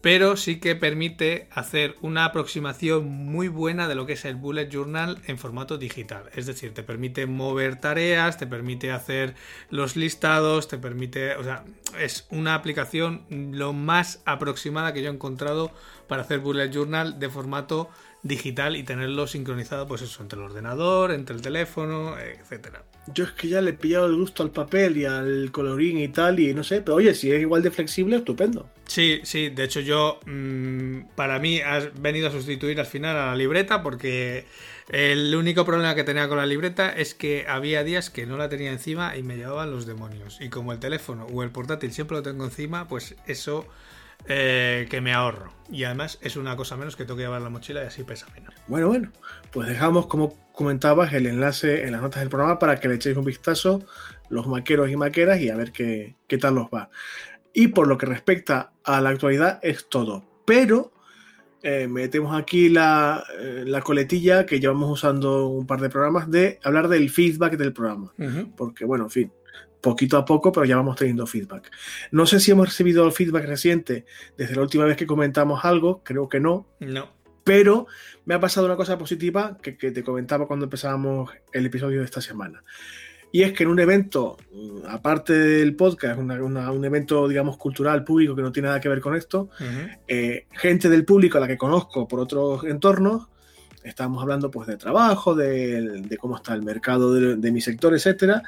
pero 0.04 0.36
sí 0.36 0.60
que 0.60 0.76
permite 0.76 1.48
hacer 1.50 1.96
una 2.02 2.26
aproximación 2.26 3.08
muy 3.08 3.48
buena 3.48 3.88
de 3.88 3.96
lo 3.96 4.06
que 4.06 4.14
es 4.14 4.26
el 4.26 4.36
bullet 4.36 4.68
journal 4.70 5.22
en 5.28 5.38
formato 5.38 5.78
digital. 5.78 6.30
Es 6.36 6.46
decir, 6.46 6.74
te 6.74 6.84
permite 6.84 7.26
mover 7.26 7.80
tareas, 7.80 8.38
te 8.38 8.46
permite 8.46 8.92
hacer 8.92 9.34
los 9.70 9.96
listados, 9.96 10.68
te 10.68 10.78
permite, 10.78 11.38
o 11.38 11.44
sea, 11.46 11.64
es 11.98 12.28
una 12.32 12.54
aplicación 12.54 13.24
lo 13.30 13.72
más 13.72 14.22
aproximada 14.26 14.92
que 14.92 15.02
yo 15.02 15.10
he 15.10 15.14
encontrado 15.14 15.72
para 16.10 16.24
hacer 16.24 16.40
bullet 16.40 16.70
journal 16.70 17.18
de 17.18 17.30
formato 17.30 17.84
digital 17.86 18.13
y 18.24 18.84
tenerlo 18.84 19.28
sincronizado, 19.28 19.86
pues 19.88 20.02
eso, 20.02 20.22
entre 20.22 20.40
el 20.40 20.46
ordenador, 20.46 21.12
entre 21.12 21.36
el 21.36 21.42
teléfono, 21.42 22.18
etcétera. 22.18 22.84
Yo 23.14 23.26
es 23.26 23.32
que 23.32 23.50
ya 23.50 23.62
le 23.62 23.72
he 23.72 23.74
pillado 23.74 24.06
el 24.06 24.16
gusto 24.16 24.44
al 24.44 24.52
papel 24.52 24.98
y 24.98 25.06
al 25.06 25.52
colorín 25.52 25.98
y 25.98 26.08
tal, 26.08 26.40
y 26.40 26.54
no 26.54 26.64
sé, 26.64 26.82
pero 26.82 26.96
oye, 26.96 27.14
si 27.14 27.32
es 27.32 27.42
igual 27.42 27.62
de 27.62 27.72
flexible, 27.72 28.16
estupendo. 28.16 28.70
Sí, 28.86 29.20
sí, 29.24 29.50
de 29.50 29.66
hecho 29.66 29.82
yo, 29.82 30.20
mmm, 30.26 31.02
para 31.16 31.38
mí, 31.40 31.60
has 31.60 31.90
venido 32.02 32.30
a 32.30 32.32
sustituir 32.32 32.80
al 32.80 32.86
final 32.86 33.18
a 33.18 33.26
la 33.28 33.36
libreta 33.36 33.84
porque 33.84 34.46
el 34.90 35.36
único 35.36 35.66
problema 35.66 35.96
que 35.96 36.06
tenía 36.06 36.30
con 36.30 36.38
la 36.38 36.46
libreta 36.46 36.92
es 36.92 37.14
que 37.14 37.46
había 37.48 37.84
días 37.84 38.10
que 38.10 38.26
no 38.26 38.38
la 38.38 38.48
tenía 38.48 38.72
encima 38.72 39.18
y 39.18 39.24
me 39.24 39.36
llevaban 39.36 39.72
los 39.72 39.86
demonios. 39.86 40.40
Y 40.40 40.50
como 40.50 40.72
el 40.72 40.80
teléfono 40.80 41.26
o 41.26 41.44
el 41.44 41.52
portátil 41.52 41.92
siempre 41.92 42.18
lo 42.18 42.24
tengo 42.24 42.46
encima, 42.46 42.88
pues 42.88 43.16
eso 43.28 43.68
eh, 44.28 44.88
que 44.90 45.02
me 45.02 45.14
ahorro. 45.14 45.52
Y 45.72 45.86
además 45.86 46.20
es 46.22 46.36
una 46.36 46.56
cosa 46.56 46.78
menos 46.78 46.96
que 46.96 47.04
tengo 47.06 47.18
que 47.18 47.24
llevar 47.24 47.42
la 47.42 47.50
mochila 47.50 47.84
y 47.84 47.88
así 47.88 48.04
pesa 48.04 48.28
menos. 48.34 48.54
Bueno, 48.68 48.88
bueno, 48.88 49.12
pues 49.52 49.68
dejamos, 49.68 50.08
como 50.08 50.36
comentabas, 50.52 51.14
el 51.14 51.26
enlace 51.26 51.86
en 51.86 51.94
las 51.94 52.02
notas 52.02 52.22
del 52.22 52.30
programa 52.30 52.60
para 52.60 52.80
que 52.80 52.88
le 52.88 52.96
echéis 52.96 53.18
un 53.18 53.26
vistazo, 53.26 53.82
los 54.30 54.48
maqueros 54.48 54.90
y 54.90 54.96
maqueras, 54.96 55.40
y 55.40 55.50
a 55.50 55.56
ver 55.56 55.72
qué, 55.72 56.16
qué 56.28 56.38
tal 56.38 56.56
nos 56.56 56.68
va. 56.68 56.90
Y 57.54 57.70
por 57.70 57.88
lo 57.88 57.98
que 57.98 58.06
respecta 58.06 58.74
a 58.84 59.02
la 59.02 59.10
actualidad, 59.10 59.60
es 59.62 59.90
todo. 59.90 60.26
Pero 60.46 60.92
eh, 61.66 61.88
metemos 61.88 62.38
aquí 62.38 62.68
la, 62.68 63.24
eh, 63.40 63.64
la, 63.66 63.82
coletilla 63.82 64.46
que 64.46 64.60
llevamos 64.60 64.92
usando 64.92 65.48
un 65.48 65.66
par 65.66 65.80
de 65.80 65.90
programas 65.90 66.30
de 66.30 66.60
hablar 66.62 66.90
del 66.90 67.10
feedback 67.10 67.56
del 67.56 67.72
programa. 67.72 68.14
Porque, 68.58 68.84
bueno, 68.84 69.06
en 69.06 69.10
fin, 69.10 69.32
poquito 69.80 70.18
a 70.18 70.26
poco, 70.26 70.52
pero 70.52 70.66
ya 70.66 70.76
vamos 70.76 70.98
teniendo 70.98 71.26
feedback. 71.26 71.72
No 72.12 72.26
sé 72.26 72.42
si 72.42 72.52
hemos 72.52 72.68
recibido 72.68 73.06
el 73.06 73.14
feedback 73.14 73.46
reciente 73.46 74.06
desde 74.38 74.58
la 74.58 74.62
última 74.62 74.84
vez 74.84 74.98
que 74.98 75.08
comentamos 75.08 75.64
algo, 75.64 76.04
creo 76.04 76.28
que 76.28 76.42
no. 76.42 76.68
No. 76.82 77.10
Pero 77.46 77.88
me 78.26 78.34
ha 78.34 78.42
pasado 78.42 78.66
una 78.66 78.76
cosa 78.76 78.98
positiva 78.98 79.58
que, 79.62 79.78
que 79.78 79.92
te 79.92 80.04
comentaba 80.04 80.48
cuando 80.48 80.66
empezábamos 80.66 81.32
el 81.54 81.66
episodio 81.66 82.00
de 82.00 82.06
esta 82.06 82.20
semana. 82.20 82.62
Y 83.34 83.42
es 83.42 83.52
que 83.54 83.64
en 83.64 83.70
un 83.72 83.80
evento, 83.80 84.38
aparte 84.88 85.34
del 85.34 85.76
podcast, 85.76 86.20
un 86.20 86.86
evento, 86.86 87.28
digamos, 87.28 87.58
cultural, 87.58 88.04
público, 88.04 88.36
que 88.36 88.44
no 88.44 88.52
tiene 88.52 88.68
nada 88.68 88.80
que 88.80 88.88
ver 88.88 89.02
con 89.02 89.16
esto, 89.16 89.50
eh, 90.08 90.46
gente 90.52 90.88
del 90.88 91.04
público 91.04 91.40
a 91.40 91.42
la 91.42 91.48
que 91.48 91.58
conozco 91.58 92.08
por 92.08 92.20
otros 92.20 92.64
entornos, 92.64 93.30
estábamos 93.84 94.22
hablando 94.22 94.52
pues 94.52 94.68
de 94.68 94.78
trabajo, 94.78 95.34
de, 95.34 96.16
cómo 96.22 96.36
está 96.36 96.54
el 96.54 96.62
mercado 96.62 97.12
de, 97.12 97.52
mi 97.52 97.60
sector, 97.60 97.96
etcétera. 97.96 98.44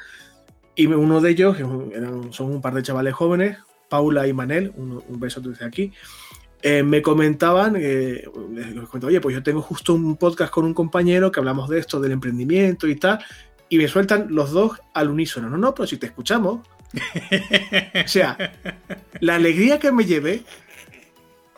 Y 0.76 0.86
uno 0.86 1.20
de 1.20 1.30
ellos, 1.30 1.56
son 2.30 2.52
un 2.52 2.62
par 2.62 2.74
de 2.74 2.84
chavales 2.84 3.12
jóvenes, 3.12 3.58
Paula 3.88 4.28
y 4.28 4.32
Manel, 4.32 4.72
un, 4.76 5.02
beso 5.18 5.40
desde 5.40 5.64
aquí, 5.64 5.92
eh, 6.62 6.84
me 6.84 7.02
comentaban, 7.02 7.74
eh, 7.76 8.24
oye, 9.02 9.20
pues 9.20 9.34
yo 9.34 9.42
tengo 9.42 9.62
justo 9.62 9.94
un 9.94 10.16
podcast 10.16 10.52
con 10.52 10.64
un 10.64 10.74
compañero 10.74 11.32
que 11.32 11.40
hablamos 11.40 11.68
de 11.68 11.80
esto, 11.80 12.00
del 12.00 12.12
emprendimiento 12.12 12.86
y 12.86 12.94
tal, 12.94 13.18
y 13.68 13.78
me 13.78 13.88
sueltan 13.88 14.28
los 14.30 14.50
dos 14.52 14.80
al 14.94 15.10
unísono. 15.10 15.48
No, 15.50 15.56
no, 15.56 15.74
pero 15.74 15.86
si 15.86 15.96
te 15.96 16.06
escuchamos. 16.06 16.66
o 18.04 18.08
sea, 18.08 18.52
la 19.20 19.34
alegría 19.34 19.78
que 19.78 19.92
me 19.92 20.04
llevé 20.04 20.42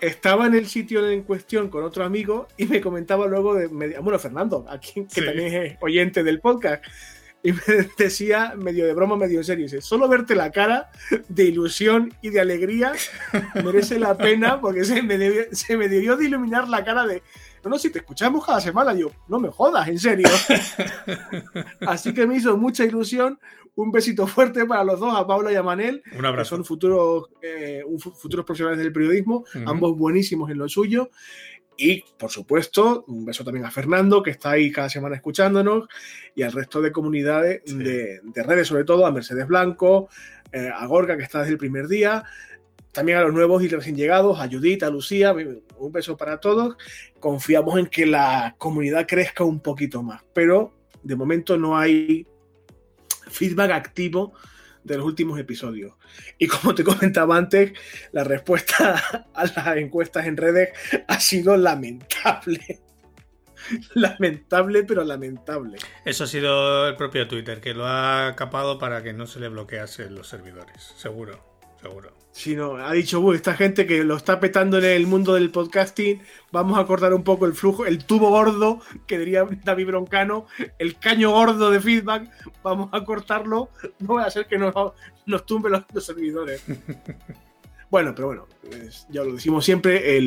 estaba 0.01 0.47
en 0.47 0.55
el 0.55 0.67
sitio 0.67 1.09
en 1.09 1.23
cuestión 1.23 1.69
con 1.69 1.85
otro 1.85 2.05
amigo 2.05 2.49
y 2.57 2.67
me 2.67 2.81
comentaba 2.81 3.27
luego 3.27 3.55
de. 3.55 3.67
Bueno, 3.67 4.19
Fernando, 4.19 4.65
aquí, 4.69 5.07
que 5.13 5.23
también 5.23 5.55
es 5.55 5.77
oyente 5.81 6.23
del 6.23 6.41
podcast. 6.41 6.85
Y 7.43 7.53
me 7.53 7.61
decía, 7.99 8.55
medio 8.57 8.87
de 8.87 8.95
broma, 8.95 9.17
medio 9.17 9.39
en 9.39 9.45
serio, 9.45 9.65
dice, 9.65 9.81
solo 9.81 10.09
verte 10.09 10.35
la 10.35 10.51
cara 10.51 10.91
de 11.29 11.45
ilusión 11.45 12.13
y 12.21 12.31
de 12.31 12.41
alegría 12.41 12.93
merece 13.65 13.99
la 13.99 14.17
pena 14.17 14.61
porque 14.61 14.85
se 14.85 15.03
me, 15.03 15.47
se 15.53 15.77
me 15.77 15.89
debió 15.89 16.17
de 16.17 16.27
iluminar 16.27 16.69
la 16.69 16.85
cara 16.85 17.07
de, 17.07 17.23
no, 17.65 17.71
no, 17.71 17.79
si 17.79 17.91
te 17.91 17.99
escuchamos 17.99 18.45
cada 18.45 18.61
semana, 18.61 18.95
yo, 18.95 19.11
no 19.29 19.39
me 19.39 19.49
jodas, 19.49 19.89
en 19.89 19.99
serio. 19.99 20.29
Así 21.87 22.13
que 22.13 22.27
me 22.27 22.37
hizo 22.37 22.57
mucha 22.57 22.85
ilusión. 22.85 23.39
Un 23.75 23.93
besito 23.93 24.27
fuerte 24.27 24.67
para 24.67 24.83
los 24.83 24.99
dos, 24.99 25.15
a 25.17 25.25
Paula 25.25 25.53
y 25.53 25.55
a 25.55 25.63
Manel. 25.63 26.03
Un 26.17 26.25
abrazo. 26.25 26.51
Que 26.51 26.57
son 26.57 26.65
futuros, 26.65 27.27
eh, 27.41 27.85
futuros 27.99 28.45
profesionales 28.45 28.83
del 28.83 28.93
periodismo, 28.93 29.45
ambos 29.67 29.97
buenísimos 29.97 30.51
en 30.51 30.59
lo 30.59 30.69
suyo. 30.69 31.11
Y, 31.81 32.05
por 32.19 32.29
supuesto, 32.29 33.05
un 33.07 33.25
beso 33.25 33.45
también 33.45 33.65
a 33.65 33.71
Fernando, 33.71 34.21
que 34.21 34.33
está 34.33 34.51
ahí 34.51 34.73
cada 34.73 34.89
semana 34.89 35.15
escuchándonos, 35.15 35.87
y 36.35 36.43
al 36.43 36.51
resto 36.51 36.83
de 36.83 36.91
comunidades 36.91 37.63
de, 37.67 38.21
redes, 38.35 38.67
sobre 38.67 38.83
todo, 38.83 39.07
a 39.07 39.13
Mercedes 39.13 39.47
Blanco, 39.47 40.09
eh, 40.51 40.69
a 40.75 40.85
Gorga, 40.87 41.17
que 41.17 41.23
está 41.23 41.39
desde 41.39 41.53
el 41.53 41.59
primer 41.59 41.87
día, 41.87 42.25
también 42.99 43.19
a 43.19 43.23
los 43.23 43.33
nuevos 43.33 43.63
y 43.63 43.69
recién 43.69 43.95
llegados, 43.95 44.41
a 44.41 44.49
Judith, 44.49 44.83
a 44.83 44.91
Lucía, 44.91 45.33
un 45.33 45.93
beso 45.93 46.17
para 46.17 46.41
todos. 46.41 46.77
Confiamos 47.21 47.79
en 47.79 47.87
que 47.87 48.07
la 48.07 48.57
comunidad 48.59 49.07
crezca 49.07 49.45
un 49.45 49.61
poquito 49.61 50.03
más, 50.03 50.25
pero 50.35 50.75
de 51.05 51.15
momento 51.15 51.57
no 51.57 51.79
hay 51.79 52.27
feedback 53.31 53.71
activo 53.71 54.33
de 54.83 54.97
los 54.97 55.07
últimos 55.07 55.39
episodios. 55.39 55.95
Y 56.39 56.49
como 56.49 56.75
te 56.75 56.83
comentaba 56.93 57.37
antes, 57.37 57.73
la 58.11 58.25
respuesta 58.25 59.01
a 59.33 59.45
las 59.45 59.77
encuestas 59.77 60.27
en 60.27 60.37
redes 60.37 60.71
ha 61.07 61.21
sido 61.21 61.57
lamentable. 61.57 62.81
lamentable, 63.95 64.83
pero 64.83 65.05
lamentable. 65.05 65.79
Eso 66.05 66.25
ha 66.25 66.27
sido 66.27 66.89
el 66.89 66.97
propio 66.97 67.29
Twitter, 67.29 67.61
que 67.61 67.75
lo 67.75 67.87
ha 67.87 68.35
capado 68.37 68.81
para 68.81 69.05
que 69.05 69.13
no 69.13 69.29
se 69.29 69.39
le 69.39 69.47
bloqueasen 69.47 70.17
los 70.17 70.27
servidores, 70.27 70.95
seguro, 70.97 71.48
seguro. 71.81 72.13
Sino 72.31 72.77
ha 72.77 72.93
dicho, 72.93 73.33
esta 73.35 73.55
gente 73.55 73.87
que 73.87 74.05
lo 74.05 74.17
está 74.17 74.39
petando 74.39 74.79
en 74.79 74.85
el 74.85 75.07
mundo 75.07 75.35
del 75.35 75.51
podcasting, 75.51 76.23
vamos 76.53 76.79
a 76.79 76.87
cortar 76.87 77.13
un 77.13 77.25
poco 77.25 77.47
el 77.47 77.55
flujo, 77.55 77.85
el 77.85 78.05
tubo 78.05 78.31
gordo, 78.31 78.81
que 79.07 79.19
diría 79.19 79.45
David 79.65 79.89
Broncano, 79.89 80.47
el 80.79 80.99
caño 80.99 81.31
gordo 81.33 81.71
de 81.71 81.81
feedback, 81.81 82.31
vamos 82.63 82.91
a 82.93 83.05
cortarlo, 83.05 83.71
no 83.99 84.15
va 84.15 84.25
a 84.25 84.31
ser 84.31 84.47
que 84.47 84.57
nos, 84.57 84.73
nos 85.27 85.47
tumbe 85.47 85.69
los, 85.69 85.83
servidores. 86.05 86.63
bueno, 87.91 88.15
pero 88.15 88.29
bueno, 88.29 88.47
ya 89.09 89.25
lo 89.25 89.33
decimos 89.33 89.65
siempre, 89.65 90.21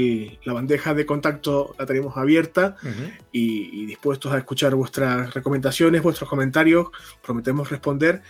la 0.43 0.52
bandeja 0.52 0.93
de 0.93 1.06
contacto 1.06 1.76
la 1.80 1.86
tenemos 1.86 2.18
abierta 2.18 2.76
y, 3.32 3.84
y 3.84 3.86
dispuestos 3.86 4.34
a 4.34 4.38
escuchar 4.38 4.76
vuestras 4.76 5.34
recomendaciones, 5.34 6.04
vuestros 6.04 6.30
comentarios, 6.30 6.88
prometemos 7.22 7.70
responder 7.70 8.22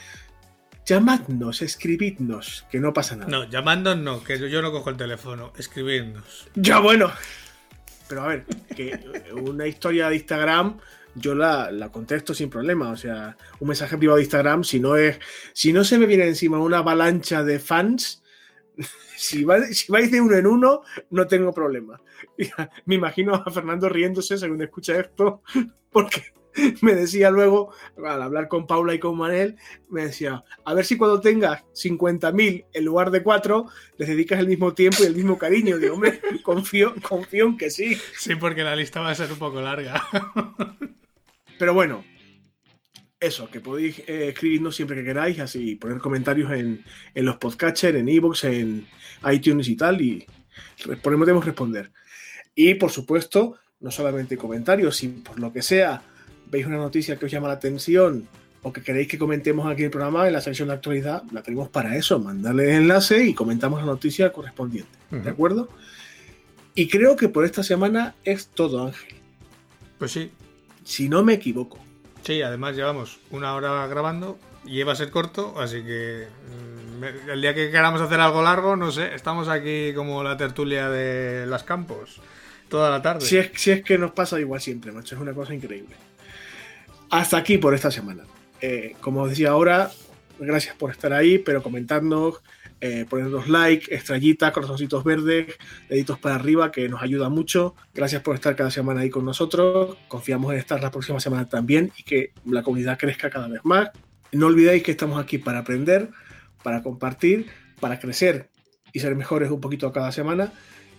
llamadnos, 0.86 1.62
escribidnos, 1.62 2.66
que 2.72 2.80
no 2.80 2.94
pasa 2.94 3.16
nada. 3.16 3.30
No, 3.30 3.44
llamadnos 3.50 3.98
no, 3.98 4.24
que 4.24 4.38
yo 4.50 4.62
no 4.62 4.72
cojo 4.72 4.90
el 4.90 4.98
teléfono, 4.98 5.54
escribidnos. 5.58 6.48
Ya 6.56 6.80
bueno. 6.80 7.12
Pero 8.08 8.24
a 8.24 8.28
ver, 8.28 8.46
que 8.76 9.00
una 9.34 9.68
historia 9.68 10.10
de 10.10 10.16
Instagram 10.16 10.80
yo 11.16 11.36
la, 11.36 11.72
la, 11.72 11.90
contesto 11.90 12.34
sin 12.34 12.50
problema. 12.50 12.92
O 12.92 12.98
sea, 12.98 13.38
un 13.60 13.68
mensaje 13.68 13.98
privado 13.98 14.18
de 14.18 14.24
Instagram, 14.24 14.64
si 14.64 14.80
no 14.80 14.96
es. 14.96 15.20
Si 15.54 15.74
no 15.74 15.84
se 15.84 15.98
me 15.98 16.06
viene 16.06 16.28
encima 16.28 16.60
una 16.60 16.80
avalancha 16.80 17.44
de 17.44 17.60
fans, 17.60 18.24
si, 19.16 19.46
si 19.72 19.92
vais 19.92 20.12
de 20.12 20.22
uno 20.22 20.36
en 20.36 20.48
uno, 20.48 20.82
no 21.10 21.28
tengo 21.28 21.54
problema. 21.54 22.02
Me 22.86 22.96
imagino 22.96 23.36
a 23.36 23.52
Fernando 23.52 23.90
riéndose 23.90 24.38
según 24.38 24.62
escucha 24.62 25.00
esto, 25.00 25.44
porque 25.92 26.34
me 26.82 26.95
decía 26.95 27.30
luego, 27.30 27.74
al 27.97 28.22
hablar 28.22 28.47
con 28.47 28.68
Paula 28.68 28.93
y 28.93 28.99
con 28.99 29.18
Manel, 29.18 29.58
me 29.89 30.06
decía, 30.06 30.43
a 30.64 30.74
ver 30.74 30.86
si 30.86 30.97
cuando 30.97 31.22
tengas 31.22 31.64
50.000 31.74 32.66
en 32.74 32.86
lugar 32.86 33.12
de 33.12 33.24
4, 33.24 33.68
les 33.97 34.08
dedicas 34.08 34.39
el 34.39 34.47
mismo 34.47 34.74
tiempo 34.74 35.04
y 35.04 35.08
el 35.08 35.16
mismo 35.16 35.38
cariño. 35.38 35.78
Digo, 35.78 35.95
hombre, 35.95 36.20
confío, 36.43 36.93
confío 37.02 37.45
en 37.45 37.58
que 37.58 37.70
sí. 37.70 37.97
Sí, 38.18 38.36
porque 38.36 38.64
la 38.64 38.76
lista 38.76 39.02
va 39.02 39.12
a 39.12 39.16
ser 39.16 39.32
un 39.32 39.39
poco 39.39 39.62
larga. 39.62 40.02
Pero 41.60 41.74
bueno, 41.74 42.04
eso, 43.20 43.49
que 43.52 43.60
podéis 43.60 43.99
eh, 43.99 44.30
escribirnos 44.30 44.76
siempre 44.76 44.97
que 44.97 45.04
queráis, 45.04 45.39
así 45.39 45.76
poner 45.76 45.99
comentarios 45.99 46.52
en, 46.52 46.84
los 47.14 47.38
podcatchers, 47.38 47.99
en 47.99 48.10
ebooks, 48.10 48.45
en 48.45 48.88
iTunes 49.32 49.68
y 49.68 49.76
tal, 49.76 50.02
y 50.02 50.26
podemos 51.04 51.45
responder. 51.45 51.91
Y 52.56 52.74
por 52.74 52.89
supuesto, 52.89 53.60
no 53.80 53.91
solamente 53.91 54.38
comentarios, 54.38 54.97
si 54.97 55.10
por 55.10 55.39
lo 55.39 55.54
que 55.54 55.62
sea 55.62 56.02
veis 56.52 56.66
una 56.66 56.78
noticia 56.78 57.16
que 57.16 57.26
os 57.26 57.32
llama 57.32 57.47
la 57.47 57.56
atención 57.56 58.28
o 58.64 58.72
que 58.72 58.84
queréis 58.84 59.08
que 59.08 59.18
comentemos 59.18 59.66
aquí 59.66 59.82
en 59.82 59.86
el 59.86 59.91
programa, 59.91 60.28
en 60.28 60.34
la 60.34 60.41
sección 60.41 60.68
de 60.68 60.76
actualidad, 60.76 61.24
la 61.32 61.41
tenemos 61.41 61.70
para 61.70 61.95
eso, 61.95 62.20
mandarle 62.20 62.76
el 62.76 62.84
enlace 62.84 63.26
y 63.26 63.34
comentamos 63.34 63.80
la 63.80 63.88
noticia 63.88 64.32
correspondiente. 64.32 64.91
¿De 65.10 65.30
acuerdo? 65.30 65.68
Y 66.76 66.88
creo 66.88 67.16
que 67.16 67.28
por 67.28 67.43
esta 67.43 67.64
semana 67.64 68.16
es 68.24 68.47
todo, 68.47 68.86
Ángel. 68.86 69.16
Pues 69.97 70.12
sí. 70.12 70.32
Si 70.84 71.10
no 71.10 71.24
me 71.24 71.34
equivoco. 71.34 71.80
Sí, 72.24 72.41
además 72.41 72.76
llevamos 72.76 73.20
una 73.32 73.56
hora 73.56 73.88
grabando 73.88 74.38
y 74.64 74.80
iba 74.80 74.93
a 74.93 74.95
ser 74.95 75.10
corto, 75.10 75.60
así 75.60 75.84
que 75.84 76.28
mm, 76.99 77.30
el 77.32 77.41
día 77.41 77.56
que 77.56 77.72
queramos 77.72 77.99
hacer 77.99 78.20
algo 78.20 78.43
largo, 78.43 78.76
no 78.76 78.91
sé, 78.91 79.16
estamos 79.16 79.47
aquí 79.47 79.91
como 79.95 80.24
la 80.24 80.38
tertulia 80.38 80.89
de 80.89 81.47
las 81.47 81.64
campos 81.64 82.22
toda 82.70 82.89
la 82.89 83.02
tarde. 83.02 83.26
Si 83.26 83.38
es, 83.38 83.52
si 83.56 83.72
es 83.72 83.84
que 83.84 83.97
nos 83.97 84.12
pasa 84.12 84.39
igual 84.39 84.62
siempre, 84.62 84.91
macho, 84.91 85.16
es 85.16 85.22
una 85.22 85.34
cosa 85.34 85.54
increíble 85.54 85.95
hasta 87.12 87.38
aquí 87.38 87.57
por 87.57 87.76
esta 87.76 87.91
semana. 87.91 88.24
Eh, 88.62 88.95
como 89.01 89.22
os 89.22 89.30
decía 89.30 89.49
ahora, 89.49 89.91
gracias 90.39 90.76
por 90.76 90.91
estar 90.91 91.14
ahí, 91.14 91.38
pero 91.38 91.62
comentadnos, 91.62 92.41
eh, 92.80 93.05
ponernos 93.07 93.47
like, 93.47 93.93
estrellitas, 93.93 94.51
corazoncitos 94.51 95.03
verdes, 95.03 95.55
deditos 95.89 96.18
para 96.18 96.36
arriba, 96.36 96.72
que 96.72 96.89
nos 96.89 97.03
ayuda 97.03 97.30
mucho. 97.30 97.76
Gracias 97.93 98.22
por 98.22 98.36
estar 98.36 98.55
cada 98.55 98.72
semana 98.72 99.01
ahí 99.01 99.09
con 99.09 99.26
nosotros. 99.26 99.97
Confiamos 100.07 100.53
en 100.53 100.59
estar 100.59 100.82
la 100.82 100.89
próxima 100.89 101.20
semana 101.20 101.47
también 101.47 101.91
y 101.97 102.03
que 102.03 102.34
la 102.45 102.64
comunidad 102.64 102.97
crezca 102.97 103.30
cada 103.30 103.47
vez 103.47 103.62
más. 103.64 103.89
No 104.32 104.47
olvidéis 104.47 104.82
que 104.82 104.91
estamos 104.91 105.22
aquí 105.22 105.38
para 105.38 105.59
aprender, 105.59 106.09
para 106.64 106.82
compartir, 106.82 107.47
para 107.80 107.99
crecer 107.99 108.49
y 108.93 108.99
ser 108.99 109.16
mejores 109.16 109.51
un 109.51 109.59
poquito 109.59 109.91
cada 109.91 110.12
semana. 110.12 110.53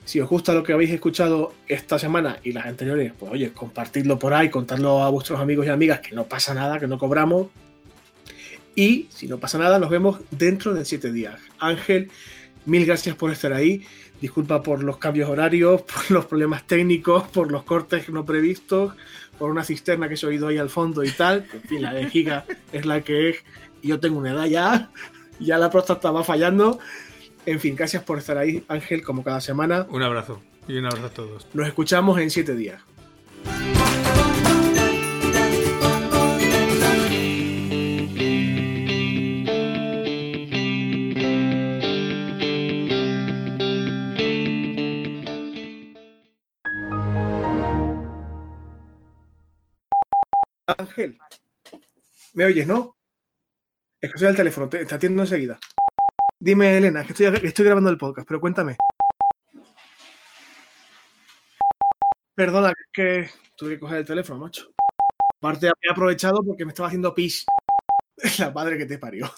Si 0.05 0.21
os 0.21 0.29
gusta 0.29 0.53
lo 0.53 0.63
que 0.63 0.73
habéis 0.73 0.91
escuchado 0.91 1.55
esta 1.69 1.99
semana 1.99 2.39
y 2.43 2.53
las 2.53 2.67
anteriores, 2.67 3.13
pues 3.19 3.31
oye, 3.31 3.53
compartidlo 3.53 4.19
por 4.19 4.35
ahí, 4.35 4.51
contadlo 4.51 5.03
a 5.03 5.11
vuestros 5.11 5.41
amigos 5.41 5.67
y 5.67 5.71
amigas 5.71 6.01
que 6.01 6.15
no 6.15 6.25
pasa 6.25 6.55
nada, 6.55 6.81
que 6.81 6.89
no 6.89 6.99
cobramos. 6.99 7.49
Y 8.75 9.07
si 9.11 9.29
no 9.29 9.39
pasa 9.39 9.59
nada, 9.59 9.79
nos 9.79 9.91
vemos 9.91 10.21
dentro 10.31 10.75
de 10.75 10.85
siete 10.85 11.13
días. 11.13 11.39
Ángel, 11.59 12.11
mil 12.65 12.85
gracias 12.85 13.15
por 13.15 13.31
estar 13.31 13.53
ahí. 13.53 13.87
Disculpa 14.21 14.63
por 14.63 14.83
los 14.83 14.99
cambios 14.99 15.29
horarios, 15.29 15.83
por 15.95 16.11
los 16.11 16.27
problemas 16.27 16.67
técnicos, 16.67 17.25
por 17.29 17.53
los 17.53 17.63
cortes 17.63 18.09
no 18.09 18.25
previstos, 18.25 18.95
por 19.39 19.51
una 19.51 19.65
cisterna 19.65 20.09
que 20.09 20.17
se 20.17 20.27
ha 20.27 20.31
oído 20.31 20.49
ahí 20.49 20.59
al 20.59 20.71
fondo 20.71 21.05
y 21.05 21.11
tal. 21.11 21.47
En 21.53 21.63
fin, 21.63 21.83
la 21.83 21.93
vejiga 21.93 22.45
es 22.73 22.87
la 22.87 23.03
que 23.03 23.31
es. 23.31 23.37
Y 23.83 23.89
yo 23.89 24.01
tengo 24.01 24.19
una 24.19 24.33
edad 24.33 24.47
ya, 24.47 24.91
ya 25.41 25.59
la 25.59 25.71
próstata 25.71 26.11
va 26.11 26.25
fallando. 26.25 26.81
En 27.45 27.59
fin, 27.59 27.75
gracias 27.75 28.05
por 28.05 28.19
estar 28.19 28.39
ahí, 28.39 28.65
Ángel, 28.69 29.03
como 29.03 29.25
cada 29.25 29.41
semana. 29.41 29.87
Un 29.91 30.03
abrazo. 30.03 30.43
Y 30.69 30.77
un 30.79 30.87
abrazo 30.87 31.07
a 31.07 31.11
todos. 31.11 31.49
Nos 31.55 31.67
escuchamos 31.67 32.21
en 32.21 32.31
siete 32.31 32.55
días. 32.55 32.83
Ángel, 50.79 51.19
¿me 52.35 52.45
oyes, 52.45 52.67
no? 52.67 52.97
Es 54.01 54.13
que 54.13 54.19
soy 54.19 54.29
al 54.29 54.37
teléfono, 54.37 54.69
te, 54.69 54.85
te 54.85 54.95
atiendo 54.95 55.23
enseguida. 55.23 55.59
Dime, 56.45 56.77
Elena, 56.77 57.05
que 57.05 57.13
estoy, 57.13 57.65
grabando 57.65 57.89
el 57.89 57.97
podcast, 57.97 58.27
pero 58.27 58.41
cuéntame. 58.41 58.77
Perdona, 62.35 62.73
que, 62.75 62.83
que 62.93 63.31
tuve 63.55 63.75
que 63.75 63.79
coger 63.79 63.99
el 63.99 64.05
teléfono, 64.05 64.41
macho. 64.41 64.73
Aparte, 65.39 65.69
he 65.69 65.91
aprovechado 65.93 66.43
porque 66.45 66.65
me 66.65 66.71
estaba 66.71 66.89
haciendo 66.89 67.15
pis. 67.15 67.47
La 68.41 68.51
madre 68.51 68.77
que 68.77 68.87
te 68.87 68.99
parió. 68.99 69.31